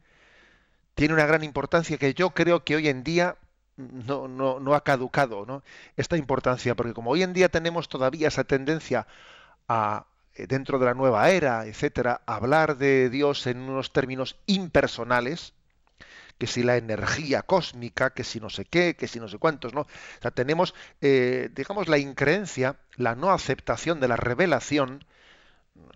Tiene 0.95 1.14
una 1.14 1.27
gran 1.27 1.45
importancia 1.45 1.99
que 1.99 2.14
yo 2.14 2.31
creo 2.31 2.64
que 2.64 2.77
hoy 2.77 2.88
en 2.88 3.05
día 3.05 3.37
no, 3.77 4.29
no, 4.29 4.61
no 4.61 4.75
ha 4.75 4.85
caducado 4.85 5.45
¿no? 5.47 5.62
esta 5.97 6.16
importancia, 6.16 6.75
porque 6.75 6.95
como 6.95 7.11
hoy 7.11 7.23
en 7.23 7.33
día 7.33 7.49
tenemos 7.49 7.88
todavía 7.88 8.29
esa 8.29 8.45
tendencia 8.45 9.07
a, 9.69 10.07
eh, 10.35 10.47
dentro 10.47 10.79
de 10.79 10.87
la 10.87 10.95
nueva 10.95 11.31
era, 11.31 11.66
etcétera, 11.66 12.23
hablar 12.27 12.77
de 12.77 13.11
Dios 13.11 13.47
en 13.47 13.59
unos 13.59 13.92
términos 13.92 14.37
impersonales, 14.47 15.55
que 16.38 16.46
si 16.46 16.62
la 16.62 16.77
energía 16.77 17.42
cósmica, 17.42 18.11
que 18.11 18.25
si 18.25 18.40
no 18.40 18.51
sé 18.51 18.64
qué, 18.64 18.96
que 18.96 19.09
si 19.09 19.20
no 19.20 19.29
sé 19.29 19.38
cuántos, 19.38 19.75
¿no? 19.75 19.83
O 19.83 20.22
sea, 20.22 20.31
tenemos, 20.31 20.75
eh, 21.01 21.51
digamos, 21.55 21.88
la 21.88 21.99
increencia, 21.99 22.77
la 22.96 23.14
no 23.14 23.33
aceptación 23.33 24.01
de 24.01 24.09
la 24.09 24.16
revelación, 24.16 25.05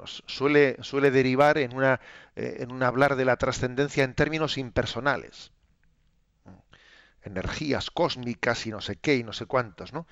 suele, 0.05 0.77
suele 0.83 1.11
derivar 1.11 1.59
en, 1.59 1.75
una, 1.75 2.01
eh, 2.37 2.59
en 2.61 2.73
un 2.73 2.83
hablar 2.83 3.17
de 3.17 3.25
la 3.25 3.37
trascendencia 3.37 4.05
en 4.05 4.15
términos 4.15 4.59
impersonales. 4.59 5.53
Energías 7.23 7.91
cósmicas 7.91 8.67
y 8.67 8.71
no 8.71 8.81
sé 8.81 8.97
qué 8.97 9.17
y 9.17 9.23
no 9.23 9.33
sé 9.33 9.47
cuántos, 9.47 9.93
¿no? 9.93 10.07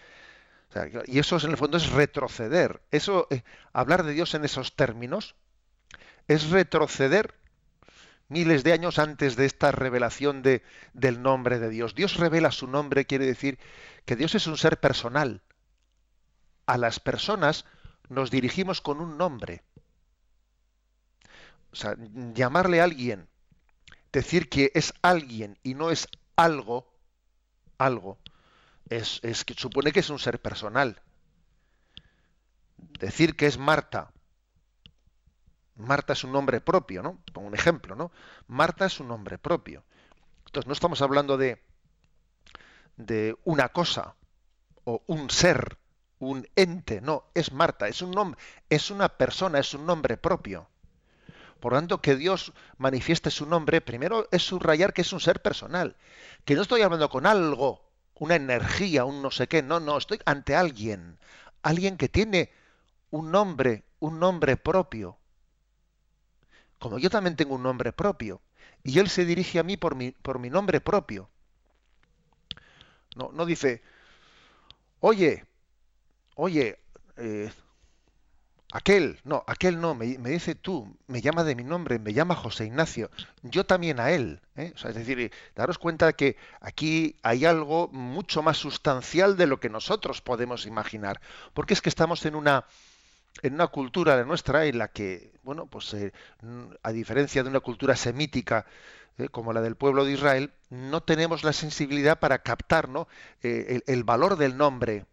y 1.06 1.18
eso 1.18 1.38
en 1.42 1.50
el 1.50 1.56
fondo 1.56 1.78
es 1.78 1.90
retroceder. 1.90 2.82
Eso, 2.90 3.26
eh, 3.30 3.42
hablar 3.72 4.02
de 4.04 4.12
Dios 4.12 4.34
en 4.34 4.44
esos 4.44 4.76
términos, 4.76 5.34
es 6.28 6.50
retroceder 6.50 7.34
miles 8.28 8.62
de 8.62 8.72
años 8.72 8.98
antes 8.98 9.36
de 9.36 9.46
esta 9.46 9.72
revelación 9.72 10.42
de, 10.42 10.62
del 10.92 11.22
nombre 11.22 11.58
de 11.58 11.70
Dios. 11.70 11.94
Dios 11.94 12.16
revela 12.16 12.52
su 12.52 12.66
nombre, 12.66 13.06
quiere 13.06 13.26
decir 13.26 13.58
que 14.04 14.16
Dios 14.16 14.34
es 14.34 14.46
un 14.46 14.56
ser 14.56 14.78
personal. 14.78 15.42
A 16.66 16.76
las 16.78 17.00
personas 17.00 17.64
nos 18.08 18.30
dirigimos 18.30 18.80
con 18.80 19.00
un 19.00 19.16
nombre. 19.18 19.62
O 21.72 21.76
sea, 21.76 21.96
llamarle 22.34 22.80
a 22.80 22.84
alguien, 22.84 23.28
decir 24.12 24.48
que 24.48 24.70
es 24.74 24.94
alguien 25.02 25.58
y 25.62 25.74
no 25.74 25.90
es 25.90 26.08
algo, 26.36 26.90
algo, 27.76 28.18
es, 28.88 29.20
es 29.22 29.44
que 29.44 29.54
supone 29.54 29.92
que 29.92 30.00
es 30.00 30.10
un 30.10 30.18
ser 30.18 30.40
personal. 30.40 31.00
Decir 32.98 33.36
que 33.36 33.46
es 33.46 33.58
Marta. 33.58 34.12
Marta 35.78 36.12
es 36.12 36.24
un 36.24 36.32
nombre 36.32 36.60
propio, 36.60 37.02
¿no? 37.02 37.18
Pongo 37.32 37.48
un 37.48 37.54
ejemplo, 37.54 37.94
¿no? 37.94 38.12
Marta 38.46 38.86
es 38.86 39.00
un 39.00 39.08
nombre 39.08 39.38
propio. 39.38 39.84
Entonces 40.46 40.66
no 40.66 40.72
estamos 40.72 41.02
hablando 41.02 41.36
de, 41.36 41.62
de 42.96 43.36
una 43.44 43.70
cosa 43.70 44.14
o 44.84 45.02
un 45.06 45.30
ser 45.30 45.78
un 46.18 46.48
ente, 46.56 47.00
no, 47.00 47.24
es 47.34 47.52
Marta, 47.52 47.88
es 47.88 48.02
un 48.02 48.10
nombre, 48.10 48.40
es 48.68 48.90
una 48.90 49.08
persona, 49.08 49.58
es 49.58 49.74
un 49.74 49.86
nombre 49.86 50.16
propio. 50.16 50.68
Por 51.60 51.72
lo 51.72 51.78
tanto, 51.78 52.00
que 52.00 52.16
Dios 52.16 52.52
manifieste 52.76 53.30
su 53.30 53.46
nombre, 53.46 53.80
primero 53.80 54.28
es 54.30 54.42
subrayar 54.42 54.92
que 54.92 55.02
es 55.02 55.12
un 55.12 55.20
ser 55.20 55.42
personal, 55.42 55.96
que 56.44 56.54
no 56.54 56.62
estoy 56.62 56.82
hablando 56.82 57.08
con 57.08 57.26
algo, 57.26 57.82
una 58.14 58.36
energía, 58.36 59.04
un 59.04 59.22
no 59.22 59.30
sé 59.30 59.48
qué, 59.48 59.62
no, 59.62 59.80
no, 59.80 59.96
estoy 59.96 60.20
ante 60.24 60.54
alguien, 60.54 61.18
alguien 61.62 61.96
que 61.96 62.08
tiene 62.08 62.52
un 63.10 63.30
nombre, 63.30 63.84
un 64.00 64.18
nombre 64.18 64.56
propio. 64.56 65.17
Como 66.78 66.98
yo 66.98 67.10
también 67.10 67.36
tengo 67.36 67.54
un 67.54 67.62
nombre 67.62 67.92
propio, 67.92 68.40
y 68.82 68.98
Él 68.98 69.08
se 69.08 69.24
dirige 69.24 69.58
a 69.58 69.62
mí 69.62 69.76
por 69.76 69.94
mi, 69.94 70.12
por 70.12 70.38
mi 70.38 70.50
nombre 70.50 70.80
propio. 70.80 71.28
No, 73.16 73.30
no 73.32 73.46
dice, 73.46 73.82
oye, 75.00 75.44
oye, 76.36 76.78
eh, 77.16 77.50
aquel, 78.72 79.20
no, 79.24 79.44
aquel 79.46 79.80
no, 79.80 79.94
me, 79.94 80.16
dice 80.16 80.54
tú, 80.54 80.96
me 81.06 81.20
llama 81.20 81.42
de 81.42 81.54
mi 81.54 81.64
nombre, 81.64 81.98
me 81.98 82.12
llama 82.12 82.36
José 82.36 82.66
Ignacio, 82.66 83.10
yo 83.42 83.66
también 83.66 83.98
a 83.98 84.10
él. 84.10 84.40
¿eh? 84.56 84.72
es 84.76 84.94
decir, 84.94 85.32
daros 85.56 85.78
cuenta 85.78 86.12
que 86.12 86.36
aquí 86.60 87.16
hay 87.22 87.44
algo 87.44 87.88
mucho 87.88 88.42
más 88.42 88.56
sustancial 88.56 89.36
de 89.36 89.46
lo 89.46 89.58
que 89.58 89.68
nosotros 89.70 90.20
podemos 90.20 90.66
imaginar, 90.66 91.20
porque 91.54 91.74
es 91.74 91.82
que 91.82 91.88
estamos 91.88 92.24
en 92.26 92.34
una 92.34 92.66
en 93.42 93.54
una 93.54 93.68
cultura 93.68 94.16
de 94.16 94.24
nuestra 94.24 94.66
en 94.66 94.78
la 94.78 94.88
que, 94.88 95.32
bueno, 95.42 95.66
pues 95.66 95.92
eh, 95.94 96.12
a 96.82 96.92
diferencia 96.92 97.42
de 97.42 97.50
una 97.50 97.60
cultura 97.60 97.96
semítica 97.96 98.66
como 99.32 99.52
la 99.52 99.60
del 99.60 99.74
pueblo 99.74 100.04
de 100.04 100.12
Israel, 100.12 100.52
no 100.70 101.02
tenemos 101.02 101.42
la 101.42 101.52
sensibilidad 101.52 102.20
para 102.20 102.38
captar 102.38 102.88
¿no? 102.88 103.08
el, 103.42 104.04
valor 104.04 104.36
del 104.36 104.56
nombre, 104.56 105.06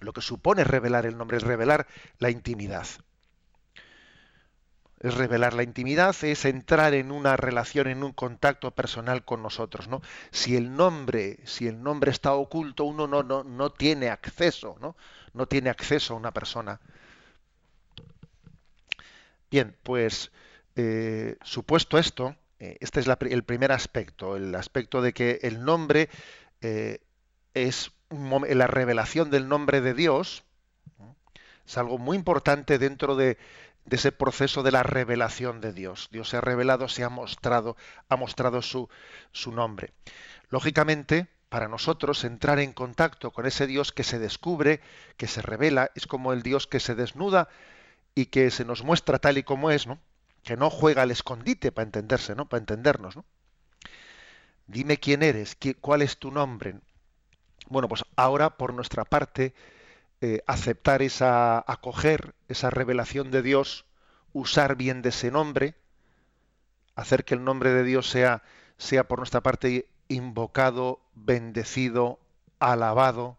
lo 0.00 0.14
que 0.14 0.22
supone 0.22 0.64
revelar 0.64 1.04
el 1.04 1.18
nombre 1.18 1.36
es 1.36 1.42
revelar 1.42 1.86
la 2.18 2.30
intimidad. 2.30 2.86
Es 5.00 5.14
revelar 5.14 5.54
la 5.54 5.62
intimidad, 5.62 6.14
es 6.22 6.44
entrar 6.44 6.92
en 6.94 7.10
una 7.10 7.36
relación, 7.36 7.86
en 7.88 8.02
un 8.02 8.12
contacto 8.12 8.70
personal 8.70 9.24
con 9.24 9.42
nosotros, 9.42 9.88
¿no? 9.88 10.02
Si 10.30 10.56
el 10.56 10.76
nombre, 10.76 11.38
si 11.44 11.66
el 11.66 11.82
nombre 11.82 12.10
está 12.10 12.34
oculto, 12.34 12.84
uno 12.84 13.06
no, 13.06 13.22
no, 13.22 13.42
no 13.42 13.70
tiene 13.70 14.10
acceso, 14.10 14.76
¿no? 14.80 14.96
No 15.32 15.46
tiene 15.46 15.70
acceso 15.70 16.14
a 16.14 16.16
una 16.16 16.32
persona. 16.32 16.80
Bien, 19.50 19.76
pues 19.82 20.30
eh, 20.76 21.36
supuesto 21.42 21.98
esto, 21.98 22.36
eh, 22.58 22.76
este 22.80 23.00
es 23.00 23.06
el 23.08 23.42
primer 23.42 23.72
aspecto, 23.72 24.36
el 24.36 24.54
aspecto 24.54 25.02
de 25.02 25.12
que 25.12 25.40
el 25.42 25.64
nombre 25.64 26.08
eh, 26.60 27.00
es 27.54 27.92
la 28.10 28.66
revelación 28.66 29.30
del 29.30 29.48
nombre 29.48 29.80
de 29.80 29.94
Dios 29.94 30.44
es 31.70 31.78
algo 31.78 31.98
muy 31.98 32.16
importante 32.16 32.78
dentro 32.78 33.14
de, 33.14 33.38
ese 33.88 34.10
proceso 34.10 34.64
de 34.64 34.72
la 34.72 34.82
revelación 34.82 35.60
de 35.60 35.72
Dios. 35.72 36.08
Dios 36.10 36.28
se 36.28 36.36
ha 36.36 36.40
revelado, 36.40 36.88
se 36.88 37.04
ha 37.04 37.08
mostrado, 37.08 37.76
ha 38.08 38.16
mostrado 38.16 38.60
su, 38.60 38.88
su 39.30 39.52
nombre. 39.52 39.92
Lógicamente, 40.48 41.28
para 41.50 41.68
nosotros 41.68 42.22
entrar 42.24 42.60
en 42.60 42.72
contacto 42.72 43.32
con 43.32 43.44
ese 43.44 43.66
Dios 43.66 43.92
que 43.92 44.04
se 44.04 44.20
descubre, 44.20 44.80
que 45.16 45.26
se 45.26 45.42
revela, 45.42 45.90
es 45.96 46.06
como 46.06 46.32
el 46.32 46.42
Dios 46.42 46.68
que 46.68 46.78
se 46.78 46.94
desnuda 46.94 47.48
y 48.14 48.26
que 48.26 48.50
se 48.52 48.64
nos 48.64 48.84
muestra 48.84 49.18
tal 49.18 49.36
y 49.36 49.42
como 49.42 49.72
es, 49.72 49.88
¿no? 49.88 49.98
Que 50.44 50.56
no 50.56 50.70
juega 50.70 51.02
al 51.02 51.10
escondite 51.10 51.72
para 51.72 51.86
entenderse, 51.86 52.36
¿no? 52.36 52.48
Para 52.48 52.60
entendernos, 52.60 53.16
¿no? 53.16 53.24
Dime 54.68 54.98
quién 54.98 55.24
eres, 55.24 55.58
cuál 55.80 56.02
es 56.02 56.18
tu 56.18 56.30
nombre. 56.30 56.76
Bueno, 57.68 57.88
pues 57.88 58.04
ahora 58.14 58.50
por 58.50 58.72
nuestra 58.72 59.04
parte 59.04 59.52
eh, 60.20 60.44
aceptar 60.46 61.02
esa, 61.02 61.64
acoger 61.66 62.32
esa 62.46 62.70
revelación 62.70 63.32
de 63.32 63.42
Dios, 63.42 63.86
usar 64.32 64.76
bien 64.76 65.02
de 65.02 65.08
ese 65.08 65.32
nombre, 65.32 65.74
hacer 66.94 67.24
que 67.24 67.34
el 67.34 67.42
nombre 67.42 67.70
de 67.72 67.82
Dios 67.82 68.08
sea, 68.08 68.44
sea 68.78 69.08
por 69.08 69.18
nuestra 69.18 69.40
parte 69.40 69.88
invocado, 70.10 71.00
bendecido, 71.14 72.20
alabado. 72.58 73.38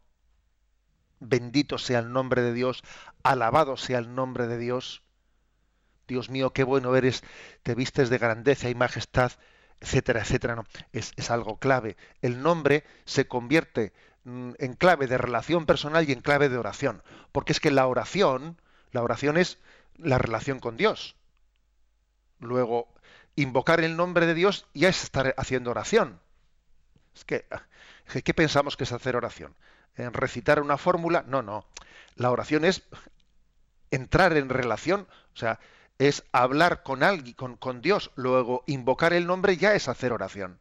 Bendito 1.20 1.78
sea 1.78 2.00
el 2.00 2.12
nombre 2.12 2.42
de 2.42 2.54
Dios, 2.54 2.82
alabado 3.22 3.78
sea 3.78 4.00
el 4.00 4.16
nombre 4.16 4.48
de 4.48 4.58
Dios. 4.58 5.04
Dios 6.08 6.32
mío, 6.32 6.52
qué 6.52 6.64
bueno 6.64 6.96
eres, 6.96 7.24
te 7.62 7.76
vistes 7.76 8.10
de 8.10 8.18
grandeza 8.18 8.70
y 8.70 8.74
majestad, 8.74 9.34
etcétera, 9.80 10.22
etcétera. 10.22 10.56
No, 10.56 10.66
es, 10.92 11.14
es 11.16 11.30
algo 11.30 11.58
clave. 11.60 11.96
El 12.24 12.42
nombre 12.42 12.84
se 13.06 13.28
convierte 13.28 13.94
Mm, 14.24 14.52
en 14.60 14.74
clave 14.74 15.08
de 15.08 15.18
relación 15.18 15.66
personal 15.66 16.08
y 16.08 16.12
en 16.12 16.22
clave 16.22 16.50
de 16.50 16.58
oración. 16.58 17.02
Porque 17.32 17.54
es 17.54 17.60
que 17.60 17.72
la 17.72 17.88
oración, 17.88 18.62
la 18.92 19.02
oración 19.04 19.38
es 19.38 19.58
la 19.98 20.18
relación 20.18 20.60
con 20.60 20.78
Dios. 20.78 21.16
Luego, 22.40 22.88
invocar 23.36 23.82
el 23.82 23.96
nombre 23.96 24.26
de 24.26 24.34
Dios 24.34 24.68
ya 24.74 24.90
es 24.90 25.04
estar 25.04 25.34
haciendo 25.38 25.72
oración. 25.72 26.20
Es 27.16 27.26
que, 27.26 27.46
¿qué 28.24 28.34
pensamos 28.34 28.78
que 28.78 28.84
es 28.84 28.92
hacer 28.92 29.16
oración? 29.16 29.56
¿En 29.96 30.14
recitar 30.14 30.62
una 30.62 30.78
fórmula? 30.78 31.24
No, 31.28 31.42
no. 31.42 31.66
La 32.16 32.32
oración 32.32 32.66
es 32.66 32.84
entrar 33.92 34.36
en 34.38 34.50
relación, 34.50 35.08
o 35.34 35.38
sea, 35.38 35.60
es 35.98 36.24
hablar 36.32 36.84
con 36.84 37.04
alguien, 37.04 37.36
con, 37.36 37.58
con 37.58 37.82
Dios. 37.82 38.12
Luego, 38.16 38.64
invocar 38.68 39.14
el 39.14 39.28
nombre 39.28 39.58
ya 39.58 39.74
es 39.74 39.88
hacer 39.88 40.14
oración. 40.14 40.60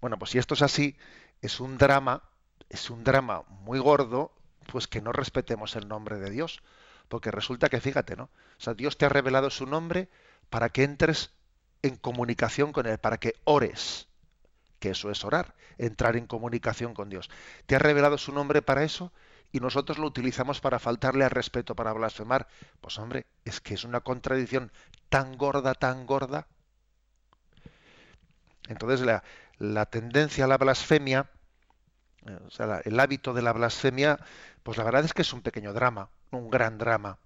Bueno, 0.00 0.18
pues 0.18 0.32
si 0.32 0.38
esto 0.38 0.54
es 0.54 0.62
así, 0.62 0.96
es 1.40 1.60
un 1.60 1.78
drama, 1.78 2.22
es 2.68 2.90
un 2.90 3.04
drama 3.04 3.44
muy 3.48 3.78
gordo, 3.78 4.32
pues 4.66 4.86
que 4.86 5.00
no 5.00 5.12
respetemos 5.12 5.76
el 5.76 5.88
nombre 5.88 6.18
de 6.18 6.30
Dios. 6.30 6.62
Porque 7.08 7.30
resulta 7.30 7.68
que, 7.68 7.80
fíjate, 7.80 8.16
¿no? 8.16 8.24
O 8.24 8.60
sea, 8.60 8.74
Dios 8.74 8.98
te 8.98 9.06
ha 9.06 9.08
revelado 9.08 9.50
su 9.50 9.66
nombre 9.66 10.08
para 10.50 10.68
que 10.68 10.84
entres 10.84 11.30
en 11.82 11.96
comunicación 11.96 12.72
con 12.72 12.86
Él, 12.86 12.98
para 12.98 13.18
que 13.18 13.34
ores, 13.44 14.08
que 14.78 14.90
eso 14.90 15.10
es 15.10 15.24
orar, 15.24 15.54
entrar 15.76 16.16
en 16.16 16.26
comunicación 16.26 16.94
con 16.94 17.08
Dios. 17.08 17.30
Te 17.66 17.76
ha 17.76 17.78
revelado 17.78 18.18
su 18.18 18.32
nombre 18.32 18.62
para 18.62 18.84
eso 18.84 19.12
y 19.52 19.60
nosotros 19.60 19.98
lo 19.98 20.06
utilizamos 20.06 20.60
para 20.60 20.78
faltarle 20.78 21.24
al 21.24 21.30
respeto, 21.30 21.74
para 21.74 21.92
blasfemar. 21.92 22.48
Pues 22.80 22.98
hombre, 22.98 23.26
es 23.44 23.60
que 23.60 23.74
es 23.74 23.84
una 23.84 24.00
contradicción 24.00 24.70
tan 25.08 25.36
gorda, 25.36 25.74
tan 25.74 26.06
gorda. 26.06 26.46
Entonces 28.68 29.00
la, 29.58 29.86
tendencia 29.86 30.44
a 30.44 30.48
la 30.48 30.58
blasfemia, 30.58 31.30
eh, 32.26 32.38
o 32.46 32.50
sea, 32.50 32.82
el 32.84 33.00
hábito 33.00 33.32
de 33.32 33.42
la 33.42 33.52
blasfemia, 33.52 34.18
pues 34.62 34.76
la 34.76 34.84
verdad 34.84 35.04
es 35.04 35.14
que 35.14 35.22
es 35.22 35.32
un 35.32 35.40
pequeño 35.40 35.72
drama, 35.72 36.10
un 36.30 36.50
gran 36.50 36.78
drama. 36.78 37.18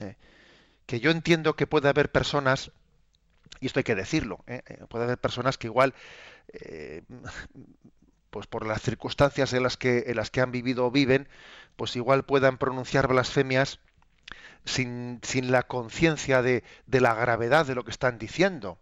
Eh. 0.00 0.16
que 0.86 1.00
yo 1.00 1.10
entiendo 1.10 1.56
que 1.56 1.66
puede 1.66 1.88
haber 1.88 2.10
personas, 2.10 2.70
y 3.60 3.66
esto 3.66 3.80
hay 3.80 3.84
que 3.84 3.94
decirlo, 3.94 4.44
eh, 4.46 4.62
puede 4.88 5.04
haber 5.04 5.18
personas 5.18 5.58
que 5.58 5.66
igual, 5.66 5.94
pues 8.30 8.46
por 8.46 8.66
las 8.66 8.82
circunstancias 8.82 9.52
en 9.52 9.62
las 9.62 9.76
que, 9.76 10.04
en 10.06 10.16
las 10.16 10.30
que 10.30 10.40
han 10.40 10.52
vivido 10.52 10.86
o 10.86 10.90
viven, 10.90 11.28
pues 11.76 11.96
igual 11.96 12.24
puedan 12.24 12.58
pronunciar 12.58 13.08
blasfemias 13.08 13.80
sin, 14.64 15.20
sin 15.22 15.50
la 15.50 15.62
conciencia 15.64 16.42
de, 16.42 16.64
de, 16.86 17.00
la 17.00 17.14
gravedad 17.14 17.66
de 17.66 17.74
lo 17.74 17.84
que 17.84 17.90
están 17.90 18.18
diciendo 18.18 18.78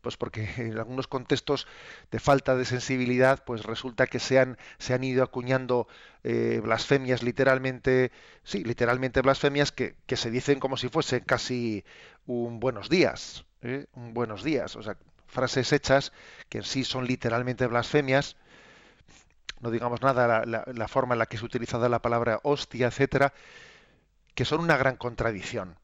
pues 0.00 0.16
porque 0.16 0.48
en 0.56 0.78
algunos 0.78 1.06
contextos 1.06 1.66
de 2.10 2.18
falta 2.18 2.56
de 2.56 2.64
sensibilidad, 2.64 3.44
pues 3.44 3.64
resulta 3.64 4.06
que 4.06 4.18
se 4.18 4.38
han, 4.38 4.58
se 4.78 4.94
han 4.94 5.04
ido 5.04 5.22
acuñando 5.22 5.88
eh, 6.24 6.60
blasfemias 6.62 7.22
literalmente, 7.22 8.12
sí, 8.42 8.64
literalmente 8.64 9.20
blasfemias 9.22 9.72
que, 9.72 9.96
que, 10.06 10.16
se 10.16 10.30
dicen 10.30 10.60
como 10.60 10.76
si 10.76 10.88
fuese 10.88 11.22
casi 11.22 11.84
un 12.26 12.60
buenos 12.60 12.88
días, 12.88 13.44
¿eh? 13.62 13.86
un 13.94 14.14
buenos 14.14 14.42
días, 14.42 14.76
o 14.76 14.82
sea, 14.82 14.96
frases 15.30 15.72
hechas 15.72 16.12
que 16.48 16.58
en 16.58 16.64
sí 16.64 16.84
son 16.84 17.06
literalmente 17.06 17.66
blasfemias, 17.66 18.36
no 19.60 19.70
digamos 19.70 20.02
nada 20.02 20.44
la, 20.46 20.64
la, 20.66 20.88
forma 20.88 21.14
en 21.14 21.18
la 21.18 21.26
que 21.26 21.36
es 21.36 21.42
utilizada 21.42 21.88
la 21.88 22.02
palabra 22.02 22.40
hostia, 22.42 22.88
etcétera, 22.88 23.32
que 24.34 24.44
son 24.44 24.60
una 24.60 24.76
gran 24.76 24.96
contradicción. 24.96 25.76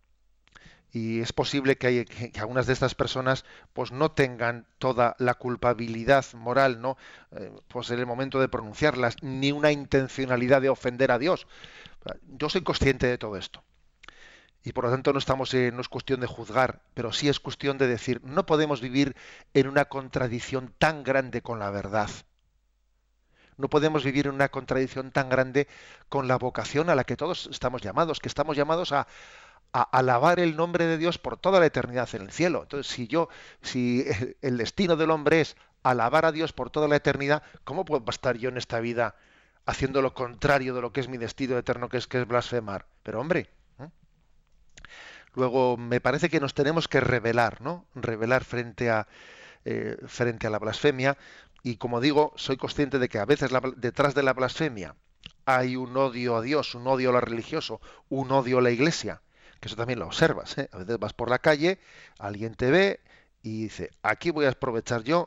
Y 0.93 1.21
es 1.21 1.33
posible 1.33 1.77
que, 1.77 1.87
hay, 1.89 2.05
que, 2.07 2.41
algunas 2.41 2.67
de 2.67 2.73
estas 2.73 2.95
personas 2.95 3.45
pues 3.75 3.93
no 3.93 4.13
tengan 4.13 4.67
toda 4.79 5.15
la 5.19 5.35
culpabilidad 5.35 6.25
moral, 6.33 6.81
¿no? 6.81 6.97
Eh, 7.33 7.53
pues 7.69 7.91
en 7.91 7.99
el 7.99 8.07
momento 8.07 8.41
de 8.41 8.49
pronunciarlas, 8.49 9.17
ni 9.23 9.53
una 9.53 9.73
intencionalidad 9.73 10.63
de 10.63 10.71
ofender 10.71 11.13
a 11.13 11.19
Dios. 11.19 11.47
Yo 12.39 12.49
soy 12.49 12.63
consciente 12.63 13.07
de 13.07 13.19
todo 13.19 13.37
esto. 13.37 13.63
Y 14.67 14.73
por 14.73 14.83
lo 14.83 14.91
tanto 14.91 15.13
no 15.13 15.21
estamos 15.21 15.55
no 15.55 15.81
es 15.81 15.89
cuestión 15.89 16.19
de 16.19 16.27
juzgar, 16.27 16.81
pero 16.93 17.13
sí 17.13 17.29
es 17.29 17.39
cuestión 17.39 17.79
de 17.79 17.87
decir, 17.87 18.21
no 18.25 18.47
podemos 18.47 18.81
vivir 18.81 19.15
en 19.55 19.69
una 19.69 19.85
contradicción 19.85 20.75
tan 20.77 21.05
grande 21.05 21.41
con 21.41 21.61
la 21.61 21.71
verdad. 21.71 22.11
No 23.59 23.69
podemos 23.69 24.03
vivir 24.03 24.27
en 24.27 24.35
una 24.35 24.49
contradicción 24.49 25.13
tan 25.13 25.29
grande 25.29 25.69
con 26.09 26.27
la 26.27 26.37
vocación 26.37 26.91
a 26.91 26.97
la 26.97 27.05
que 27.05 27.17
todos 27.17 27.49
estamos 27.53 27.81
llamados, 27.81 28.19
que 28.19 28.27
estamos 28.27 28.57
llamados 28.57 28.91
a, 28.91 29.07
alabar 29.71 30.41
el 30.41 30.57
nombre 30.57 30.87
de 30.87 30.99
Dios 30.99 31.19
por 31.19 31.37
toda 31.37 31.61
la 31.61 31.67
eternidad 31.67 32.09
en 32.15 32.23
el 32.23 32.33
cielo. 32.33 32.63
Entonces, 32.63 32.93
si 32.93 33.07
yo, 33.07 33.29
si 33.63 34.05
el 34.43 34.57
destino 34.57 34.97
del 34.97 35.13
hombre 35.13 35.43
es 35.43 35.57
alabar 35.85 36.25
a 36.25 36.33
Dios 36.33 36.53
por 36.53 36.71
toda 36.71 36.89
la 36.89 36.97
eternidad, 36.97 37.45
¿cómo 37.63 37.85
puedo 37.85 38.05
estar 38.11 38.37
yo 38.37 38.49
en 38.49 38.57
esta 38.57 38.81
vida 38.81 39.15
haciendo 39.65 40.03
lo 40.03 40.13
contrario 40.13 40.75
de 40.75 40.81
lo 40.81 40.93
que 40.93 40.99
es 40.99 41.09
mi 41.09 41.19
destino 41.19 41.57
eterno, 41.57 41.89
que 41.89 41.99
es 41.99 42.09
que 42.09 42.21
es 42.21 42.27
blasfemar? 42.27 42.87
Pero 43.05 43.21
hombre. 43.21 43.56
Luego 45.37 45.77
me 45.77 46.01
parece 46.01 46.29
que 46.29 46.41
nos 46.41 46.55
tenemos 46.55 46.89
que 46.89 47.01
revelar, 47.01 47.61
¿no? 47.61 47.87
Revelar 47.95 48.43
frente 48.45 48.91
a 48.91 49.07
eh, 49.65 49.97
frente 50.07 50.47
a 50.47 50.51
la 50.51 50.61
blasfemia, 50.61 51.19
y 51.65 51.77
como 51.77 52.01
digo, 52.01 52.33
soy 52.37 52.57
consciente 52.57 53.01
de 53.01 53.09
que 53.09 53.19
a 53.19 53.25
veces 53.25 53.51
detrás 53.77 54.15
de 54.15 54.23
la 54.23 54.33
blasfemia 54.33 54.95
hay 55.45 55.75
un 55.75 55.97
odio 55.97 56.37
a 56.37 56.43
Dios, 56.43 56.77
un 56.77 56.87
odio 56.87 57.11
a 57.11 57.15
lo 57.15 57.21
religioso, 57.21 57.81
un 58.09 58.31
odio 58.31 58.59
a 58.59 58.63
la 58.63 58.71
iglesia, 58.71 59.23
que 59.59 59.67
eso 59.67 59.77
también 59.77 59.99
lo 59.99 60.07
observas. 60.07 60.57
¿eh? 60.59 60.69
A 60.73 60.79
veces 60.79 60.99
vas 61.01 61.13
por 61.13 61.31
la 61.31 61.41
calle, 61.41 61.81
alguien 62.21 62.55
te 62.55 62.71
ve 62.71 63.01
y 63.43 63.65
dice, 63.65 63.91
aquí 64.03 64.31
voy 64.31 64.47
a 64.47 64.51
aprovechar 64.51 65.03
yo, 65.03 65.27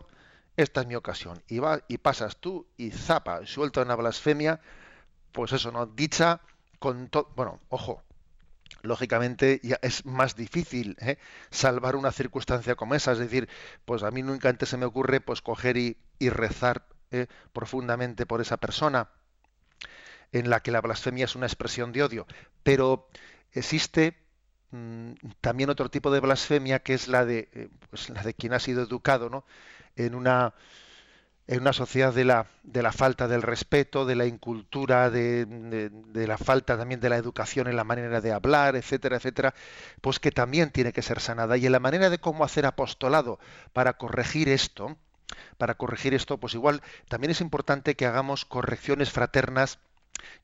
esta 0.56 0.82
es 0.82 0.88
mi 0.88 0.96
ocasión. 0.96 1.44
Y, 1.50 1.60
va, 1.60 1.82
y 1.90 1.98
pasas 1.98 2.38
tú 2.38 2.66
y 2.78 2.92
zapa, 2.92 3.46
suelta 3.46 3.82
una 3.82 3.96
blasfemia, 3.96 4.62
pues 5.34 5.52
eso, 5.52 5.72
¿no? 5.74 5.86
Dicha 5.86 6.40
con 6.80 7.10
todo... 7.10 7.30
Bueno, 7.36 7.60
ojo, 7.68 8.04
lógicamente 8.84 9.62
es 9.82 10.06
más 10.06 10.36
difícil 10.36 10.96
¿eh? 11.00 11.18
salvar 11.50 11.96
una 11.96 12.12
circunstancia 12.12 12.76
como 12.76 12.96
esa. 12.96 13.12
Es 13.12 13.20
decir, 13.20 13.50
pues 13.86 14.04
a 14.04 14.12
mí 14.12 14.24
nunca 14.24 14.50
antes 14.50 14.70
se 14.70 14.78
me 14.78 14.86
ocurre 14.86 15.22
pues 15.22 15.42
coger 15.42 15.78
y, 15.78 15.98
rezar 16.20 16.86
¿eh? 17.12 17.28
profundamente 17.54 18.26
por 18.26 18.42
esa 18.42 18.58
persona 18.58 19.10
en 20.32 20.50
la 20.50 20.62
que 20.62 20.72
la 20.72 20.82
blasfemia 20.82 21.26
es 21.26 21.36
una 21.36 21.46
expresión 21.48 21.92
de 21.92 22.04
odio. 22.04 22.28
Pero 22.64 23.10
existe 23.52 24.18
mm, 24.72 25.14
también 25.42 25.70
otro 25.70 25.90
tipo 25.90 26.12
de 26.12 26.20
blasfemia 26.20 26.80
que 26.80 26.94
es 26.94 27.08
la 27.08 27.26
de, 27.26 27.50
eh, 27.54 27.70
pues 27.90 28.10
la 28.10 28.24
de 28.24 28.34
quien 28.34 28.54
ha 28.54 28.60
sido 28.60 28.84
educado 28.84 29.30
¿no? 29.30 29.46
en 29.96 30.16
una 30.16 30.54
en 31.50 31.62
una 31.62 31.74
sociedad 31.74 32.14
de 32.14 32.26
la, 32.26 32.46
de 32.62 32.84
la 32.84 32.92
falta 32.92 33.28
del 33.28 33.42
respeto, 33.42 34.06
de 34.06 34.16
la 34.16 34.28
incultura, 34.28 35.10
de, 35.10 35.48
de, 35.48 36.28
la 36.28 36.38
falta 36.38 36.78
también 36.78 37.00
de 37.00 37.10
la 37.10 37.18
educación 37.18 37.68
en 37.68 37.76
la 37.76 37.84
manera 37.84 38.22
de 38.22 38.32
hablar, 38.32 38.76
etcétera, 38.76 39.18
etcétera, 39.18 39.56
pues 40.00 40.20
que 40.20 40.30
también 40.30 40.70
tiene 40.70 40.94
que 40.94 41.02
ser 41.02 41.20
sanada. 41.20 41.58
Y 41.58 41.66
en 41.66 41.72
la 41.72 41.80
manera 41.80 42.12
de 42.12 42.20
cómo 42.20 42.44
hacer 42.44 42.68
apostolado 42.68 43.40
para 43.74 43.94
corregir 43.94 44.48
esto, 44.48 44.96
para 45.58 45.74
corregir 45.74 46.14
esto, 46.14 46.38
pues 46.38 46.54
igual 46.54 46.84
también 47.08 47.32
es 47.32 47.42
importante 47.42 47.96
que 47.96 48.06
hagamos 48.06 48.46
correcciones 48.46 49.10
fraternas, 49.10 49.80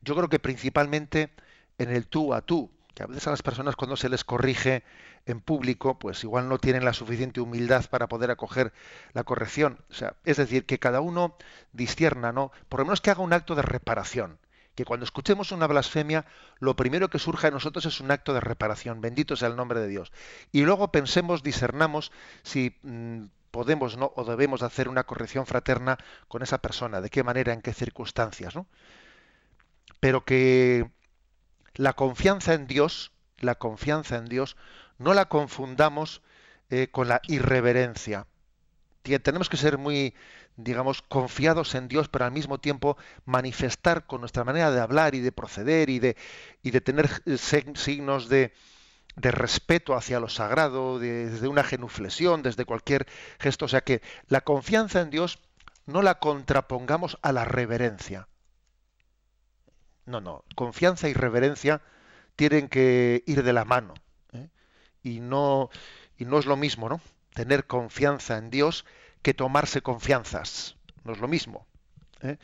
yo 0.01 0.15
creo 0.15 0.27
que 0.27 0.39
principalmente 0.39 1.29
en 1.77 1.91
el 1.91 2.07
tú 2.07 2.33
a 2.33 2.41
tú, 2.41 2.71
que 2.95 3.03
a 3.03 3.05
veces 3.05 3.27
a 3.27 3.31
las 3.31 3.43
personas 3.43 3.75
cuando 3.75 3.95
se 3.95 4.09
les 4.09 4.23
corrige 4.23 4.83
en 5.25 5.41
público, 5.41 5.97
pues 5.97 6.23
igual 6.23 6.47
no 6.49 6.59
tienen 6.59 6.85
la 6.85 6.93
suficiente 6.93 7.41
humildad 7.41 7.85
para 7.89 8.07
poder 8.07 8.31
acoger 8.31 8.73
la 9.13 9.23
corrección. 9.23 9.79
O 9.89 9.93
sea, 9.93 10.15
es 10.23 10.37
decir, 10.37 10.65
que 10.65 10.79
cada 10.79 11.01
uno 11.01 11.35
discierna, 11.73 12.31
¿no? 12.31 12.51
Por 12.69 12.79
lo 12.79 12.85
menos 12.85 13.01
que 13.01 13.11
haga 13.11 13.23
un 13.23 13.33
acto 13.33 13.55
de 13.55 13.63
reparación. 13.63 14.39
Que 14.75 14.85
cuando 14.85 15.05
escuchemos 15.05 15.51
una 15.51 15.67
blasfemia, 15.67 16.25
lo 16.59 16.75
primero 16.75 17.09
que 17.09 17.17
surja 17.17 17.47
en 17.47 17.53
nosotros 17.53 17.85
es 17.85 18.01
un 18.01 18.11
acto 18.11 18.33
de 18.33 18.41
reparación. 18.41 19.01
Bendito 19.01 19.35
sea 19.35 19.47
el 19.47 19.55
nombre 19.55 19.79
de 19.79 19.87
Dios. 19.87 20.11
Y 20.51 20.61
luego 20.61 20.91
pensemos, 20.91 21.43
discernamos 21.43 22.11
si 22.43 22.75
mm, 22.83 23.23
podemos 23.51 23.97
¿no? 23.97 24.11
o 24.15 24.25
debemos 24.25 24.63
hacer 24.63 24.89
una 24.89 25.05
corrección 25.05 25.45
fraterna 25.45 25.97
con 26.27 26.43
esa 26.43 26.57
persona, 26.57 26.99
de 26.99 27.09
qué 27.09 27.23
manera, 27.23 27.53
en 27.53 27.61
qué 27.61 27.73
circunstancias, 27.73 28.53
¿no? 28.53 28.67
Pero 30.01 30.25
que 30.25 30.91
la 31.73 31.93
confianza 31.93 32.53
en 32.53 32.67
Dios, 32.67 33.13
la 33.39 33.55
confianza 33.55 34.17
en 34.17 34.25
Dios 34.25 34.57
no 34.97 35.13
la 35.13 35.25
confundamos 35.25 36.21
eh, 36.69 36.87
con 36.91 37.07
la 37.07 37.21
irreverencia. 37.27 38.27
Tenemos 39.03 39.49
que 39.49 39.57
ser 39.57 39.77
muy, 39.77 40.15
digamos, 40.57 41.03
confiados 41.03 41.75
en 41.75 41.87
Dios, 41.87 42.09
pero 42.09 42.25
al 42.25 42.31
mismo 42.31 42.59
tiempo 42.59 42.97
manifestar 43.25 44.07
con 44.07 44.21
nuestra 44.21 44.43
manera 44.43 44.71
de 44.71 44.81
hablar 44.81 45.13
y 45.13 45.19
de 45.19 45.31
proceder 45.31 45.89
y 45.91 45.99
de, 45.99 46.17
y 46.63 46.71
de 46.71 46.81
tener 46.81 47.09
eh, 47.25 47.37
signos 47.37 48.29
de, 48.29 48.51
de 49.15 49.31
respeto 49.31 49.93
hacia 49.93 50.19
lo 50.19 50.27
sagrado, 50.27 50.97
desde 50.97 51.47
una 51.47 51.63
genuflexión, 51.63 52.41
desde 52.41 52.65
cualquier 52.65 53.05
gesto. 53.39 53.65
O 53.65 53.67
sea 53.67 53.81
que 53.81 54.01
la 54.27 54.41
confianza 54.41 55.01
en 55.01 55.11
Dios 55.11 55.39
no 55.85 56.01
la 56.01 56.17
contrapongamos 56.17 57.19
a 57.21 57.31
la 57.31 57.45
reverencia. 57.45 58.27
No, 60.07 60.19
no. 60.19 60.43
Confianza 60.55 61.09
y 61.09 61.13
reverencia 61.13 61.81
tienen 62.35 62.69
que 62.69 63.23
ir 63.27 63.43
de 63.43 63.53
la 63.53 63.65
mano 63.65 63.93
y 65.05 65.19
no, 65.19 65.69
y 66.17 66.25
no 66.25 66.39
es 66.39 66.47
lo 66.47 66.57
mismo, 66.57 66.89
¿no? 66.89 66.99
Tener 67.35 67.67
confianza 67.67 68.37
en 68.37 68.49
Dios 68.49 68.85
que 69.21 69.35
tomarse 69.35 69.81
confianzas. 69.81 70.77
No 71.03 71.13
es 71.13 71.19
lo 71.19 71.27
mismo. 71.27 71.67
¿eh? 72.21 72.37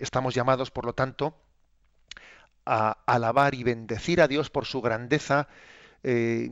estamos 0.00 0.34
llamados, 0.34 0.72
por 0.72 0.84
lo 0.84 0.92
tanto, 0.92 1.38
a 2.64 2.98
alabar 3.06 3.54
y 3.54 3.62
bendecir 3.62 4.20
a 4.20 4.26
Dios 4.26 4.50
por 4.50 4.66
su 4.66 4.82
grandeza, 4.82 5.46
eh, 6.02 6.50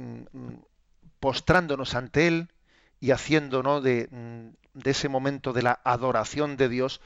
postrándonos 1.19 1.97
ante 1.97 2.29
Él 2.29 2.53
y 3.01 3.11
haciendo 3.11 3.81
de, 3.81 4.09
de 4.75 4.91
ese 4.91 5.09
momento 5.09 5.53
de 5.53 5.63
la 5.63 5.81
adoración 5.83 6.57
de 6.57 6.69
Dios, 6.69 7.01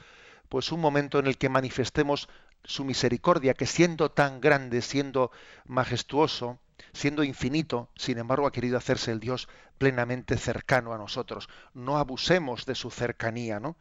pues 0.50 0.72
un 0.72 0.80
momento 0.80 1.18
en 1.18 1.26
el 1.26 1.38
que 1.38 1.48
manifestemos 1.48 2.28
su 2.64 2.84
misericordia, 2.84 3.54
que 3.54 3.64
siendo 3.64 4.10
tan 4.10 4.42
grande, 4.42 4.82
siendo 4.82 5.30
majestuoso, 5.64 6.58
siendo 6.92 7.24
infinito, 7.24 7.88
sin 7.96 8.18
embargo 8.18 8.46
ha 8.46 8.52
querido 8.52 8.76
hacerse 8.76 9.12
el 9.12 9.20
Dios 9.20 9.48
plenamente 9.78 10.36
cercano 10.36 10.92
a 10.92 10.98
nosotros. 10.98 11.48
No 11.74 11.98
abusemos 11.98 12.66
de 12.66 12.74
su 12.74 12.90
cercanía, 12.90 13.60
¿no? 13.60 13.76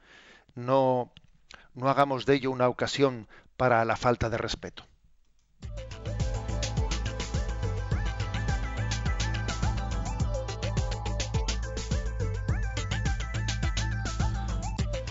No, 0.56 1.12
no 1.74 1.90
hagamos 1.90 2.26
de 2.26 2.36
ello 2.36 2.52
una 2.52 2.68
ocasión 2.68 3.28
para 3.58 3.84
la 3.86 3.96
falta 3.96 4.30
de 4.30 4.38
respeto. 4.38 4.86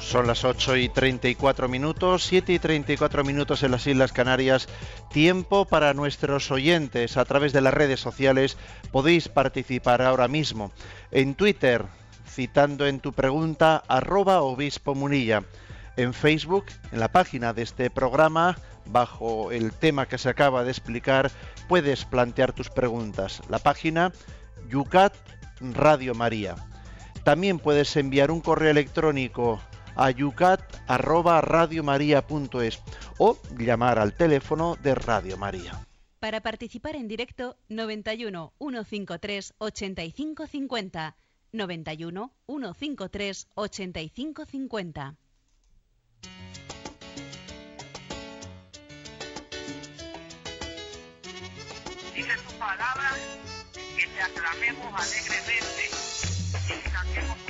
Son 0.07 0.29
las 0.29 0.45
8 0.45 0.77
y 0.77 0.89
34 0.89 1.69
minutos, 1.69 2.23
7 2.27 2.53
y 2.53 2.59
34 2.61 3.25
minutos 3.25 3.65
en 3.65 3.73
las 3.73 3.89
Islas 3.89 4.13
Canarias. 4.13 4.69
Tiempo 5.11 5.65
para 5.65 5.95
nuestros 5.95 6.53
oyentes. 6.53 7.17
A 7.17 7.25
través 7.25 7.53
de 7.53 7.61
las 7.61 7.75
redes 7.75 7.99
sociales 7.99 8.57
podéis 8.93 9.27
participar 9.29 10.03
ahora 10.03 10.29
mismo. 10.29 10.71
En 11.11 11.35
Twitter, 11.35 11.85
citando 12.25 12.87
en 12.87 13.01
tu 13.01 13.15
pregunta, 13.15 13.83
arroba 13.89 14.43
obispo 14.43 14.95
munilla. 14.95 15.43
En 15.97 16.15
Facebook, 16.15 16.67
en 16.93 17.01
la 17.01 17.11
página 17.11 17.53
de 17.53 17.63
este 17.63 17.91
programa, 17.91 18.57
bajo 18.85 19.51
el 19.51 19.73
tema 19.73 20.07
que 20.07 20.19
se 20.19 20.29
acaba 20.29 20.63
de 20.63 20.71
explicar, 20.71 21.33
puedes 21.69 22.05
plantear 22.05 22.53
tus 22.53 22.71
preguntas. 22.71 23.43
La 23.49 23.59
página 23.59 24.13
Yucat 24.69 25.17
Radio 25.61 26.15
María. 26.15 26.55
También 27.25 27.59
puedes 27.59 27.97
enviar 27.97 28.31
un 28.31 28.41
correo 28.41 28.71
electrónico 28.71 29.61
a 29.97 30.11
yucat@radiomaria.es 30.11 32.83
o 33.19 33.39
llamar 33.59 33.99
al 33.99 34.15
teléfono 34.15 34.77
de 34.83 34.95
Radio 34.95 35.37
María. 35.37 35.87
Para 36.21 36.41
participar 36.41 36.97
en 36.97 37.09
directo 37.09 37.59
91 37.69 38.55
153 38.59 39.53
8550 39.59 41.17
91 41.53 42.33
153 42.47 43.49
8550. 43.55 45.15
Dice 52.15 52.31
su 52.49 52.55
palabra 52.59 53.11
que 53.73 54.07
te 54.07 54.23
aclamemos 54.23 54.95
alegremente, 54.95 55.91
que 56.67 56.81
cantemos 56.91 57.46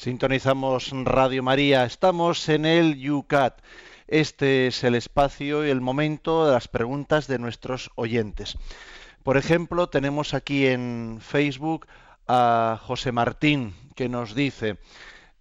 Sintonizamos 0.00 0.92
Radio 1.04 1.42
María, 1.42 1.84
estamos 1.84 2.48
en 2.48 2.64
el 2.64 2.98
Yucat. 2.98 3.60
Este 4.08 4.66
es 4.66 4.82
el 4.82 4.94
espacio 4.94 5.66
y 5.66 5.68
el 5.68 5.82
momento 5.82 6.46
de 6.46 6.54
las 6.54 6.68
preguntas 6.68 7.26
de 7.26 7.38
nuestros 7.38 7.90
oyentes. 7.96 8.56
Por 9.22 9.36
ejemplo, 9.36 9.90
tenemos 9.90 10.32
aquí 10.32 10.66
en 10.66 11.18
Facebook 11.20 11.86
a 12.26 12.80
José 12.82 13.12
Martín 13.12 13.74
que 13.94 14.08
nos 14.08 14.34
dice, 14.34 14.78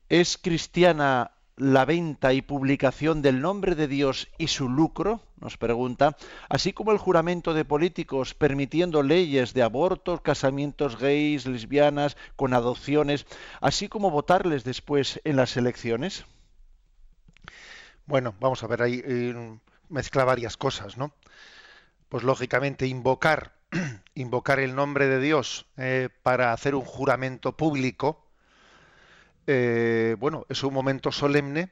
¿es 0.09 0.37
cristiana 0.37 1.31
la 1.59 1.85
venta 1.85 2.33
y 2.33 2.41
publicación 2.41 3.21
del 3.21 3.41
nombre 3.41 3.75
de 3.75 3.87
Dios 3.87 4.29
y 4.37 4.47
su 4.47 4.69
lucro? 4.69 5.21
Nos 5.39 5.57
pregunta, 5.57 6.17
así 6.47 6.73
como 6.73 6.91
el 6.91 6.97
juramento 6.97 7.53
de 7.53 7.65
políticos 7.65 8.33
permitiendo 8.33 9.03
leyes 9.03 9.53
de 9.53 9.61
abortos, 9.61 10.21
casamientos 10.21 10.97
gays, 10.97 11.45
lesbianas, 11.45 12.17
con 12.35 12.53
adopciones, 12.53 13.25
así 13.61 13.89
como 13.89 14.09
votarles 14.09 14.63
después 14.63 15.21
en 15.25 15.35
las 15.35 15.55
elecciones. 15.57 16.25
Bueno, 18.05 18.33
vamos 18.39 18.63
a 18.63 18.67
ver 18.67 18.81
ahí 18.81 19.01
eh, 19.05 19.59
mezcla 19.89 20.23
varias 20.23 20.57
cosas, 20.57 20.97
¿no? 20.97 21.13
Pues 22.07 22.23
lógicamente 22.23 22.87
invocar 22.87 23.59
invocar 24.15 24.59
el 24.59 24.75
nombre 24.75 25.07
de 25.07 25.19
Dios 25.19 25.65
eh, 25.77 26.09
para 26.23 26.53
hacer 26.53 26.75
un 26.75 26.85
juramento 26.85 27.55
público, 27.55 28.25
eh, 29.51 30.15
bueno, 30.19 30.45
es 30.47 30.61
un 30.61 30.71
momento 30.75 31.11
solemne 31.11 31.71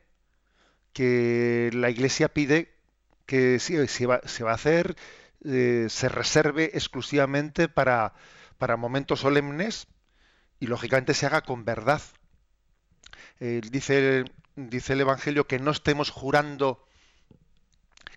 que 0.94 1.70
la 1.74 1.92
Iglesia 1.92 2.28
pide 2.28 2.74
que 3.28 3.60
si 3.60 3.88
se, 3.88 4.08
va, 4.08 4.20
a 4.20 4.52
hacer, 4.52 4.96
eh, 5.46 5.86
se 5.88 6.10
reserve 6.10 6.72
exclusivamente 6.74 7.70
para, 7.70 8.16
momentos 8.80 9.20
solemnes 9.20 9.86
y 10.60 10.66
lógicamente 10.66 11.14
se 11.14 11.28
haga 11.28 11.42
con 11.44 11.66
verdad. 11.66 12.02
Eh, 13.40 13.62
dice, 13.70 14.26
dice 14.56 14.94
el 14.94 15.02
Evangelio 15.02 15.46
que 15.46 15.60
no 15.60 15.70
estemos 15.70 16.10
jurando 16.10 16.84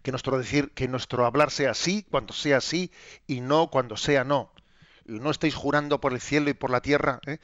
que 0.03 0.11
nuestro 0.11 0.39
decir, 0.39 0.71
que 0.71 0.89
nuestro 0.89 1.27
hablar 1.27 1.51
sea 1.51 1.75
sí 1.75 2.07
cuando 2.11 2.33
sea 2.33 2.63
sí 2.63 2.91
y 3.27 3.43
no 3.43 3.69
cuando 3.69 3.99
sea 3.99 4.25
no. 4.25 4.55
Y 5.05 5.21
no 5.21 5.31
estéis 5.31 5.55
jurando 5.55 6.01
por 6.01 6.15
el 6.15 6.21
cielo 6.23 6.49
y 6.49 6.55
por 6.55 6.71
la 6.71 6.81
tierra. 6.81 7.21
¿eh? 7.27 7.41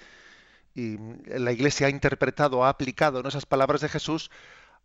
Y 0.76 0.98
la 1.26 1.52
Iglesia 1.52 1.86
ha 1.86 1.90
interpretado, 1.90 2.62
ha 2.62 2.68
aplicado 2.68 3.20
en 3.20 3.26
esas 3.26 3.46
palabras 3.46 3.80
de 3.80 3.88
Jesús 3.88 4.30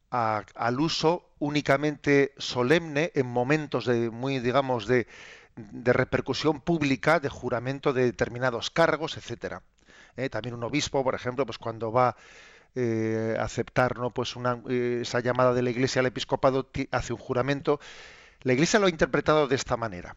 a, 0.10 0.46
al 0.56 0.80
uso 0.80 1.30
únicamente 1.40 2.34
solemne 2.38 3.12
en 3.14 3.28
momentos 3.28 3.86
de 3.86 4.10
muy, 4.10 4.40
digamos, 4.40 4.88
de, 4.88 5.06
repercusión 5.84 6.62
pública, 6.62 7.20
de 7.20 7.28
juramento 7.28 7.92
de 7.92 8.06
determinados 8.06 8.70
cargos, 8.72 9.18
etcétera. 9.18 9.64
¿Eh? 10.16 10.30
También 10.30 10.56
un 10.56 10.64
obispo, 10.64 11.04
por 11.04 11.14
ejemplo, 11.14 11.46
pues 11.46 11.58
cuando 11.58 11.92
va 11.92 12.16
eh, 12.74 13.36
aceptar 13.38 13.98
¿no? 13.98 14.12
pues 14.12 14.38
una, 14.38 14.62
eh, 14.70 15.00
esa 15.02 15.20
llamada 15.20 15.54
de 15.54 15.62
la 15.62 15.72
Iglesia 15.72 16.00
al 16.00 16.06
episcopado 16.06 16.70
hace 16.92 17.12
un 17.12 17.20
juramento. 17.20 17.82
La 18.44 18.54
Iglesia 18.54 18.80
lo 18.80 18.86
ha 18.86 18.90
interpretado 18.90 19.50
de 19.50 19.56
esta 19.56 19.76
manera. 19.76 20.16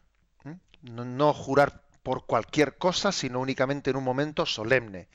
no, 0.82 1.32
jurar 1.32 1.82
por 2.04 2.26
cualquier 2.26 2.76
cosa, 2.76 3.10
sino 3.10 3.40
únicamente 3.40 3.90
en 3.90 3.96
un 3.96 4.04
momento 4.04 4.46
solemne. 4.46 5.08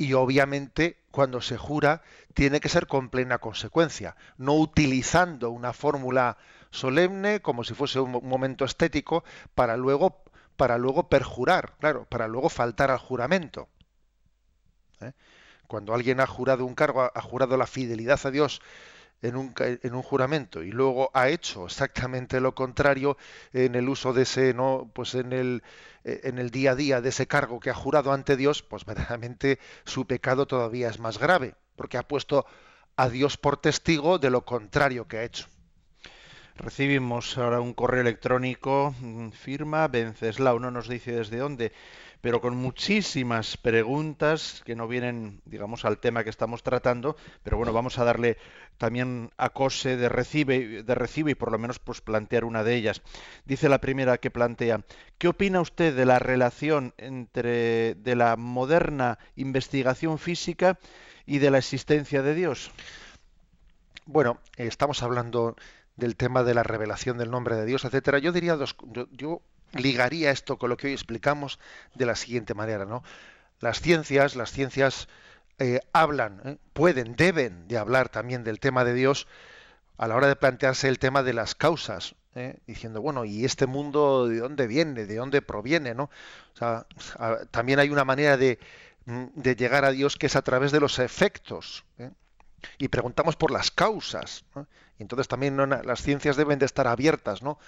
Y 0.00 0.14
obviamente 0.14 0.96
cuando 1.10 1.42
se 1.42 1.58
jura 1.58 2.00
tiene 2.32 2.60
que 2.60 2.70
ser 2.70 2.86
con 2.86 3.10
plena 3.10 3.36
consecuencia, 3.36 4.16
no 4.38 4.54
utilizando 4.54 5.50
una 5.50 5.74
fórmula 5.74 6.38
solemne 6.70 7.42
como 7.42 7.64
si 7.64 7.74
fuese 7.74 8.00
un, 8.00 8.10
momento 8.10 8.64
estético 8.64 9.24
para 9.54 9.76
luego 9.76 10.24
para 10.56 10.78
luego 10.78 11.10
perjurar, 11.10 11.74
claro, 11.78 12.06
para 12.06 12.28
luego 12.28 12.48
faltar 12.48 12.90
al 12.90 12.96
juramento. 12.96 13.68
¿eh? 15.02 15.12
Cuando 15.66 15.92
alguien 15.92 16.20
ha 16.20 16.26
jurado 16.26 16.64
un 16.64 16.74
cargo, 16.74 17.10
ha 17.14 17.22
jurado 17.22 17.58
la 17.58 17.66
fidelidad 17.66 18.20
a 18.24 18.30
Dios 18.30 18.62
en 19.22 19.36
un, 19.36 19.54
en 19.58 19.94
un 19.94 20.02
juramento 20.02 20.62
y 20.62 20.70
luego 20.70 21.10
ha 21.14 21.28
hecho 21.28 21.66
exactamente 21.66 22.40
lo 22.40 22.54
contrario 22.54 23.16
en 23.52 23.74
el 23.74 23.88
uso 23.88 24.12
de 24.12 24.22
ese 24.22 24.54
no 24.54 24.90
pues 24.94 25.14
en 25.14 25.32
el 25.32 25.62
eh, 26.04 26.22
en 26.24 26.38
el 26.38 26.50
día 26.50 26.72
a 26.72 26.74
día 26.74 27.00
de 27.00 27.10
ese 27.10 27.26
cargo 27.26 27.60
que 27.60 27.70
ha 27.70 27.74
jurado 27.74 28.12
ante 28.12 28.36
Dios 28.36 28.62
pues 28.62 28.84
verdaderamente 28.84 29.58
su 29.84 30.06
pecado 30.06 30.46
todavía 30.46 30.88
es 30.88 30.98
más 30.98 31.18
grave 31.18 31.54
porque 31.76 31.98
ha 31.98 32.06
puesto 32.06 32.46
a 32.96 33.08
Dios 33.08 33.38
por 33.38 33.56
testigo 33.56 34.18
de 34.18 34.28
lo 34.28 34.44
contrario 34.44 35.08
que 35.08 35.16
ha 35.16 35.24
hecho. 35.24 35.46
Recibimos 36.56 37.38
ahora 37.38 37.62
un 37.62 37.72
correo 37.72 38.02
electrónico, 38.02 38.94
mm, 39.00 39.30
firma 39.30 39.88
Venceslau, 39.88 40.58
no 40.58 40.70
nos 40.70 40.86
dice 40.86 41.12
desde 41.12 41.38
dónde, 41.38 41.72
pero 42.20 42.40
con 42.40 42.56
muchísimas 42.56 43.56
preguntas 43.56 44.62
que 44.64 44.76
no 44.76 44.88
vienen, 44.88 45.40
digamos, 45.44 45.84
al 45.84 45.98
tema 45.98 46.24
que 46.24 46.30
estamos 46.30 46.62
tratando, 46.62 47.16
pero 47.42 47.56
bueno, 47.56 47.72
vamos 47.72 47.98
a 47.98 48.04
darle 48.04 48.36
también 48.78 49.30
acose 49.36 49.96
de 49.96 50.08
recibe, 50.08 50.82
de 50.82 50.94
recibe 50.94 51.32
y 51.32 51.34
por 51.34 51.52
lo 51.52 51.58
menos 51.58 51.78
pues 51.78 52.00
plantear 52.00 52.44
una 52.44 52.64
de 52.64 52.74
ellas. 52.74 53.02
Dice 53.44 53.68
la 53.68 53.80
primera 53.80 54.18
que 54.18 54.30
plantea, 54.30 54.82
¿qué 55.18 55.28
opina 55.28 55.60
usted 55.60 55.94
de 55.94 56.06
la 56.06 56.18
relación 56.18 56.94
entre 56.98 57.94
de 57.94 58.16
la 58.16 58.36
moderna 58.36 59.18
investigación 59.36 60.18
física 60.18 60.78
y 61.26 61.38
de 61.38 61.50
la 61.50 61.58
existencia 61.58 62.22
de 62.22 62.34
Dios? 62.34 62.70
Bueno, 64.06 64.38
estamos 64.56 65.02
hablando 65.02 65.56
del 65.96 66.16
tema 66.16 66.42
de 66.42 66.54
la 66.54 66.62
revelación 66.62 67.18
del 67.18 67.30
nombre 67.30 67.56
de 67.56 67.66
Dios, 67.66 67.84
etcétera. 67.84 68.18
Yo 68.18 68.32
diría 68.32 68.56
dos, 68.56 68.74
yo 69.12 69.42
ligaría 69.72 70.30
esto 70.30 70.58
con 70.58 70.70
lo 70.70 70.76
que 70.76 70.88
hoy 70.88 70.92
explicamos 70.92 71.58
de 71.94 72.06
la 72.06 72.16
siguiente 72.16 72.54
manera, 72.54 72.84
¿no? 72.84 73.02
Las 73.60 73.80
ciencias, 73.80 74.36
las 74.36 74.52
ciencias 74.52 75.08
eh, 75.58 75.80
hablan, 75.92 76.40
¿eh? 76.44 76.56
pueden, 76.72 77.14
deben 77.16 77.68
de 77.68 77.76
hablar 77.76 78.08
también 78.08 78.44
del 78.44 78.58
tema 78.58 78.82
de 78.82 78.94
Dios 78.94 79.26
a 79.98 80.08
la 80.08 80.16
hora 80.16 80.26
de 80.26 80.36
plantearse 80.36 80.88
el 80.88 80.98
tema 80.98 81.22
de 81.22 81.34
las 81.34 81.54
causas, 81.54 82.14
¿eh? 82.34 82.56
diciendo, 82.66 83.02
bueno, 83.02 83.26
¿y 83.26 83.44
este 83.44 83.66
mundo 83.66 84.26
de 84.26 84.38
dónde 84.38 84.66
viene? 84.66 85.04
¿De 85.04 85.16
dónde 85.16 85.42
proviene? 85.42 85.94
¿no? 85.94 86.08
También 87.50 87.78
hay 87.78 87.90
una 87.90 88.06
manera 88.06 88.38
de, 88.38 88.58
mm, 89.04 89.26
de 89.34 89.54
llegar 89.54 89.84
a 89.84 89.90
Dios 89.90 90.16
que 90.16 90.26
es 90.26 90.36
a 90.36 90.42
través 90.42 90.72
de 90.72 90.80
los 90.80 90.98
efectos. 90.98 91.84
y 92.78 92.88
preguntamos 92.88 93.36
por 93.36 93.50
las 93.50 93.70
causas. 93.70 94.44
Y 94.98 95.02
entonces 95.02 95.28
también 95.28 95.56
las 95.56 96.02
ciencias 96.02 96.36
deben 96.36 96.58
de 96.58 96.66
estar 96.66 96.86
abiertas, 96.86 97.42
¿no? 97.42 97.58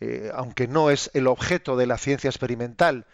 Eh, 0.00 0.30
aunque 0.34 0.66
no 0.66 0.90
es 0.90 1.10
el 1.14 1.26
objeto 1.26 1.76
de 1.76 1.86
la 1.86 1.98
ciencia 1.98 2.28
experimental, 2.28 3.06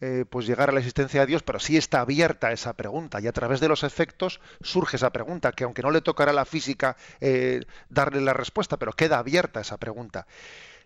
eh, 0.00 0.24
pues 0.28 0.46
llegar 0.46 0.70
a 0.70 0.72
la 0.72 0.80
existencia 0.80 1.20
de 1.20 1.26
Dios, 1.26 1.44
pero 1.44 1.60
sí 1.60 1.76
está 1.76 2.00
abierta 2.00 2.50
esa 2.50 2.72
pregunta 2.72 3.20
y 3.20 3.28
a 3.28 3.32
través 3.32 3.60
de 3.60 3.68
los 3.68 3.84
efectos 3.84 4.40
surge 4.60 4.96
esa 4.96 5.10
pregunta, 5.10 5.52
que 5.52 5.62
aunque 5.62 5.82
no 5.82 5.92
le 5.92 6.00
tocará 6.00 6.32
a 6.32 6.34
la 6.34 6.44
física 6.44 6.96
eh, 7.20 7.60
darle 7.88 8.20
la 8.20 8.32
respuesta, 8.32 8.78
pero 8.78 8.92
queda 8.92 9.18
abierta 9.18 9.60
esa 9.60 9.76
pregunta. 9.76 10.26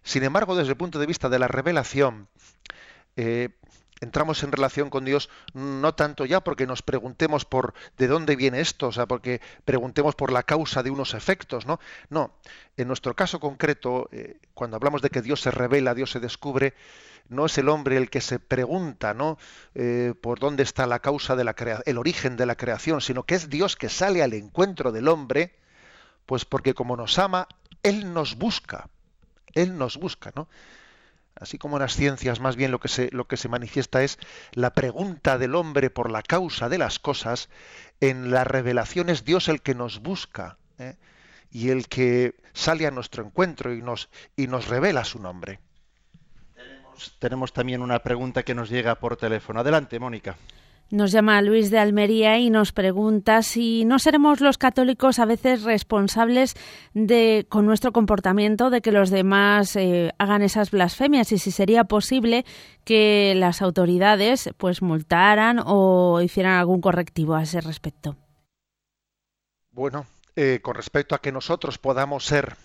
Sin 0.03 0.23
embargo, 0.23 0.55
desde 0.55 0.73
el 0.73 0.77
punto 0.77 0.99
de 0.99 1.07
vista 1.07 1.31
de 1.31 1.39
la 1.39 1.49
revelación, 1.49 2.29
entramos 4.01 4.43
en 4.43 4.53
relación 4.53 4.91
con 4.91 5.05
Dios 5.05 5.31
no 5.55 5.95
tanto 5.95 6.25
ya 6.25 6.41
porque 6.41 6.67
nos 6.67 6.83
preguntemos 6.83 7.45
por 7.45 7.75
de 7.97 8.07
dónde 8.07 8.37
viene 8.37 8.61
esto, 8.61 8.89
o 8.89 8.93
sea, 8.93 9.07
porque 9.07 9.41
preguntemos 9.65 10.15
por 10.15 10.33
la 10.33 10.43
causa 10.43 10.83
de 10.83 10.91
unos 10.91 11.15
efectos, 11.15 11.67
¿no? 11.67 11.81
No, 12.11 12.33
en 12.77 12.89
nuestro 12.89 13.15
caso 13.15 13.41
concreto, 13.41 14.09
eh, 14.13 14.39
cuando 14.55 14.77
hablamos 14.77 15.03
de 15.03 15.11
que 15.11 15.23
Dios 15.23 15.41
se 15.41 15.51
revela, 15.51 15.95
Dios 15.95 16.11
se 16.11 16.21
descubre, 16.21 16.75
no 17.29 17.47
es 17.47 17.59
el 17.59 17.69
hombre 17.69 17.97
el 17.97 18.11
que 18.11 18.21
se 18.21 18.39
pregunta, 18.39 19.15
¿no? 19.15 19.39
Eh, 19.75 20.15
por 20.21 20.39
dónde 20.39 20.63
está 20.63 20.87
la 20.87 21.01
causa 21.01 21.35
de 21.35 21.45
la 21.45 21.55
crea 21.55 21.83
el 21.87 21.99
origen 21.99 22.37
de 22.37 22.47
la 22.47 22.57
creación, 22.57 23.01
sino 23.01 23.25
que 23.25 23.35
es 23.35 23.49
Dios 23.49 23.77
que 23.77 23.89
sale 23.89 24.23
al 24.23 24.35
encuentro 24.35 24.93
del 24.93 25.09
hombre, 25.09 25.55
pues 26.27 26.45
porque 26.45 26.75
como 26.75 26.97
nos 26.97 27.19
ama, 27.19 27.49
él 27.83 28.13
nos 28.13 28.37
busca, 28.37 28.89
él 29.55 29.79
nos 29.79 29.97
busca, 29.97 30.33
¿no? 30.35 30.49
Así 31.39 31.59
como 31.59 31.77
en 31.77 31.83
las 31.83 31.95
ciencias 31.95 32.41
más 32.41 32.57
bien 32.57 32.71
lo 32.71 32.81
que 32.81 32.89
se, 32.89 33.11
lo 33.13 33.27
que 33.27 33.37
se 33.37 33.49
manifiesta 33.49 34.03
es 34.03 34.19
la 34.53 34.73
pregunta 34.73 35.37
del 35.39 35.55
hombre 35.55 35.91
por 35.91 36.11
la 36.11 36.23
causa 36.23 36.69
de 36.69 36.79
las 36.79 36.99
cosas, 36.99 37.49
en 38.01 38.31
la 38.31 38.45
revelación 38.45 39.11
es 39.11 39.25
Dios 39.25 39.49
el 39.49 39.61
que 39.61 39.75
nos 39.75 40.01
busca 40.01 40.57
¿eh? 40.79 40.97
y 41.51 41.71
el 41.71 41.89
que 41.89 42.35
sale 42.55 42.87
a 42.87 42.91
nuestro 42.91 43.25
encuentro 43.25 43.75
y 43.75 43.83
nos, 43.83 44.09
y 44.35 44.47
nos 44.47 44.69
revela 44.69 45.05
su 45.05 45.21
nombre. 45.21 45.61
Tenemos 47.19 47.53
también 47.53 47.83
una 47.83 47.99
pregunta 47.99 48.43
que 48.43 48.55
nos 48.55 48.71
llega 48.71 48.95
por 48.95 49.19
teléfono. 49.19 49.61
Adelante, 49.61 49.99
Mónica. 49.99 50.37
Nos 50.91 51.11
llama 51.11 51.43
Luis 51.43 51.71
de 51.73 51.81
Almería 51.81 52.39
y 52.39 52.49
nos 52.49 52.71
pregunta 52.71 53.43
si 53.43 53.85
no 53.85 53.99
seremos 53.99 54.41
los 54.41 54.57
católicos 54.57 55.19
a 55.19 55.25
veces 55.25 55.65
responsables 55.65 56.55
de 56.95 57.45
con 57.49 57.67
nuestro 57.67 57.91
comportamiento 57.91 58.71
de 58.71 58.81
que 58.81 58.93
los 58.93 59.11
demás 59.11 59.75
eh, 59.75 60.13
hagan 60.19 60.43
esas 60.43 60.71
blasfemias 60.71 61.33
y 61.33 61.39
si 61.39 61.51
sería 61.51 61.85
posible 61.85 62.45
que 62.85 63.35
las 63.37 63.63
autoridades 63.63 64.51
pues 64.59 64.81
multaran 64.81 65.61
o 65.65 66.21
hicieran 66.21 66.53
algún 66.53 66.81
correctivo 66.81 67.35
a 67.35 67.43
ese 67.43 67.61
respecto. 67.61 68.17
Bueno, 69.73 70.07
eh, 70.37 70.61
con 70.63 70.77
respecto 70.77 71.17
a 71.17 71.21
que 71.21 71.33
nosotros 71.33 71.79
podamos 71.79 72.25
ser 72.25 72.57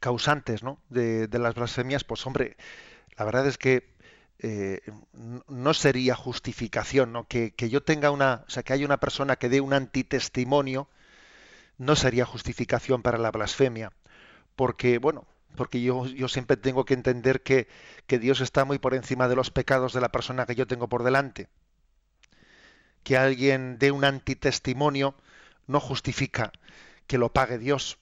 causantes 0.00 0.64
¿no? 0.64 0.78
de, 0.88 1.28
de 1.28 1.38
las 1.38 1.54
blasfemias, 1.54 2.02
pues 2.02 2.26
hombre, 2.26 2.56
la 3.16 3.24
verdad 3.24 3.46
es 3.46 3.56
que 3.56 3.91
eh, 4.42 4.80
no 5.48 5.72
sería 5.72 6.16
justificación, 6.16 7.12
¿no? 7.12 7.28
Que, 7.28 7.52
que, 7.52 7.70
yo 7.70 7.82
tenga 7.82 8.10
una, 8.10 8.44
o 8.46 8.50
sea, 8.50 8.64
que 8.64 8.72
haya 8.72 8.84
una 8.84 8.98
persona 8.98 9.36
que 9.36 9.48
dé 9.48 9.60
un 9.60 9.72
antitestimonio, 9.72 10.88
no 11.78 11.94
sería 11.96 12.24
justificación 12.26 13.02
para 13.02 13.18
la 13.18 13.30
blasfemia, 13.30 13.92
porque 14.56 14.98
bueno, 14.98 15.26
porque 15.56 15.80
yo, 15.80 16.06
yo 16.06 16.28
siempre 16.28 16.56
tengo 16.56 16.84
que 16.84 16.94
entender 16.94 17.42
que, 17.42 17.68
que, 18.06 18.18
Dios 18.18 18.40
está 18.40 18.64
muy 18.64 18.78
por 18.78 18.94
encima 18.94 19.28
de 19.28 19.36
los 19.36 19.50
pecados 19.50 19.92
de 19.92 20.00
la 20.00 20.10
persona 20.10 20.46
que 20.46 20.54
yo 20.54 20.66
tengo 20.66 20.88
por 20.88 21.04
delante. 21.04 21.48
Que 23.04 23.16
alguien 23.16 23.78
dé 23.78 23.90
un 23.92 24.04
antitestimonio 24.04 25.14
no 25.66 25.80
justifica 25.80 26.52
que 27.06 27.18
lo 27.18 27.32
pague 27.32 27.58
Dios. 27.58 27.98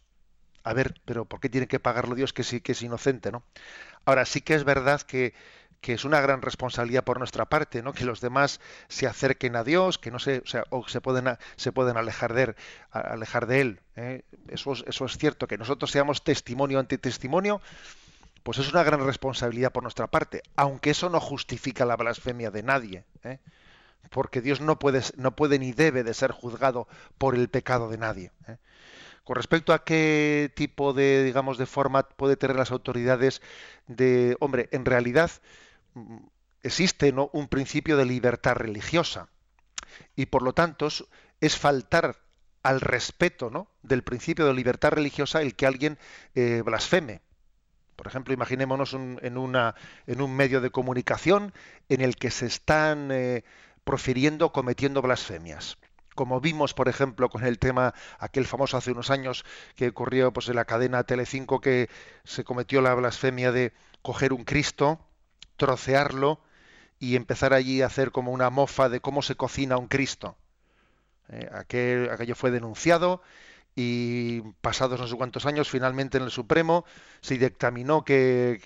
A 0.63 0.73
ver, 0.75 1.01
pero 1.05 1.25
¿por 1.25 1.41
qué 1.41 1.49
tiene 1.49 1.69
que 1.69 1.81
pagarlo 1.81 2.15
Dios 2.15 2.33
que 2.33 2.45
sí 2.45 2.61
que 2.61 2.73
es 2.73 2.83
inocente, 2.83 3.31
no? 3.33 3.43
Ahora 4.05 4.25
sí 4.25 4.41
que 4.41 4.55
es 4.55 4.65
verdad 4.65 5.01
que 5.03 5.35
que 5.81 5.95
es 5.95 6.05
una 6.05 6.21
gran 6.21 6.43
responsabilidad 6.43 7.05
por 7.05 7.19
nuestra 7.19 7.47
parte, 7.47 7.83
¿no? 7.83 7.93
Que 7.93 8.05
los 8.05 8.21
demás 8.21 8.61
se 8.89 9.07
acerquen 9.07 9.57
a 9.57 9.65
Dios, 9.65 9.99
que 9.99 10.11
no 10.11 10.19
se, 10.19 10.39
o 10.39 10.47
sea, 10.47 10.65
o 10.71 10.87
se 10.89 11.01
pueden 11.01 11.39
se 11.57 11.73
pueden 11.73 11.97
alejar 11.97 12.35
de 12.35 12.43
él, 12.43 12.57
alejar 12.91 13.47
de 13.47 13.61
él. 13.61 13.81
¿eh? 13.97 14.23
Eso, 14.49 14.73
es, 14.73 14.85
eso 14.87 15.05
es 15.07 15.17
cierto, 15.17 15.47
que 15.47 15.59
nosotros 15.59 15.91
seamos 15.91 16.23
testimonio 16.23 16.79
ante 16.79 16.99
testimonio, 16.99 17.61
pues 18.43 18.59
es 18.59 18.71
una 18.73 18.83
gran 18.83 19.05
responsabilidad 19.05 19.73
por 19.73 19.83
nuestra 19.83 20.07
parte, 20.07 20.43
aunque 20.57 20.91
eso 20.91 21.09
no 21.09 21.21
justifica 21.21 21.85
la 21.85 21.97
blasfemia 21.97 22.51
de 22.51 22.63
nadie, 22.63 23.05
¿eh? 23.25 23.39
porque 24.11 24.41
Dios 24.41 24.61
no 24.61 24.79
puede, 24.79 25.03
no 25.17 25.37
puede 25.37 25.59
ni 25.59 25.73
debe 25.73 26.03
de 26.03 26.15
ser 26.15 26.33
juzgado 26.33 26.89
por 27.19 27.35
el 27.35 27.49
pecado 27.49 27.89
de 27.89 27.99
nadie. 27.99 28.33
¿eh? 28.49 28.57
Con 29.25 29.37
respecto 29.37 29.73
a 29.73 29.85
qué 29.85 30.51
tipo 30.55 30.93
de, 30.93 31.23
digamos, 31.23 31.59
de 31.59 31.67
forma 31.67 32.03
puede 32.03 32.37
tener 32.37 32.57
las 32.57 32.71
autoridades 32.71 33.43
de, 33.87 34.37
hombre, 34.41 34.69
en 34.73 34.85
realidad 34.85 35.31
existe 36.63 37.13
¿no? 37.13 37.31
un 37.33 37.49
principio 37.49 37.97
de 37.97 38.05
libertad 38.05 38.55
religiosa 38.55 39.29
y 40.17 40.27
por 40.27 40.43
lo 40.43 40.53
tanto 40.53 40.89
es 41.41 41.57
faltar 41.57 42.17
al 42.63 42.81
respeto 42.81 43.51
¿no? 43.51 43.69
del 43.83 44.03
principio 44.03 44.47
de 44.47 44.55
libertad 44.55 44.91
religiosa 44.91 45.41
el 45.43 45.55
que 45.55 45.67
alguien 45.67 45.99
eh, 46.35 46.63
blasfeme. 46.65 47.23
Por 47.97 48.07
ejemplo, 48.07 48.33
imaginémonos 48.33 48.95
en, 48.95 49.37
una, 49.37 49.75
en 50.07 50.23
un 50.23 50.35
medio 50.35 50.63
de 50.63 50.71
comunicación 50.71 51.53
en 51.91 52.01
el 52.01 52.17
que 52.17 52.31
se 52.31 52.47
están 52.47 53.11
eh, 53.13 53.45
profiriendo, 53.85 54.53
cometiendo 54.53 55.03
blasfemias. 55.03 55.77
Como 56.15 56.41
vimos, 56.41 56.73
por 56.73 56.89
ejemplo, 56.89 57.29
con 57.29 57.45
el 57.45 57.59
tema 57.59 57.95
aquel 58.19 58.47
famoso 58.47 58.79
hace 58.79 58.93
unos 58.93 59.11
años 59.11 59.45
que 59.77 59.89
ocurrió 59.89 60.33
pues, 60.33 60.49
en 60.49 60.57
la 60.57 60.65
cadena 60.65 61.05
Telecinco 61.05 61.61
que 61.61 61.91
se 62.25 62.43
cometió 62.43 62.81
la 62.81 62.95
blasfemia 62.95 63.53
de 63.53 63.73
coger 64.01 64.33
un 64.33 64.45
Cristo, 64.45 64.99
trocearlo 65.61 66.41
y 67.01 67.17
empezar 67.17 67.55
allí 67.55 67.83
a 67.83 67.87
hacer 67.89 68.13
como 68.13 68.33
una 68.33 68.51
mofa 68.51 68.89
de 68.91 69.01
cómo 69.01 69.23
se 69.23 69.37
cocina 69.37 69.79
un 69.79 69.89
Cristo. 69.89 70.37
Eh, 71.29 71.49
aquel, 71.53 72.11
aquello 72.11 72.35
fue 72.35 72.51
denunciado 72.51 73.23
y 73.77 74.43
pasados 74.61 75.01
no 75.01 75.09
sé 75.09 75.17
cuántos 75.17 75.47
años, 75.47 75.71
finalmente 75.71 76.19
en 76.19 76.25
el 76.25 76.31
Supremo 76.33 76.85
se 77.23 77.39
dictaminó 77.39 78.05
que, 78.05 78.61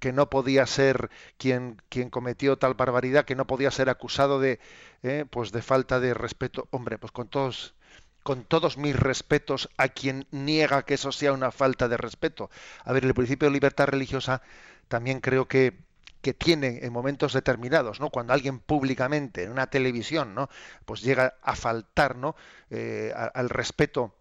que- 0.00 0.12
no 0.12 0.30
podía 0.30 0.66
ser 0.66 1.10
quien, 1.38 1.80
quien 1.88 2.10
cometió 2.10 2.58
tal 2.58 2.74
barbaridad, 2.74 3.24
que 3.24 3.36
no 3.36 3.46
podía 3.46 3.70
ser 3.70 3.88
acusado 3.90 4.40
de, 4.40 4.60
eh, 5.02 5.24
pues 5.30 5.52
de 5.52 5.62
falta 5.62 6.00
de 6.00 6.14
respeto. 6.14 6.68
Hombre, 6.72 6.98
pues 6.98 7.12
con 7.12 7.28
todos, 7.28 7.74
con 8.22 8.44
todos 8.44 8.78
mis 8.78 8.96
respetos 8.96 9.68
a 9.78 9.88
quien 9.88 10.26
niega 10.32 10.84
que 10.84 10.94
eso 10.94 11.12
sea 11.12 11.32
una 11.32 11.50
falta 11.52 11.88
de 11.88 11.96
respeto. 11.96 12.50
A 12.84 12.92
ver, 12.92 13.04
el 13.04 13.14
principio 13.14 13.48
de 13.48 13.54
libertad 13.54 13.86
religiosa 13.86 14.42
también 14.88 15.20
creo 15.20 15.48
que 15.48 15.78
que 16.20 16.34
tiene 16.34 16.80
en 16.82 16.92
momentos 16.92 17.32
determinados, 17.32 18.00
¿no? 18.00 18.10
Cuando 18.10 18.32
alguien 18.32 18.58
públicamente 18.58 19.44
en 19.44 19.52
una 19.52 19.68
televisión, 19.68 20.34
¿no? 20.34 20.48
Pues 20.84 21.02
llega 21.02 21.34
a 21.42 21.54
faltar. 21.54 22.08
Eh, 22.70 23.12
al 23.14 23.48
respeto 23.48 24.14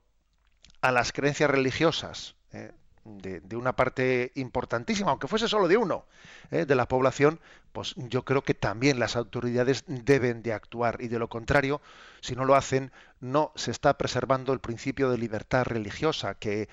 a 0.81 0.91
las 0.91 1.11
creencias 1.11 1.49
religiosas 1.49 2.35
eh, 2.51 2.71
de, 3.03 3.55
una 3.55 3.75
parte 3.75 4.31
importantísima, 4.35 5.11
aunque 5.11 5.27
fuese 5.27 5.47
solo 5.47 5.67
de 5.67 5.77
uno, 5.77 6.05
eh, 6.51 6.65
de 6.65 6.75
la 6.75 6.87
población, 6.87 7.39
pues 7.71 7.93
yo 7.95 8.25
creo 8.25 8.43
que 8.43 8.53
también 8.53 8.99
las 8.99 9.15
autoridades 9.15 9.83
deben 9.87 10.43
de 10.43 10.53
actuar 10.53 10.97
y 11.01 11.07
de 11.07 11.19
lo 11.19 11.29
contrario, 11.29 11.81
si 12.21 12.35
no 12.35 12.45
lo 12.45 12.55
hacen, 12.55 12.91
no 13.19 13.51
se 13.55 13.71
está 13.71 13.97
preservando 13.97 14.53
el 14.53 14.59
principio 14.59 15.09
de 15.09 15.17
libertad 15.17 15.65
religiosa, 15.65 16.35
que 16.35 16.67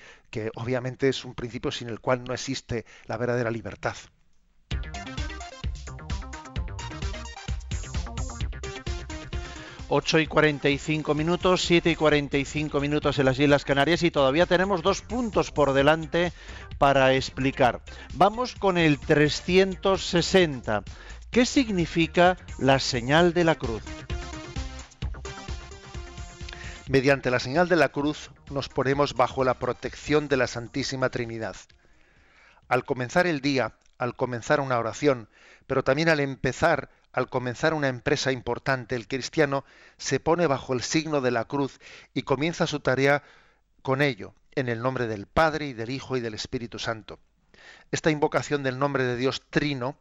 obviamente 0.55 1.07
es 1.09 1.23
un 1.23 1.35
principio 1.35 1.71
sin 1.71 1.89
el 1.89 1.99
cual 1.99 2.23
no 2.23 2.33
existe 2.33 2.85
la 3.05 3.17
verdadera 3.17 3.51
libertad. 3.51 3.95
8 9.87 10.19
y 10.19 10.27
45 10.27 11.13
minutos, 11.13 11.61
7 11.63 11.91
y 11.91 11.95
45 11.95 12.79
minutos 12.79 13.19
en 13.19 13.25
las 13.25 13.39
Islas 13.39 13.65
Canarias 13.65 14.01
y 14.03 14.09
todavía 14.09 14.47
tenemos 14.47 14.81
dos 14.81 15.01
puntos 15.01 15.51
por 15.51 15.73
delante 15.73 16.33
para 16.79 17.13
explicar. 17.13 17.81
Vamos 18.13 18.55
con 18.55 18.77
el 18.77 18.99
360. 18.99 20.83
¿Qué 21.29 21.45
significa 21.45 22.37
la 22.57 22.79
señal 22.79 23.33
de 23.33 23.43
la 23.43 23.55
cruz? 23.55 23.83
Mediante 26.87 27.29
la 27.29 27.39
señal 27.39 27.67
de 27.67 27.75
la 27.75 27.89
cruz 27.89 28.31
nos 28.49 28.69
ponemos 28.69 29.13
bajo 29.13 29.43
la 29.43 29.55
protección 29.55 30.27
de 30.27 30.37
la 30.37 30.47
Santísima 30.47 31.09
Trinidad. 31.09 31.55
Al 32.67 32.85
comenzar 32.85 33.27
el 33.27 33.41
día, 33.41 33.73
al 33.97 34.15
comenzar 34.15 34.59
una 34.59 34.79
oración, 34.79 35.29
pero 35.67 35.83
también 35.83 36.09
al 36.09 36.19
empezar, 36.19 36.89
al 37.15 37.29
comenzar 37.29 37.73
una 37.73 37.87
empresa 37.87 38.33
importante, 38.33 38.93
el 38.93 39.07
cristiano 39.07 39.63
se 39.97 40.19
pone 40.19 40.47
bajo 40.47 40.73
el 40.73 40.81
signo 40.81 41.21
de 41.21 41.31
la 41.31 41.45
cruz 41.45 41.79
y 42.13 42.23
comienza 42.23 42.67
su 42.67 42.81
tarea 42.81 43.23
con 43.81 44.01
ello, 44.01 44.33
en 44.53 44.67
el 44.67 44.81
nombre 44.81 45.07
del 45.07 45.25
Padre 45.25 45.67
y 45.67 45.73
del 45.73 45.91
Hijo 45.91 46.17
y 46.17 46.19
del 46.19 46.33
Espíritu 46.33 46.77
Santo. 46.77 47.17
Esta 47.89 48.11
invocación 48.11 48.63
del 48.63 48.79
nombre 48.79 49.05
de 49.05 49.15
Dios 49.15 49.43
Trino, 49.49 49.97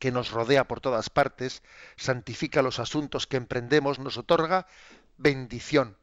que 0.00 0.10
nos 0.10 0.32
rodea 0.32 0.66
por 0.66 0.80
todas 0.80 1.10
partes, 1.10 1.62
santifica 1.94 2.60
los 2.60 2.80
asuntos 2.80 3.28
que 3.28 3.36
emprendemos, 3.36 4.00
nos 4.00 4.18
otorga 4.18 4.66
bendición 5.18 5.96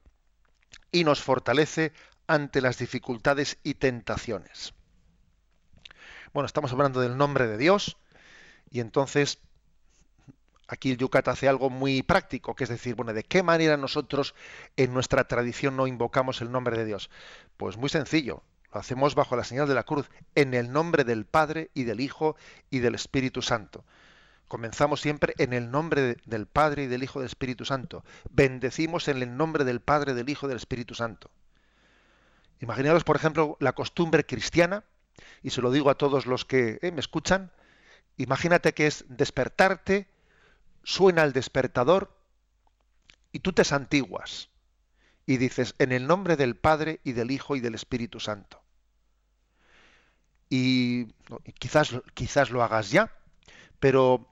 y 0.89 1.03
nos 1.03 1.21
fortalece 1.21 1.91
ante 2.27 2.61
las 2.61 2.77
dificultades 2.77 3.57
y 3.61 3.73
tentaciones. 3.73 4.73
Bueno, 6.31 6.45
estamos 6.45 6.71
hablando 6.71 7.01
del 7.01 7.17
nombre 7.17 7.45
de 7.45 7.57
Dios 7.57 7.97
y 8.71 8.79
entonces 8.79 9.39
aquí 10.67 10.91
el 10.91 10.97
Yucat 10.97 11.27
hace 11.27 11.47
algo 11.47 11.69
muy 11.69 12.03
práctico, 12.03 12.55
que 12.55 12.63
es 12.63 12.69
decir, 12.69 12.95
bueno, 12.95 13.13
¿de 13.13 13.23
qué 13.23 13.43
manera 13.43 13.77
nosotros 13.77 14.33
en 14.77 14.93
nuestra 14.93 15.27
tradición 15.27 15.75
no 15.75 15.87
invocamos 15.87 16.41
el 16.41 16.51
nombre 16.51 16.77
de 16.77 16.85
Dios? 16.85 17.09
Pues 17.57 17.77
muy 17.77 17.89
sencillo, 17.89 18.43
lo 18.73 18.79
hacemos 18.79 19.15
bajo 19.15 19.35
la 19.35 19.43
señal 19.43 19.67
de 19.67 19.75
la 19.75 19.83
cruz, 19.83 20.09
en 20.35 20.53
el 20.53 20.71
nombre 20.71 21.03
del 21.03 21.25
Padre 21.25 21.69
y 21.73 21.83
del 21.83 21.99
Hijo 21.99 22.35
y 22.69 22.79
del 22.79 22.95
Espíritu 22.95 23.41
Santo. 23.41 23.83
Comenzamos 24.47 25.01
siempre 25.01 25.33
en 25.37 25.53
el 25.53 25.71
nombre 25.71 26.01
de- 26.01 26.17
del 26.25 26.45
Padre 26.47 26.83
y 26.83 26.87
del 26.87 27.03
Hijo 27.03 27.19
y 27.19 27.21
del 27.21 27.27
Espíritu 27.29 27.65
Santo. 27.65 28.03
Bendecimos 28.29 29.07
en 29.07 29.21
el 29.21 29.35
nombre 29.35 29.63
del 29.63 29.79
Padre, 29.79 30.13
del 30.13 30.29
Hijo 30.29 30.45
y 30.45 30.49
del 30.49 30.57
Espíritu 30.57 30.93
Santo. 30.95 31.31
Imaginaos, 32.61 33.03
por 33.03 33.15
ejemplo, 33.15 33.57
la 33.59 33.73
costumbre 33.73 34.25
cristiana, 34.25 34.83
y 35.41 35.49
se 35.49 35.61
lo 35.61 35.71
digo 35.71 35.89
a 35.89 35.95
todos 35.97 36.25
los 36.25 36.45
que 36.45 36.79
eh, 36.81 36.91
me 36.91 36.99
escuchan, 36.99 37.51
imagínate 38.17 38.73
que 38.73 38.87
es 38.87 39.05
despertarte, 39.09 40.07
suena 40.83 41.23
el 41.23 41.33
despertador 41.33 42.15
y 43.31 43.39
tú 43.39 43.53
te 43.53 43.63
santiguas 43.63 44.49
y 45.25 45.37
dices 45.37 45.75
en 45.79 45.91
el 45.91 46.07
nombre 46.07 46.35
del 46.35 46.55
Padre 46.55 46.99
y 47.03 47.13
del 47.13 47.31
Hijo 47.31 47.55
y 47.55 47.59
del 47.59 47.75
Espíritu 47.75 48.19
Santo. 48.19 48.61
Y 50.49 51.07
quizás, 51.59 51.95
quizás 52.13 52.51
lo 52.51 52.63
hagas 52.63 52.91
ya, 52.91 53.11
pero 53.79 54.27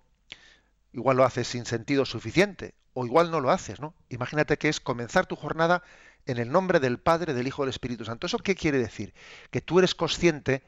igual 0.93 1.17
lo 1.17 1.23
haces 1.23 1.47
sin 1.47 1.65
sentido 1.65 2.05
suficiente 2.05 2.75
o 2.93 3.05
igual 3.05 3.31
no 3.31 3.39
lo 3.39 3.51
haces, 3.51 3.79
¿no? 3.79 3.95
Imagínate 4.09 4.57
que 4.57 4.69
es 4.69 4.79
comenzar 4.79 5.25
tu 5.25 5.35
jornada 5.35 5.81
en 6.25 6.37
el 6.37 6.51
nombre 6.51 6.79
del 6.79 6.99
Padre, 6.99 7.33
del 7.33 7.47
Hijo 7.47 7.63
y 7.63 7.65
del 7.65 7.71
Espíritu 7.71 8.05
Santo. 8.05 8.27
¿Eso 8.27 8.37
qué 8.37 8.55
quiere 8.55 8.77
decir? 8.77 9.13
Que 9.49 9.61
tú 9.61 9.79
eres 9.79 9.95
consciente 9.95 10.63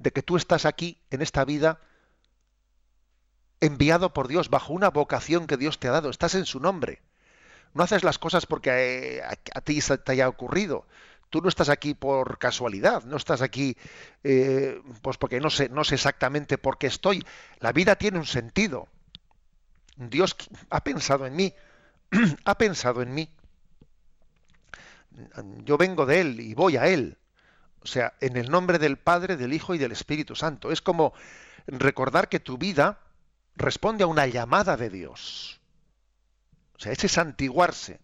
de 0.00 0.12
que 0.12 0.22
tú 0.22 0.36
estás 0.36 0.66
aquí 0.66 1.00
en 1.10 1.22
esta 1.22 1.44
vida 1.44 1.80
enviado 3.64 4.12
por 4.12 4.28
Dios 4.28 4.50
bajo 4.50 4.72
una 4.72 4.90
vocación 4.90 5.46
que 5.46 5.56
Dios 5.56 5.78
te 5.78 5.88
ha 5.88 5.92
dado, 5.92 6.10
estás 6.10 6.34
en 6.34 6.46
su 6.46 6.60
nombre. 6.60 7.02
No 7.72 7.82
haces 7.82 8.04
las 8.04 8.18
cosas 8.18 8.46
porque 8.46 9.18
eh, 9.18 9.22
a, 9.22 9.60
ti 9.60 9.80
se 9.80 9.98
te 9.98 10.12
haya 10.12 10.28
ocurrido. 10.28 10.86
Tú 11.30 11.40
no 11.40 11.48
estás 11.48 11.68
aquí 11.68 11.94
por 11.94 12.38
casualidad, 12.38 13.02
no 13.04 13.16
estás 13.16 13.42
aquí 13.42 13.76
eh, 14.22 14.80
pues 15.02 15.16
porque 15.16 15.40
no 15.40 15.50
sé, 15.50 15.68
no 15.68 15.82
sé 15.82 15.96
exactamente 15.96 16.58
por 16.58 16.78
qué 16.78 16.86
estoy. 16.86 17.24
La 17.58 17.72
vida 17.72 17.96
tiene 17.96 18.18
un 18.18 18.26
sentido. 18.26 18.88
Dios 19.96 20.36
ha 20.70 20.84
pensado 20.84 21.26
en 21.26 21.34
mí, 21.34 21.54
ha 22.44 22.56
pensado 22.56 23.02
en 23.02 23.14
mí. 23.14 23.30
Yo 25.64 25.76
vengo 25.76 26.06
de 26.06 26.20
Él 26.20 26.40
y 26.40 26.54
voy 26.54 26.76
a 26.76 26.86
Él. 26.86 27.18
O 27.80 27.86
sea, 27.86 28.14
en 28.20 28.36
el 28.36 28.50
nombre 28.50 28.78
del 28.78 28.96
Padre, 28.96 29.36
del 29.36 29.52
Hijo 29.52 29.74
y 29.74 29.78
del 29.78 29.92
Espíritu 29.92 30.34
Santo. 30.34 30.70
Es 30.70 30.80
como 30.80 31.12
recordar 31.66 32.28
que 32.28 32.40
tu 32.40 32.58
vida 32.58 32.98
responde 33.56 34.04
a 34.04 34.06
una 34.06 34.26
llamada 34.26 34.76
de 34.76 34.90
Dios. 34.90 35.60
O 36.76 36.80
sea, 36.80 36.92
ese 36.92 37.08
santiguarse 37.08 38.00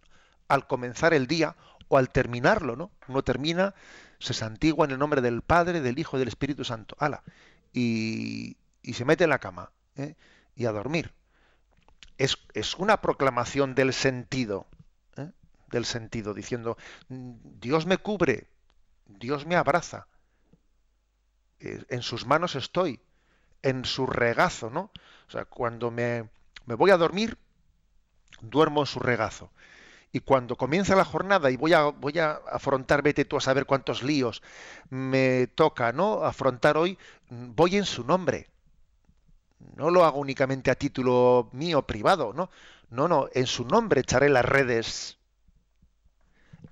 al 0.49 0.67
comenzar 0.67 1.15
el 1.15 1.27
día 1.27 1.57
o 1.89 1.99
al 1.99 2.11
terminarlo, 2.11 2.77
¿no? 2.77 2.91
Uno 3.09 3.23
termina, 3.23 3.75
se 4.19 4.35
santigua 4.35 4.85
en 4.85 4.93
el 4.93 4.99
nombre 4.99 5.21
del 5.21 5.43
Padre, 5.43 5.81
del 5.81 5.99
Hijo 5.99 6.17
y 6.17 6.21
del 6.21 6.29
Espíritu 6.29 6.65
Santo. 6.65 6.97
¡Hala! 6.99 7.23
Y, 7.73 8.57
se 8.93 9.05
mete 9.05 9.25
en 9.25 9.31
la 9.31 9.39
cama 9.39 9.71
¿eh? 9.97 10.15
y 10.57 10.67
a 10.67 10.73
dormir. 10.73 11.13
Es, 12.19 12.37
es 12.55 12.75
una 12.75 13.01
proclamación 13.01 13.75
del 13.75 13.93
sentido, 13.93 14.67
¿eh? 15.17 15.31
del 15.71 15.85
sentido, 15.85 16.35
diciendo, 16.35 16.77
Dios 17.09 17.87
me 17.87 17.99
cubre, 17.99 18.49
Dios 19.07 19.47
me 19.47 19.57
abraza, 19.57 20.07
eh, 21.61 21.85
en 21.89 22.03
sus 22.03 22.27
manos 22.27 22.57
estoy, 22.57 23.01
en 23.63 23.85
su 23.85 24.07
regazo, 24.07 24.71
¿no? 24.71 24.91
O 25.31 25.33
sea, 25.33 25.45
cuando 25.45 25.93
me, 25.93 26.29
me 26.67 26.75
voy 26.75 26.91
a 26.91 26.97
dormir, 26.97 27.39
duermo 28.41 28.81
en 28.81 28.87
su 28.87 28.99
regazo. 28.99 29.53
Y 30.11 30.19
cuando 30.19 30.57
comienza 30.57 30.97
la 30.97 31.05
jornada 31.05 31.53
y 31.53 31.57
voy 31.57 31.73
a, 31.73 31.85
voy 31.85 32.19
a 32.19 32.41
afrontar, 32.51 33.01
vete 33.03 33.25
tú 33.25 33.37
a 33.37 33.41
saber 33.41 33.65
cuántos 33.65 34.03
líos 34.03 34.43
me 34.89 35.47
toca, 35.47 35.93
¿no? 35.93 36.25
Afrontar 36.25 36.77
hoy, 36.77 36.99
voy 37.29 37.77
en 37.77 37.85
su 37.85 38.03
nombre. 38.03 38.49
No 39.77 39.91
lo 39.91 40.05
hago 40.05 40.19
únicamente 40.19 40.73
a 40.73 40.75
título 40.75 41.49
mío 41.53 41.83
privado, 41.83 42.33
¿no? 42.33 42.51
No, 42.91 43.07
no, 43.07 43.29
en 43.33 43.47
su 43.47 43.65
nombre 43.65 44.01
echaré 44.01 44.31
las 44.31 44.45
redes. 44.45 45.17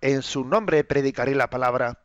En 0.01 0.23
su 0.23 0.45
nombre 0.45 0.83
predicaré 0.83 1.37
la 1.37 1.49
palabra. 1.49 2.01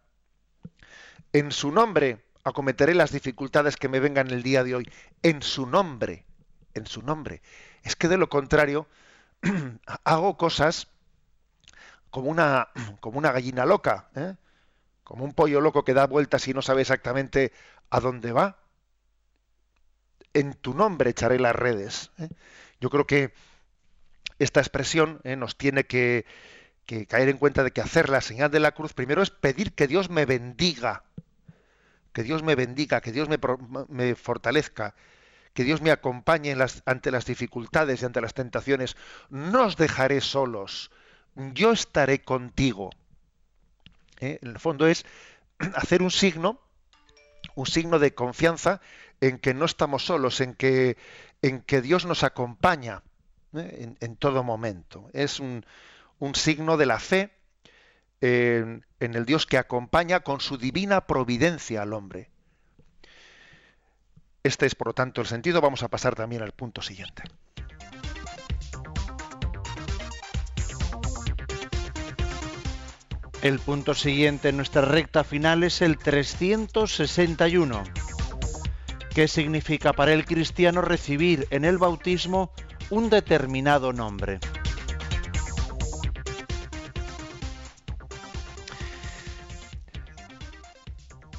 En 1.32 1.52
su 1.52 1.72
nombre 1.72 2.24
acometeré 2.44 2.94
las 2.94 3.12
dificultades 3.12 3.76
que 3.76 3.90
me 3.90 4.00
vengan 4.00 4.30
el 4.30 4.44
día 4.44 4.64
de 4.64 4.76
hoy. 4.76 4.92
En 5.24 5.42
su 5.42 5.66
nombre. 5.66 6.28
En 6.74 6.88
su 6.88 7.02
nombre. 7.02 7.42
Es 7.84 7.96
que 7.96 8.08
de 8.08 8.18
lo 8.18 8.30
contrario, 8.30 8.88
hago 10.04 10.38
cosas 10.38 10.88
como 12.10 12.30
una, 12.30 12.70
como 13.00 13.18
una 13.18 13.32
gallina 13.32 13.66
loca, 13.66 14.10
¿eh? 14.16 14.36
como 15.04 15.26
un 15.26 15.34
pollo 15.34 15.62
loco 15.62 15.84
que 15.84 15.94
da 15.94 16.08
vueltas 16.08 16.48
y 16.48 16.54
no 16.54 16.62
sabe 16.62 16.82
exactamente 16.82 17.52
a 17.90 18.00
dónde 18.00 18.32
va. 18.32 18.58
En 20.34 20.54
tu 20.54 20.74
nombre 20.74 21.12
echaré 21.12 21.40
las 21.40 21.56
redes. 21.56 22.12
¿eh? 22.18 22.30
Yo 22.80 22.90
creo 22.90 23.06
que 23.06 23.34
esta 24.40 24.60
expresión 24.60 25.22
¿eh? 25.24 25.36
nos 25.36 25.58
tiene 25.58 25.86
que, 25.86 26.26
que 26.86 27.06
caer 27.06 27.30
en 27.30 27.38
cuenta 27.38 27.64
de 27.64 27.72
que 27.72 27.82
hacer 27.82 28.10
la 28.10 28.22
señal 28.22 28.52
de 28.52 28.60
la 28.60 28.74
cruz 28.74 28.94
primero 28.94 29.22
es 29.22 29.30
pedir 29.30 29.74
que 29.74 29.88
Dios 29.88 30.10
me 30.10 30.26
bendiga, 30.26 31.04
que 32.14 32.24
Dios 32.24 32.44
me 32.44 32.56
bendiga, 32.56 33.02
que 33.02 33.12
Dios 33.12 33.30
me, 33.30 33.38
me 33.90 34.16
fortalezca, 34.16 34.96
que 35.54 35.64
Dios 35.64 35.82
me 35.82 35.92
acompañe 35.92 36.56
ante 36.86 37.12
las 37.12 37.26
dificultades 37.26 38.02
y 38.02 38.06
ante 38.06 38.22
las 38.22 38.34
tentaciones. 38.34 38.98
No 39.30 39.66
os 39.66 39.78
dejaré 39.78 40.20
solos, 40.22 40.92
yo 41.36 41.72
estaré 41.72 42.24
contigo. 42.24 42.90
¿eh? 44.20 44.40
En 44.42 44.50
el 44.50 44.60
fondo 44.60 44.88
es 44.88 45.06
hacer 45.76 46.02
un 46.02 46.12
signo, 46.12 46.60
un 47.56 47.68
signo 47.68 48.00
de 48.00 48.14
confianza 48.14 48.82
en 49.22 49.38
que 49.38 49.54
no 49.54 49.66
estamos 49.66 50.06
solos, 50.06 50.42
en 50.42 50.56
que, 50.56 50.98
en 51.42 51.62
que 51.62 51.82
Dios 51.82 52.06
nos 52.06 52.24
acompaña 52.24 53.04
¿eh? 53.54 53.96
en, 54.00 54.16
todo 54.18 54.44
momento. 54.44 55.10
Es 55.14 55.40
un, 55.40 55.66
signo 56.34 56.78
de 56.78 56.86
la 56.86 57.00
fe 57.00 57.32
en 58.22 58.86
el 59.00 59.26
Dios 59.26 59.46
que 59.46 59.58
acompaña 59.58 60.22
con 60.22 60.40
su 60.40 60.58
divina 60.58 61.06
providencia 61.06 61.82
al 61.82 61.92
hombre. 61.92 62.33
Este 64.44 64.66
es, 64.66 64.76
por 64.76 64.88
lo 64.88 64.94
tanto, 64.94 65.22
el 65.22 65.28
sentido. 65.28 65.62
Vamos 65.62 65.84
a 65.84 65.88
pasar 65.88 66.16
también 66.16 66.42
al 66.42 66.52
punto 66.52 66.82
siguiente. 66.82 67.24
El 73.42 73.60
punto 73.60 73.94
siguiente 73.94 74.50
en 74.50 74.58
nuestra 74.58 74.82
recta 74.82 75.24
final 75.24 75.64
es 75.64 75.82
el 75.82 75.98
361. 75.98 77.84
¿Qué 79.14 79.28
significa 79.28 79.94
para 79.94 80.14
el 80.14 80.26
cristiano 80.26 80.82
recibir 80.82 81.48
en 81.50 81.66
el 81.66 81.78
bautismo 81.78 82.52
un 82.90 83.10
determinado 83.10 83.94
nombre? 83.94 84.40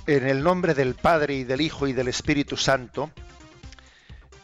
En 0.07 0.29
el 0.29 0.43
nombre 0.43 0.75
del 0.75 0.97
Padre 0.97 1.35
y 1.35 1.45
del 1.45 1.63
Hijo 1.63 1.87
y 1.87 1.95
del 1.95 2.09
Espíritu 2.09 2.59
Santo, 2.59 3.11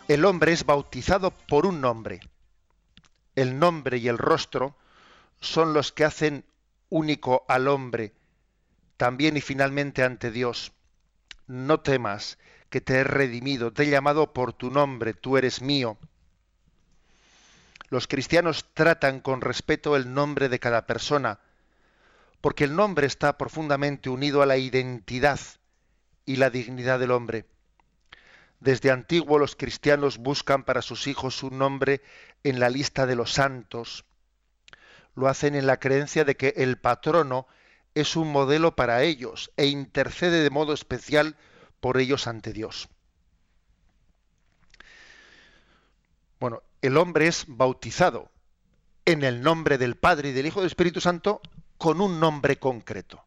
el 0.09 0.25
hombre 0.25 0.53
es 0.53 0.65
bautizado 0.65 1.33
por 1.33 1.67
un 1.67 1.83
nombre. 1.83 2.21
El 3.37 3.59
nombre 3.59 3.99
y 3.99 4.09
el 4.09 4.17
rostro 4.17 4.75
son 5.39 5.75
los 5.75 5.93
que 5.93 6.07
hacen 6.07 6.47
único 6.89 7.45
al 7.47 7.69
hombre, 7.69 8.15
también 8.97 9.37
y 9.37 9.43
finalmente 9.43 10.03
ante 10.03 10.31
Dios. 10.31 10.73
No 11.47 11.81
temas, 11.81 12.39
que 12.71 12.81
te 12.81 12.95
he 12.95 13.05
redimido, 13.05 13.71
te 13.71 13.83
he 13.83 13.91
llamado 13.91 14.33
por 14.33 14.55
tu 14.55 14.71
nombre, 14.71 15.13
tú 15.13 15.37
eres 15.37 15.61
mío. 15.61 15.99
Los 17.91 18.07
cristianos 18.07 18.65
tratan 18.73 19.21
con 19.21 19.43
respeto 19.43 19.95
el 19.95 20.15
nombre 20.15 20.49
de 20.49 20.59
cada 20.59 20.87
persona, 20.87 21.39
porque 22.41 22.65
el 22.65 22.75
nombre 22.75 23.07
está 23.07 23.37
profundamente 23.37 24.09
unido 24.09 24.43
a 24.43 24.47
la 24.47 24.57
identidad 24.57 25.41
y 26.25 26.37
la 26.37 26.51
dignidad 26.51 26.99
del 26.99 27.11
hombre. 27.11 27.47
Desde 28.61 28.91
antiguo 28.91 29.39
los 29.39 29.57
cristianos 29.57 30.19
buscan 30.19 30.65
para 30.65 30.83
sus 30.83 31.07
hijos 31.07 31.43
un 31.43 31.59
nombre 31.59 32.03
en 32.45 32.61
la 32.61 32.69
lista 32.69 33.07
de 33.07 33.17
los 33.17 33.33
santos. 33.33 34.05
Lo 35.15 35.29
hacen 35.29 35.55
en 35.55 35.67
la 35.67 35.79
creencia 35.79 36.25
de 36.25 36.37
que 36.37 36.55
el 36.57 36.79
patrono 36.79 37.47
es 37.95 38.17
un 38.17 38.31
modelo 38.31 38.77
para 38.77 39.03
ellos 39.03 39.51
e 39.57 39.67
intercede 39.67 40.43
de 40.43 40.51
modo 40.51 40.73
especial 40.73 41.37
por 41.81 41.99
ellos 41.99 42.27
ante 42.27 42.53
Dios. 42.53 42.89
Bueno, 46.39 46.63
el 46.81 46.97
hombre 46.97 47.27
es 47.27 47.45
bautizado 47.49 48.31
en 49.05 49.25
el 49.25 49.43
nombre 49.43 49.77
del 49.77 49.97
Padre 49.97 50.31
y 50.31 50.33
del 50.33 50.47
Hijo 50.47 50.61
y 50.61 50.63
del 50.63 50.69
Espíritu 50.69 51.01
Santo 51.01 51.41
con 51.81 52.03
un 52.03 52.21
nombre 52.21 52.59
concreto. 52.59 53.25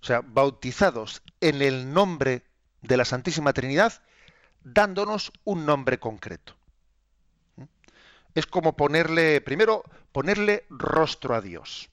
O 0.00 0.04
sea, 0.06 0.22
bautizados 0.22 1.22
en 1.42 1.60
el 1.60 1.92
nombre 1.92 2.42
de 2.80 2.96
la 2.96 3.04
Santísima 3.04 3.52
Trinidad, 3.52 3.92
dándonos 4.64 5.32
un 5.44 5.66
nombre 5.66 6.00
concreto. 6.00 6.56
Es 8.34 8.46
como 8.46 8.74
ponerle, 8.74 9.42
primero, 9.42 9.84
ponerle 10.12 10.64
rostro 10.70 11.34
a 11.34 11.42
Dios, 11.42 11.90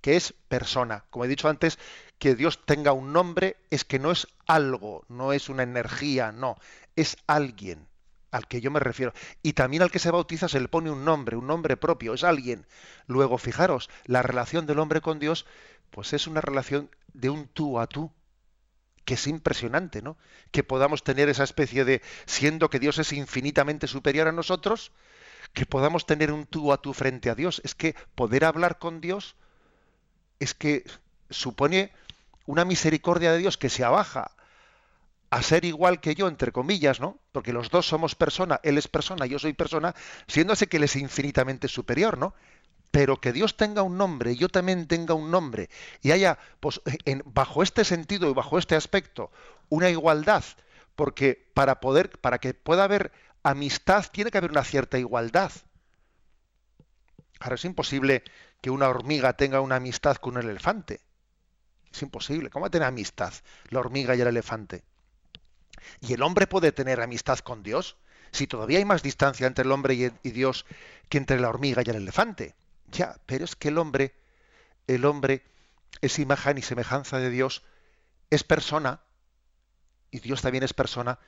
que 0.00 0.16
es 0.16 0.34
persona. 0.48 1.04
Como 1.10 1.24
he 1.24 1.28
dicho 1.28 1.48
antes, 1.48 1.78
que 2.18 2.34
Dios 2.34 2.66
tenga 2.66 2.90
un 2.90 3.12
nombre 3.12 3.56
es 3.70 3.84
que 3.84 4.00
no 4.00 4.10
es 4.10 4.26
algo, 4.48 5.04
no 5.08 5.32
es 5.32 5.48
una 5.48 5.62
energía, 5.62 6.32
no, 6.32 6.56
es 6.96 7.16
alguien 7.28 7.86
al 8.34 8.48
que 8.48 8.60
yo 8.60 8.72
me 8.72 8.80
refiero. 8.80 9.12
Y 9.44 9.52
también 9.52 9.84
al 9.84 9.92
que 9.92 10.00
se 10.00 10.10
bautiza 10.10 10.48
se 10.48 10.58
le 10.58 10.66
pone 10.66 10.90
un 10.90 11.04
nombre, 11.04 11.36
un 11.36 11.46
nombre 11.46 11.76
propio, 11.76 12.14
es 12.14 12.24
alguien. 12.24 12.66
Luego, 13.06 13.38
fijaros, 13.38 13.88
la 14.06 14.22
relación 14.22 14.66
del 14.66 14.80
hombre 14.80 15.00
con 15.00 15.20
Dios, 15.20 15.46
pues 15.92 16.12
es 16.12 16.26
una 16.26 16.40
relación 16.40 16.90
de 17.12 17.30
un 17.30 17.46
tú 17.46 17.78
a 17.78 17.86
tú, 17.86 18.10
que 19.04 19.14
es 19.14 19.28
impresionante, 19.28 20.02
¿no? 20.02 20.16
Que 20.50 20.64
podamos 20.64 21.04
tener 21.04 21.28
esa 21.28 21.44
especie 21.44 21.84
de, 21.84 22.02
siendo 22.26 22.70
que 22.70 22.80
Dios 22.80 22.98
es 22.98 23.12
infinitamente 23.12 23.86
superior 23.86 24.26
a 24.26 24.32
nosotros, 24.32 24.90
que 25.52 25.64
podamos 25.64 26.04
tener 26.04 26.32
un 26.32 26.44
tú 26.44 26.72
a 26.72 26.78
tú 26.78 26.92
frente 26.92 27.30
a 27.30 27.36
Dios. 27.36 27.62
Es 27.64 27.76
que 27.76 27.94
poder 28.16 28.44
hablar 28.44 28.80
con 28.80 29.00
Dios 29.00 29.36
es 30.40 30.54
que 30.54 30.82
supone 31.30 31.92
una 32.46 32.64
misericordia 32.64 33.30
de 33.30 33.38
Dios 33.38 33.56
que 33.56 33.70
se 33.70 33.84
abaja 33.84 34.32
a 35.30 35.42
ser 35.42 35.64
igual 35.64 36.00
que 36.00 36.14
yo, 36.14 36.28
entre 36.28 36.52
comillas, 36.52 37.00
¿no? 37.00 37.18
Porque 37.32 37.52
los 37.52 37.70
dos 37.70 37.86
somos 37.86 38.14
persona, 38.14 38.60
Él 38.62 38.78
es 38.78 38.88
persona, 38.88 39.26
yo 39.26 39.38
soy 39.38 39.52
persona, 39.52 39.94
siéndose 40.26 40.68
que 40.68 40.76
Él 40.76 40.84
es 40.84 40.96
infinitamente 40.96 41.68
superior, 41.68 42.18
¿no? 42.18 42.34
Pero 42.90 43.20
que 43.20 43.32
Dios 43.32 43.56
tenga 43.56 43.82
un 43.82 43.98
nombre 43.98 44.36
yo 44.36 44.48
también 44.48 44.86
tenga 44.86 45.14
un 45.14 45.30
nombre 45.30 45.68
y 46.00 46.12
haya, 46.12 46.38
pues, 46.60 46.80
en, 47.04 47.22
bajo 47.26 47.62
este 47.62 47.84
sentido 47.84 48.30
y 48.30 48.34
bajo 48.34 48.58
este 48.58 48.76
aspecto, 48.76 49.32
una 49.68 49.90
igualdad, 49.90 50.44
porque 50.94 51.50
para 51.54 51.80
poder, 51.80 52.10
para 52.20 52.38
que 52.38 52.54
pueda 52.54 52.84
haber 52.84 53.10
amistad, 53.42 54.06
tiene 54.12 54.30
que 54.30 54.38
haber 54.38 54.52
una 54.52 54.64
cierta 54.64 54.98
igualdad. 54.98 55.50
Ahora 57.40 57.56
es 57.56 57.64
imposible 57.64 58.22
que 58.60 58.70
una 58.70 58.88
hormiga 58.88 59.34
tenga 59.34 59.60
una 59.60 59.76
amistad 59.76 60.16
con 60.16 60.36
un 60.36 60.48
elefante. 60.48 61.00
Es 61.92 62.00
imposible. 62.02 62.50
¿Cómo 62.50 62.62
va 62.62 62.68
a 62.68 62.70
tener 62.70 62.88
amistad 62.88 63.34
la 63.68 63.80
hormiga 63.80 64.16
y 64.16 64.20
el 64.20 64.28
elefante? 64.28 64.84
¿Y 66.00 66.12
el 66.12 66.22
hombre 66.22 66.46
puede 66.46 66.72
tener 66.72 67.00
amistad 67.00 67.38
con 67.38 67.62
Dios? 67.62 67.96
Si 68.32 68.46
todavía 68.46 68.78
hay 68.78 68.84
más 68.84 69.02
distancia 69.02 69.46
entre 69.46 69.64
el 69.64 69.72
hombre 69.72 69.94
y, 69.94 70.30
Dios 70.30 70.66
que 71.08 71.18
entre 71.18 71.38
la 71.38 71.48
hormiga 71.48 71.82
y 71.84 71.90
el 71.90 71.96
elefante. 71.96 72.54
Ya, 72.90 73.16
pero 73.26 73.44
es 73.44 73.56
que 73.56 73.68
el 73.68 73.78
hombre, 73.78 74.14
el 74.86 75.04
hombre 75.04 75.42
es 76.00 76.18
imagen 76.18 76.58
y 76.58 76.62
semejanza 76.62 77.18
de 77.18 77.30
Dios, 77.30 77.62
es 78.30 78.42
persona, 78.42 79.00
y 80.10 80.20
Dios 80.20 80.42
también 80.42 80.64
es 80.64 80.74
persona, 80.74 81.18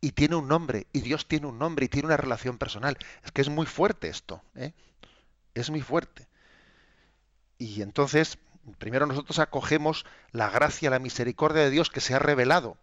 y 0.00 0.12
tiene 0.12 0.36
un 0.36 0.48
nombre, 0.48 0.86
y 0.92 1.00
Dios 1.00 1.26
tiene 1.26 1.46
un 1.46 1.58
nombre, 1.58 1.86
y 1.86 1.88
tiene 1.88 2.06
una 2.06 2.16
relación 2.16 2.58
personal. 2.58 2.98
Es 3.24 3.32
que 3.32 3.42
es 3.42 3.48
muy 3.48 3.66
fuerte 3.66 4.08
esto, 4.08 4.42
¿eh? 4.54 4.72
es 5.54 5.70
muy 5.70 5.80
fuerte. 5.80 6.28
Y 7.58 7.82
entonces, 7.82 8.38
primero 8.78 9.06
nosotros 9.06 9.38
acogemos 9.38 10.06
la 10.32 10.48
gracia, 10.50 10.90
la 10.90 10.98
misericordia 10.98 11.62
de 11.62 11.70
Dios 11.70 11.90
que 11.90 12.00
se 12.00 12.14
ha 12.14 12.18
revelado 12.18 12.78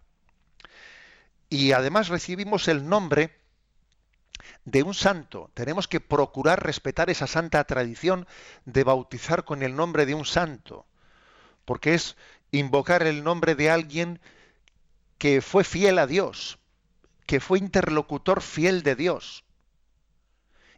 y 1.49 1.71
además 1.71 2.09
recibimos 2.09 2.67
el 2.67 2.87
nombre 2.87 3.35
de 4.65 4.83
un 4.83 4.93
santo. 4.93 5.49
Tenemos 5.53 5.87
que 5.87 5.99
procurar 5.99 6.63
respetar 6.63 7.09
esa 7.09 7.27
santa 7.27 7.63
tradición 7.63 8.27
de 8.65 8.83
bautizar 8.83 9.45
con 9.45 9.63
el 9.63 9.75
nombre 9.75 10.05
de 10.05 10.13
un 10.13 10.25
santo, 10.25 10.85
porque 11.65 11.93
es 11.93 12.15
invocar 12.51 13.03
el 13.03 13.23
nombre 13.23 13.55
de 13.55 13.69
alguien 13.69 14.19
que 15.17 15.41
fue 15.41 15.63
fiel 15.63 15.99
a 15.99 16.07
Dios, 16.07 16.59
que 17.25 17.39
fue 17.39 17.59
interlocutor 17.59 18.41
fiel 18.41 18.83
de 18.83 18.95
Dios. 18.95 19.43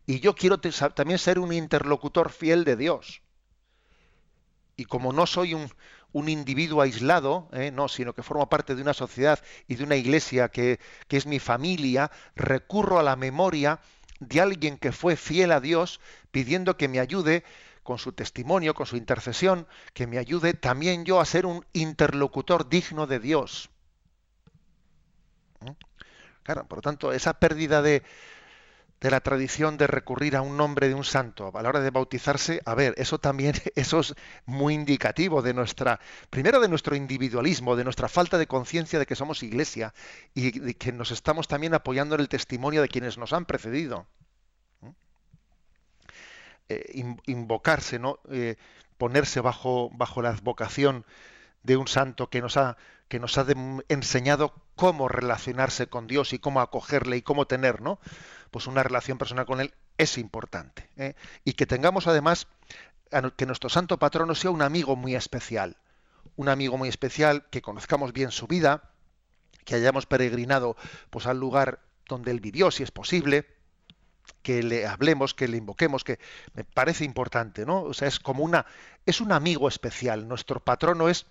Y 0.05 0.19
yo 0.21 0.33
quiero 0.33 0.59
también 0.59 1.19
ser 1.19 1.37
un 1.37 1.53
interlocutor 1.53 2.31
fiel 2.31 2.63
de 2.63 2.75
Dios. 2.75 3.21
Y 4.75 4.85
como 4.85 5.13
no 5.13 5.27
soy 5.27 5.53
un, 5.53 5.69
un 6.11 6.29
individuo 6.29 6.81
aislado, 6.81 7.47
¿eh? 7.53 7.71
no, 7.71 7.87
sino 7.87 8.13
que 8.13 8.23
forma 8.23 8.49
parte 8.49 8.75
de 8.75 8.81
una 8.81 8.93
sociedad 8.93 9.39
y 9.67 9.75
de 9.75 9.83
una 9.83 9.95
iglesia 9.95 10.49
que, 10.49 10.79
que 11.07 11.17
es 11.17 11.25
mi 11.25 11.39
familia, 11.39 12.11
recurro 12.35 12.99
a 12.99 13.03
la 13.03 13.15
memoria 13.15 13.79
de 14.19 14.41
alguien 14.41 14.77
que 14.77 14.91
fue 14.91 15.15
fiel 15.15 15.51
a 15.51 15.59
Dios, 15.59 15.99
pidiendo 16.31 16.77
que 16.77 16.87
me 16.87 16.99
ayude 16.99 17.43
con 17.83 17.97
su 17.97 18.11
testimonio, 18.11 18.73
con 18.73 18.85
su 18.85 18.97
intercesión, 18.97 19.67
que 19.93 20.07
me 20.07 20.17
ayude 20.17 20.53
también 20.53 21.05
yo 21.05 21.19
a 21.19 21.25
ser 21.25 21.45
un 21.45 21.65
interlocutor 21.73 22.69
digno 22.69 23.07
de 23.07 23.19
Dios. 23.19 23.69
¿Mm? 25.61 25.71
Claro, 26.43 26.67
por 26.67 26.79
lo 26.79 26.81
tanto, 26.81 27.13
esa 27.13 27.33
pérdida 27.33 27.81
de, 27.81 28.03
de 29.01 29.11
la 29.11 29.21
tradición 29.21 29.77
de 29.77 29.87
recurrir 29.87 30.35
a 30.35 30.41
un 30.41 30.57
nombre 30.57 30.89
de 30.89 30.93
un 30.93 31.03
santo 31.03 31.51
a 31.55 31.61
la 31.61 31.69
hora 31.69 31.79
de 31.79 31.89
bautizarse, 31.89 32.61
a 32.65 32.75
ver, 32.75 32.93
eso 32.97 33.17
también 33.17 33.53
eso 33.75 33.99
es 33.99 34.15
muy 34.45 34.73
indicativo 34.73 35.41
de 35.41 35.53
nuestra, 35.53 35.99
primero 36.29 36.59
de 36.59 36.67
nuestro 36.67 36.95
individualismo, 36.95 37.75
de 37.75 37.83
nuestra 37.83 38.09
falta 38.09 38.37
de 38.37 38.47
conciencia 38.47 38.99
de 38.99 39.05
que 39.05 39.15
somos 39.15 39.43
iglesia 39.43 39.93
y 40.33 40.59
de 40.59 40.73
que 40.75 40.91
nos 40.91 41.11
estamos 41.11 41.47
también 41.47 41.73
apoyando 41.73 42.15
en 42.15 42.21
el 42.21 42.29
testimonio 42.29 42.81
de 42.81 42.89
quienes 42.89 43.17
nos 43.17 43.33
han 43.33 43.45
precedido. 43.45 44.07
Eh, 46.71 47.03
invocarse, 47.25 47.97
¿no? 47.97 48.19
Eh, 48.29 48.55
ponerse 48.99 49.41
bajo, 49.41 49.89
bajo 49.91 50.21
la 50.21 50.29
advocación 50.29 51.03
de 51.63 51.77
un 51.77 51.87
santo 51.87 52.29
que 52.29 52.41
nos 52.41 52.57
ha, 52.57 52.77
que 53.09 53.19
nos 53.19 53.37
ha 53.37 53.45
enseñado 53.89 54.53
cómo 54.75 55.07
relacionarse 55.09 55.87
con 55.87 56.07
Dios 56.07 56.31
y 56.31 56.39
cómo 56.39 56.61
acogerle 56.61 57.17
y 57.17 57.21
cómo 57.21 57.47
tener, 57.47 57.81
¿no? 57.81 57.99
pues 58.51 58.67
una 58.67 58.83
relación 58.83 59.17
personal 59.17 59.45
con 59.45 59.59
Él 59.59 59.73
es 59.97 60.17
importante. 60.17 60.89
¿eh? 60.95 61.15
Y 61.43 61.53
que 61.53 61.65
tengamos 61.65 62.07
además 62.07 62.47
que 63.35 63.45
nuestro 63.45 63.69
santo 63.69 63.97
patrono 63.97 64.35
sea 64.35 64.51
un 64.51 64.61
amigo 64.61 64.95
muy 64.95 65.15
especial, 65.15 65.77
un 66.35 66.49
amigo 66.49 66.77
muy 66.77 66.87
especial, 66.87 67.47
que 67.49 67.61
conozcamos 67.61 68.13
bien 68.13 68.31
su 68.31 68.47
vida, 68.47 68.91
que 69.65 69.75
hayamos 69.75 70.05
peregrinado 70.05 70.77
pues 71.09 71.25
al 71.25 71.39
lugar 71.39 71.79
donde 72.07 72.31
él 72.31 72.39
vivió, 72.39 72.69
si 72.69 72.83
es 72.83 72.91
posible, 72.91 73.47
que 74.43 74.61
le 74.61 74.85
hablemos, 74.85 75.33
que 75.33 75.47
le 75.47 75.57
invoquemos, 75.57 76.03
que 76.03 76.19
me 76.53 76.63
parece 76.63 77.03
importante, 77.03 77.65
¿no? 77.65 77.81
O 77.81 77.93
sea, 77.93 78.07
es 78.07 78.19
como 78.19 78.43
una, 78.43 78.67
es 79.05 79.21
un 79.21 79.31
amigo 79.31 79.67
especial. 79.67 80.27
Nuestro 80.27 80.59
patrono 80.59 81.09
es 81.09 81.25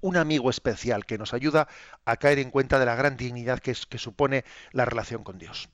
un 0.00 0.16
amigo 0.16 0.50
especial 0.50 1.06
que 1.06 1.18
nos 1.18 1.34
ayuda 1.34 1.68
a 2.04 2.16
caer 2.16 2.38
en 2.38 2.50
cuenta 2.50 2.78
de 2.78 2.86
la 2.86 2.94
gran 2.94 3.16
dignidad 3.16 3.58
que, 3.58 3.74
supone 3.74 4.44
la 4.72 4.84
relación 4.84 5.24
con 5.24 5.38
Dios. 5.38 5.68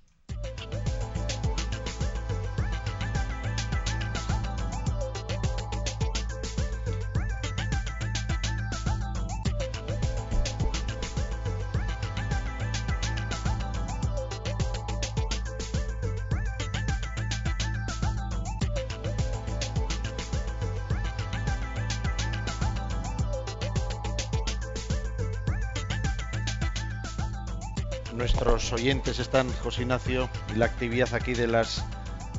Oyentes 28.74 29.18
están, 29.18 29.50
José 29.62 29.82
Ignacio, 29.82 30.28
y 30.54 30.58
la 30.58 30.66
actividad 30.66 31.14
aquí 31.14 31.32
de 31.32 31.46
las 31.46 31.84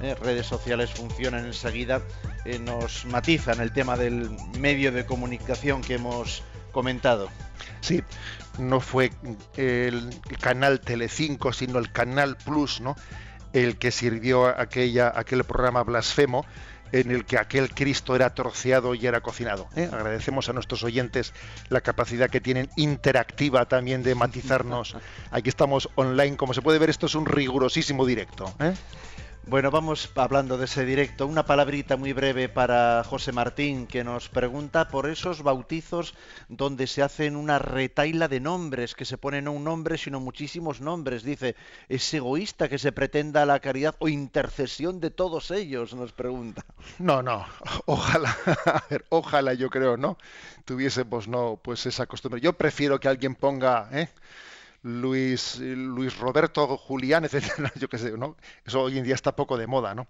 eh, 0.02 0.16
redes 0.22 0.46
sociales 0.46 0.92
funciona 0.92 1.40
enseguida. 1.40 2.02
Eh, 2.46 2.60
nos 2.60 3.06
matizan 3.06 3.62
el 3.62 3.72
tema 3.72 3.98
del 3.98 4.30
medio 4.60 4.92
de 4.92 5.06
comunicación 5.06 5.82
que 5.82 5.96
hemos 5.96 6.44
comentado. 6.72 7.30
Sí, 7.82 8.04
no 8.60 8.80
fue 8.80 9.12
el 9.56 10.10
canal 10.42 10.82
Telecinco, 10.82 11.54
sino 11.54 11.80
el 11.80 11.92
canal 11.92 12.38
Plus, 12.38 12.82
¿no? 12.82 12.96
El 13.54 13.78
que 13.78 13.92
sirvió 13.92 14.48
aquella, 14.48 15.14
aquel 15.16 15.44
programa 15.46 15.84
blasfemo 15.84 16.46
en 17.02 17.12
el 17.12 17.26
que 17.26 17.38
aquel 17.38 17.74
Cristo 17.74 18.16
era 18.16 18.34
troceado 18.34 18.96
y 18.96 19.06
era 19.06 19.22
cocinado. 19.22 19.68
¿eh? 19.76 19.90
Agradecemos 19.92 20.48
a 20.50 20.54
nuestros 20.54 20.84
oyentes 20.84 21.34
la 21.70 21.82
capacidad 21.82 22.30
que 22.30 22.40
tienen 22.40 22.70
interactiva 22.78 23.66
también 23.66 24.02
de 24.02 24.16
matizarnos. 24.16 24.96
Aquí 25.32 25.50
estamos 25.50 25.90
online, 25.96 26.38
como 26.38 26.54
se 26.54 26.62
puede 26.62 26.80
ver, 26.80 26.90
esto 26.90 27.08
es 27.08 27.16
un 27.16 27.26
rigurosísimo 27.26 28.06
directo. 28.06 28.54
¿eh? 28.60 28.74
Bueno, 29.48 29.70
vamos 29.70 30.12
hablando 30.16 30.58
de 30.58 30.66
ese 30.66 30.86
directo. 30.86 31.28
Una 31.28 31.46
palabrita 31.46 31.98
muy 31.98 32.14
breve 32.14 32.50
para 32.50 33.04
José 33.04 33.32
Martín, 33.32 33.86
que 33.86 34.04
nos 34.04 34.28
pregunta 34.28 34.88
por 34.88 35.08
esos 35.08 35.44
bautizos 35.44 36.16
donde 36.50 36.88
se 36.88 37.04
hacen 37.04 37.36
una 37.36 37.60
retaila 37.60 38.28
de 38.28 38.40
nombres, 38.40 38.96
que 38.96 39.06
se 39.06 39.20
ponen 39.20 39.44
no 39.44 39.52
un 39.52 39.64
nombre, 39.64 40.00
sino 40.00 40.20
muchísimos 40.20 40.82
nombres. 40.82 41.22
Dice, 41.22 41.56
¿es 41.90 42.12
egoísta 42.12 42.70
que 42.70 42.80
se 42.80 42.92
pretenda 42.92 43.46
la 43.46 43.60
caridad 43.60 43.96
o 44.00 44.08
intercesión 44.08 45.00
de 45.00 45.12
todos 45.12 45.52
ellos? 45.52 45.94
Nos 45.94 46.12
pregunta. 46.12 46.66
No, 46.98 47.22
no, 47.22 47.46
ojalá, 47.86 48.36
a 48.66 48.84
ver, 48.90 49.06
ojalá 49.10 49.54
yo 49.54 49.70
creo, 49.70 49.96
¿no? 49.96 50.18
Tuviésemos, 50.66 51.28
no, 51.28 51.60
pues 51.62 51.86
esa 51.86 52.08
costumbre. 52.08 52.42
Yo 52.42 52.54
prefiero 52.54 53.00
que 53.00 53.10
alguien 53.10 53.36
ponga, 53.36 53.90
¿eh? 53.92 54.10
Luis, 54.86 55.58
Luis 55.60 56.16
Roberto 56.20 56.78
Julián, 56.78 57.26
etcétera, 57.26 57.72
yo 57.76 57.90
qué 57.90 57.98
sé, 57.98 58.16
¿no? 58.18 58.38
Eso 58.64 58.84
hoy 58.84 59.00
en 59.00 59.04
día 59.04 59.16
está 59.16 59.36
poco 59.36 59.58
de 59.58 59.66
moda, 59.66 59.96
¿no? 59.96 60.08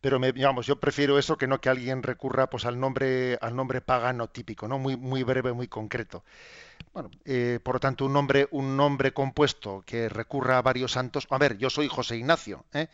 Pero 0.00 0.18
yo 0.62 0.80
prefiero 0.80 1.18
eso 1.18 1.36
que 1.36 1.46
no 1.46 1.60
que 1.60 1.68
alguien 1.68 2.02
recurra 2.02 2.48
pues 2.48 2.64
al 2.64 2.78
nombre, 2.78 3.38
al 3.40 3.54
nombre 3.56 3.80
pagano 3.80 4.28
típico, 4.28 4.68
¿no? 4.68 4.78
Muy, 4.78 4.96
muy 4.96 5.22
breve, 5.22 5.52
muy 5.52 5.68
concreto. 5.68 6.24
Bueno, 6.94 7.10
eh, 7.24 7.60
por 7.62 7.74
lo 7.76 7.80
tanto, 7.80 8.06
un 8.06 8.12
nombre, 8.12 8.48
un 8.52 8.76
nombre 8.76 9.12
compuesto 9.12 9.82
que 9.84 10.08
recurra 10.08 10.58
a 10.58 10.62
varios 10.62 10.92
santos. 10.92 11.26
A 11.30 11.38
ver, 11.38 11.58
yo 11.58 11.70
soy 11.70 11.88
José 11.88 12.16
Ignacio, 12.16 12.64
¿eh? 12.72 12.88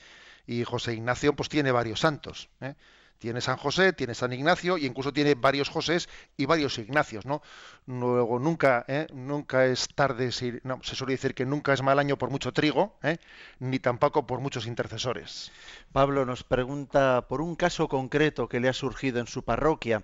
y 0.46 0.64
José 0.64 0.94
Ignacio 0.94 1.34
pues 1.34 1.48
tiene 1.48 1.70
varios 1.70 2.00
santos. 2.00 2.48
¿eh? 2.60 2.74
Tiene 3.22 3.40
San 3.40 3.56
José, 3.56 3.92
tiene 3.92 4.16
San 4.16 4.32
Ignacio 4.32 4.76
y 4.76 4.84
incluso 4.84 5.12
tiene 5.12 5.36
varios 5.36 5.68
Josés 5.68 6.08
y 6.36 6.44
varios 6.46 6.76
Ignacios, 6.78 7.24
¿no? 7.24 7.40
Luego 7.86 8.40
nunca, 8.40 8.84
¿eh? 8.88 9.06
nunca 9.12 9.64
es 9.66 9.86
tarde, 9.94 10.32
si, 10.32 10.54
no, 10.64 10.80
se 10.82 10.96
suele 10.96 11.12
decir 11.12 11.32
que 11.32 11.46
nunca 11.46 11.72
es 11.72 11.82
mal 11.82 12.00
año 12.00 12.18
por 12.18 12.30
mucho 12.30 12.52
trigo, 12.52 12.98
¿eh? 13.00 13.18
ni 13.60 13.78
tampoco 13.78 14.26
por 14.26 14.40
muchos 14.40 14.66
intercesores. 14.66 15.52
Pablo 15.92 16.26
nos 16.26 16.42
pregunta 16.42 17.28
por 17.28 17.42
un 17.42 17.54
caso 17.54 17.86
concreto 17.86 18.48
que 18.48 18.58
le 18.58 18.68
ha 18.68 18.72
surgido 18.72 19.20
en 19.20 19.28
su 19.28 19.44
parroquia. 19.44 20.02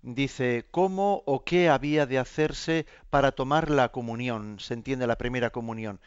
Dice, 0.00 0.64
¿cómo 0.70 1.22
o 1.26 1.44
qué 1.44 1.68
había 1.68 2.06
de 2.06 2.18
hacerse 2.18 2.86
para 3.10 3.32
tomar 3.32 3.68
la 3.68 3.90
comunión? 3.90 4.58
Se 4.58 4.72
entiende 4.72 5.06
la 5.06 5.18
primera 5.18 5.50
comunión. 5.50 6.00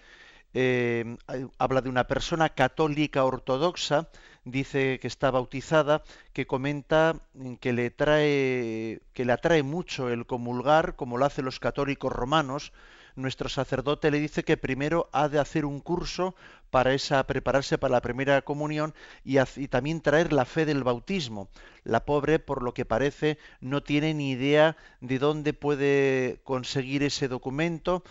Eh, 0.59 1.17
habla 1.59 1.81
de 1.81 1.89
una 1.89 2.07
persona 2.07 2.49
católica 2.49 3.23
ortodoxa 3.23 4.09
dice 4.43 4.97
que 4.99 5.05
está 5.07 5.29
bautizada, 5.29 6.01
que 6.33 6.47
comenta 6.47 7.21
que 7.61 7.73
le 7.73 7.91
trae 7.91 9.01
que 9.13 9.25
le 9.25 9.33
atrae 9.33 9.61
mucho 9.61 10.09
el 10.09 10.25
comulgar, 10.25 10.95
como 10.95 11.19
lo 11.19 11.25
hacen 11.25 11.45
los 11.45 11.59
católicos 11.59 12.11
romanos. 12.11 12.73
Nuestro 13.15 13.49
sacerdote 13.49 14.09
le 14.09 14.19
dice 14.19 14.43
que 14.43 14.57
primero 14.57 15.09
ha 15.11 15.29
de 15.29 15.37
hacer 15.37 15.63
un 15.63 15.79
curso 15.79 16.33
para 16.71 16.95
esa 16.95 17.23
prepararse 17.27 17.77
para 17.77 17.91
la 17.91 18.01
primera 18.01 18.41
comunión 18.41 18.95
y 19.23 19.67
también 19.67 20.01
traer 20.01 20.33
la 20.33 20.45
fe 20.45 20.65
del 20.65 20.83
bautismo. 20.83 21.49
La 21.83 22.03
pobre, 22.03 22.39
por 22.39 22.63
lo 22.63 22.73
que 22.73 22.85
parece, 22.85 23.37
no 23.61 23.83
tiene 23.83 24.15
ni 24.15 24.31
idea 24.31 24.75
de 25.01 25.19
dónde 25.19 25.53
puede 25.53 26.39
conseguir 26.43 27.03
ese 27.03 27.27
documento 27.27 28.03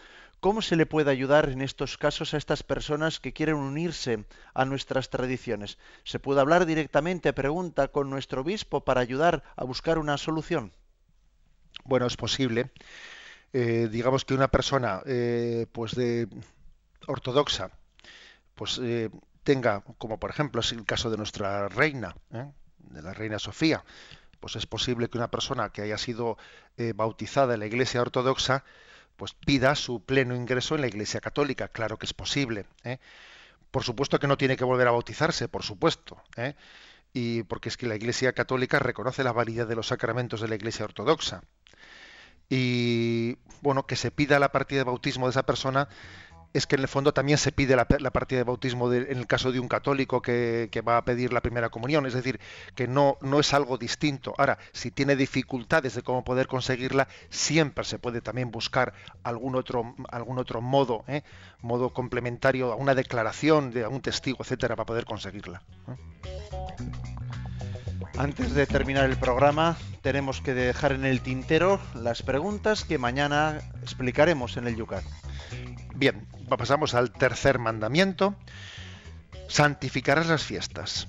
¿Cómo 0.46 0.62
se 0.62 0.76
le 0.76 0.86
puede 0.86 1.10
ayudar 1.10 1.48
en 1.48 1.60
estos 1.60 1.98
casos 1.98 2.32
a 2.32 2.36
estas 2.36 2.62
personas 2.62 3.18
que 3.18 3.32
quieren 3.32 3.56
unirse 3.56 4.26
a 4.54 4.64
nuestras 4.64 5.10
tradiciones? 5.10 5.76
¿Se 6.04 6.20
puede 6.20 6.40
hablar 6.40 6.66
directamente, 6.66 7.32
pregunta, 7.32 7.88
con 7.88 8.10
nuestro 8.10 8.42
obispo 8.42 8.84
para 8.84 9.00
ayudar 9.00 9.42
a 9.56 9.64
buscar 9.64 9.98
una 9.98 10.16
solución? 10.16 10.70
Bueno, 11.82 12.06
es 12.06 12.16
posible. 12.16 12.70
Eh, 13.52 13.88
digamos 13.90 14.24
que 14.24 14.34
una 14.34 14.46
persona 14.46 15.02
eh, 15.04 15.66
pues 15.72 15.96
de 15.96 16.28
ortodoxa 17.08 17.72
pues 18.54 18.78
eh, 18.80 19.10
tenga, 19.42 19.80
como 19.98 20.20
por 20.20 20.30
ejemplo 20.30 20.60
es 20.60 20.70
el 20.70 20.84
caso 20.84 21.10
de 21.10 21.16
nuestra 21.16 21.68
reina, 21.68 22.14
de 22.78 23.02
la 23.02 23.14
reina 23.14 23.40
Sofía, 23.40 23.82
pues 24.38 24.54
es 24.54 24.66
posible 24.66 25.08
que 25.08 25.18
una 25.18 25.28
persona 25.32 25.70
que 25.70 25.82
haya 25.82 25.98
sido 25.98 26.38
bautizada 26.94 27.54
en 27.54 27.60
la 27.60 27.66
iglesia 27.66 28.00
ortodoxa 28.00 28.62
pues 29.16 29.34
pida 29.34 29.74
su 29.74 30.04
pleno 30.04 30.34
ingreso 30.34 30.74
en 30.74 30.82
la 30.82 30.86
Iglesia 30.86 31.20
Católica. 31.20 31.68
Claro 31.68 31.98
que 31.98 32.06
es 32.06 32.14
posible. 32.14 32.66
¿eh? 32.84 32.98
Por 33.70 33.82
supuesto 33.82 34.18
que 34.18 34.26
no 34.26 34.36
tiene 34.36 34.56
que 34.56 34.64
volver 34.64 34.88
a 34.88 34.92
bautizarse, 34.92 35.48
por 35.48 35.62
supuesto. 35.62 36.22
¿eh? 36.36 36.54
Y 37.12 37.42
porque 37.44 37.68
es 37.68 37.76
que 37.76 37.86
la 37.86 37.96
Iglesia 37.96 38.32
Católica 38.32 38.78
reconoce 38.78 39.24
la 39.24 39.32
validez 39.32 39.68
de 39.68 39.76
los 39.76 39.88
sacramentos 39.88 40.40
de 40.40 40.48
la 40.48 40.54
Iglesia 40.54 40.84
Ortodoxa. 40.84 41.42
Y 42.48 43.38
bueno, 43.60 43.86
que 43.86 43.96
se 43.96 44.10
pida 44.10 44.38
la 44.38 44.52
partida 44.52 44.80
de 44.80 44.84
bautismo 44.84 45.26
de 45.26 45.30
esa 45.30 45.44
persona 45.44 45.88
es 46.56 46.66
que 46.66 46.76
en 46.76 46.82
el 46.82 46.88
fondo 46.88 47.12
también 47.12 47.38
se 47.38 47.52
pide 47.52 47.76
la, 47.76 47.84
partida 47.84 48.38
de 48.38 48.44
bautismo 48.44 48.92
en 48.92 49.18
el 49.18 49.26
caso 49.26 49.52
de 49.52 49.60
un 49.60 49.68
católico 49.68 50.22
que, 50.22 50.82
va 50.86 50.96
a 50.96 51.04
pedir 51.04 51.32
la 51.32 51.40
primera 51.40 51.68
comunión, 51.68 52.06
es 52.06 52.14
decir, 52.14 52.40
que 52.74 52.88
no, 52.88 53.18
no 53.20 53.40
es 53.40 53.52
algo 53.52 53.78
distinto. 53.78 54.34
Ahora, 54.38 54.58
si 54.72 54.90
tiene 54.90 55.16
dificultades 55.16 55.94
de 55.94 56.02
cómo 56.02 56.24
poder 56.24 56.46
conseguirla, 56.46 57.08
siempre 57.28 57.84
se 57.84 57.98
puede 57.98 58.20
también 58.20 58.50
buscar 58.50 58.94
algún 59.22 59.56
otro, 59.56 59.94
algún 60.10 60.38
otro 60.38 60.60
modo, 60.60 61.04
¿eh? 61.08 61.22
modo 61.60 61.92
complementario 61.92 62.72
a 62.72 62.76
una 62.76 62.94
declaración 62.94 63.70
de 63.72 63.86
un 63.86 64.00
testigo, 64.00 64.38
etcétera, 64.40 64.76
para 64.76 64.86
poder 64.86 65.04
conseguirla. 65.04 65.62
Antes 68.18 68.54
de 68.54 68.66
terminar 68.66 69.10
el 69.10 69.18
programa, 69.18 69.76
tenemos 70.00 70.40
que 70.40 70.54
dejar 70.54 70.92
en 70.92 71.04
el 71.04 71.20
tintero 71.20 71.80
las 71.94 72.22
preguntas 72.22 72.84
que 72.84 72.96
mañana 72.96 73.60
explicaremos 73.82 74.56
en 74.56 74.66
el 74.68 74.76
Yucat. 74.76 75.04
Bien, 75.94 76.26
pasamos 76.48 76.94
al 76.94 77.12
tercer 77.12 77.58
mandamiento. 77.58 78.36
Santificarás 79.48 80.28
las 80.28 80.44
fiestas. 80.44 81.08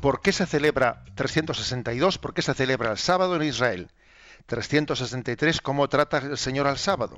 ¿Por 0.00 0.20
qué 0.20 0.32
se 0.32 0.46
celebra 0.46 1.02
362? 1.14 2.18
¿Por 2.18 2.34
qué 2.34 2.42
se 2.42 2.54
celebra 2.54 2.92
el 2.92 2.98
sábado 2.98 3.36
en 3.36 3.42
Israel? 3.42 3.90
363, 4.46 5.60
¿cómo 5.60 5.88
trata 5.88 6.18
el 6.18 6.36
Señor 6.36 6.66
al 6.66 6.76
sábado? 6.76 7.16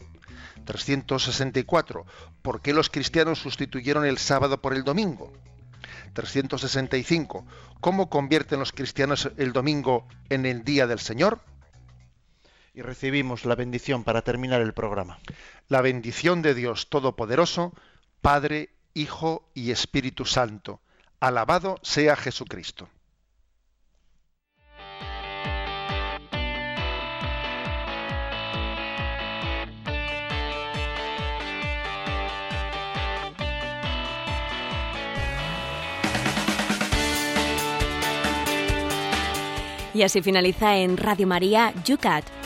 364, 0.65 2.07
¿por 2.43 2.61
qué 2.61 2.73
los 2.73 2.89
cristianos 2.89 3.41
sustituyeron 3.41 4.05
el 4.05 4.19
sábado 4.19 4.61
por 4.63 4.75
el 4.75 4.85
domingo? 4.85 5.33
365, 6.13 7.45
¿cómo 7.81 8.09
convierten 8.09 8.61
los 8.61 8.73
cristianos 8.73 9.31
el 9.37 9.53
domingo 9.53 10.07
en 10.29 10.47
el 10.47 10.65
día 10.65 10.87
del 10.87 11.01
Señor? 11.01 11.41
y 12.77 12.83
recibimos 12.83 13.47
la 13.47 13.55
bendición 13.55 14.05
para 14.05 14.21
terminar 14.21 14.61
el 14.61 14.75
programa. 14.75 15.19
La 15.67 15.81
bendición 15.81 16.43
de 16.43 16.55
Dios 16.55 16.91
Todopoderoso, 16.91 17.73
Padre, 18.21 18.69
Hijo 18.93 19.49
y 19.55 19.71
Espíritu 19.71 20.27
Santo. 20.27 20.83
Alabado 21.19 21.77
sea 21.83 22.17
Jesucristo. 22.17 22.91
Y 39.95 40.03
así 40.03 40.21
finaliza 40.21 40.77
en 40.77 40.99
Radio 40.99 41.27
María 41.27 41.73
Yucat 41.87 42.46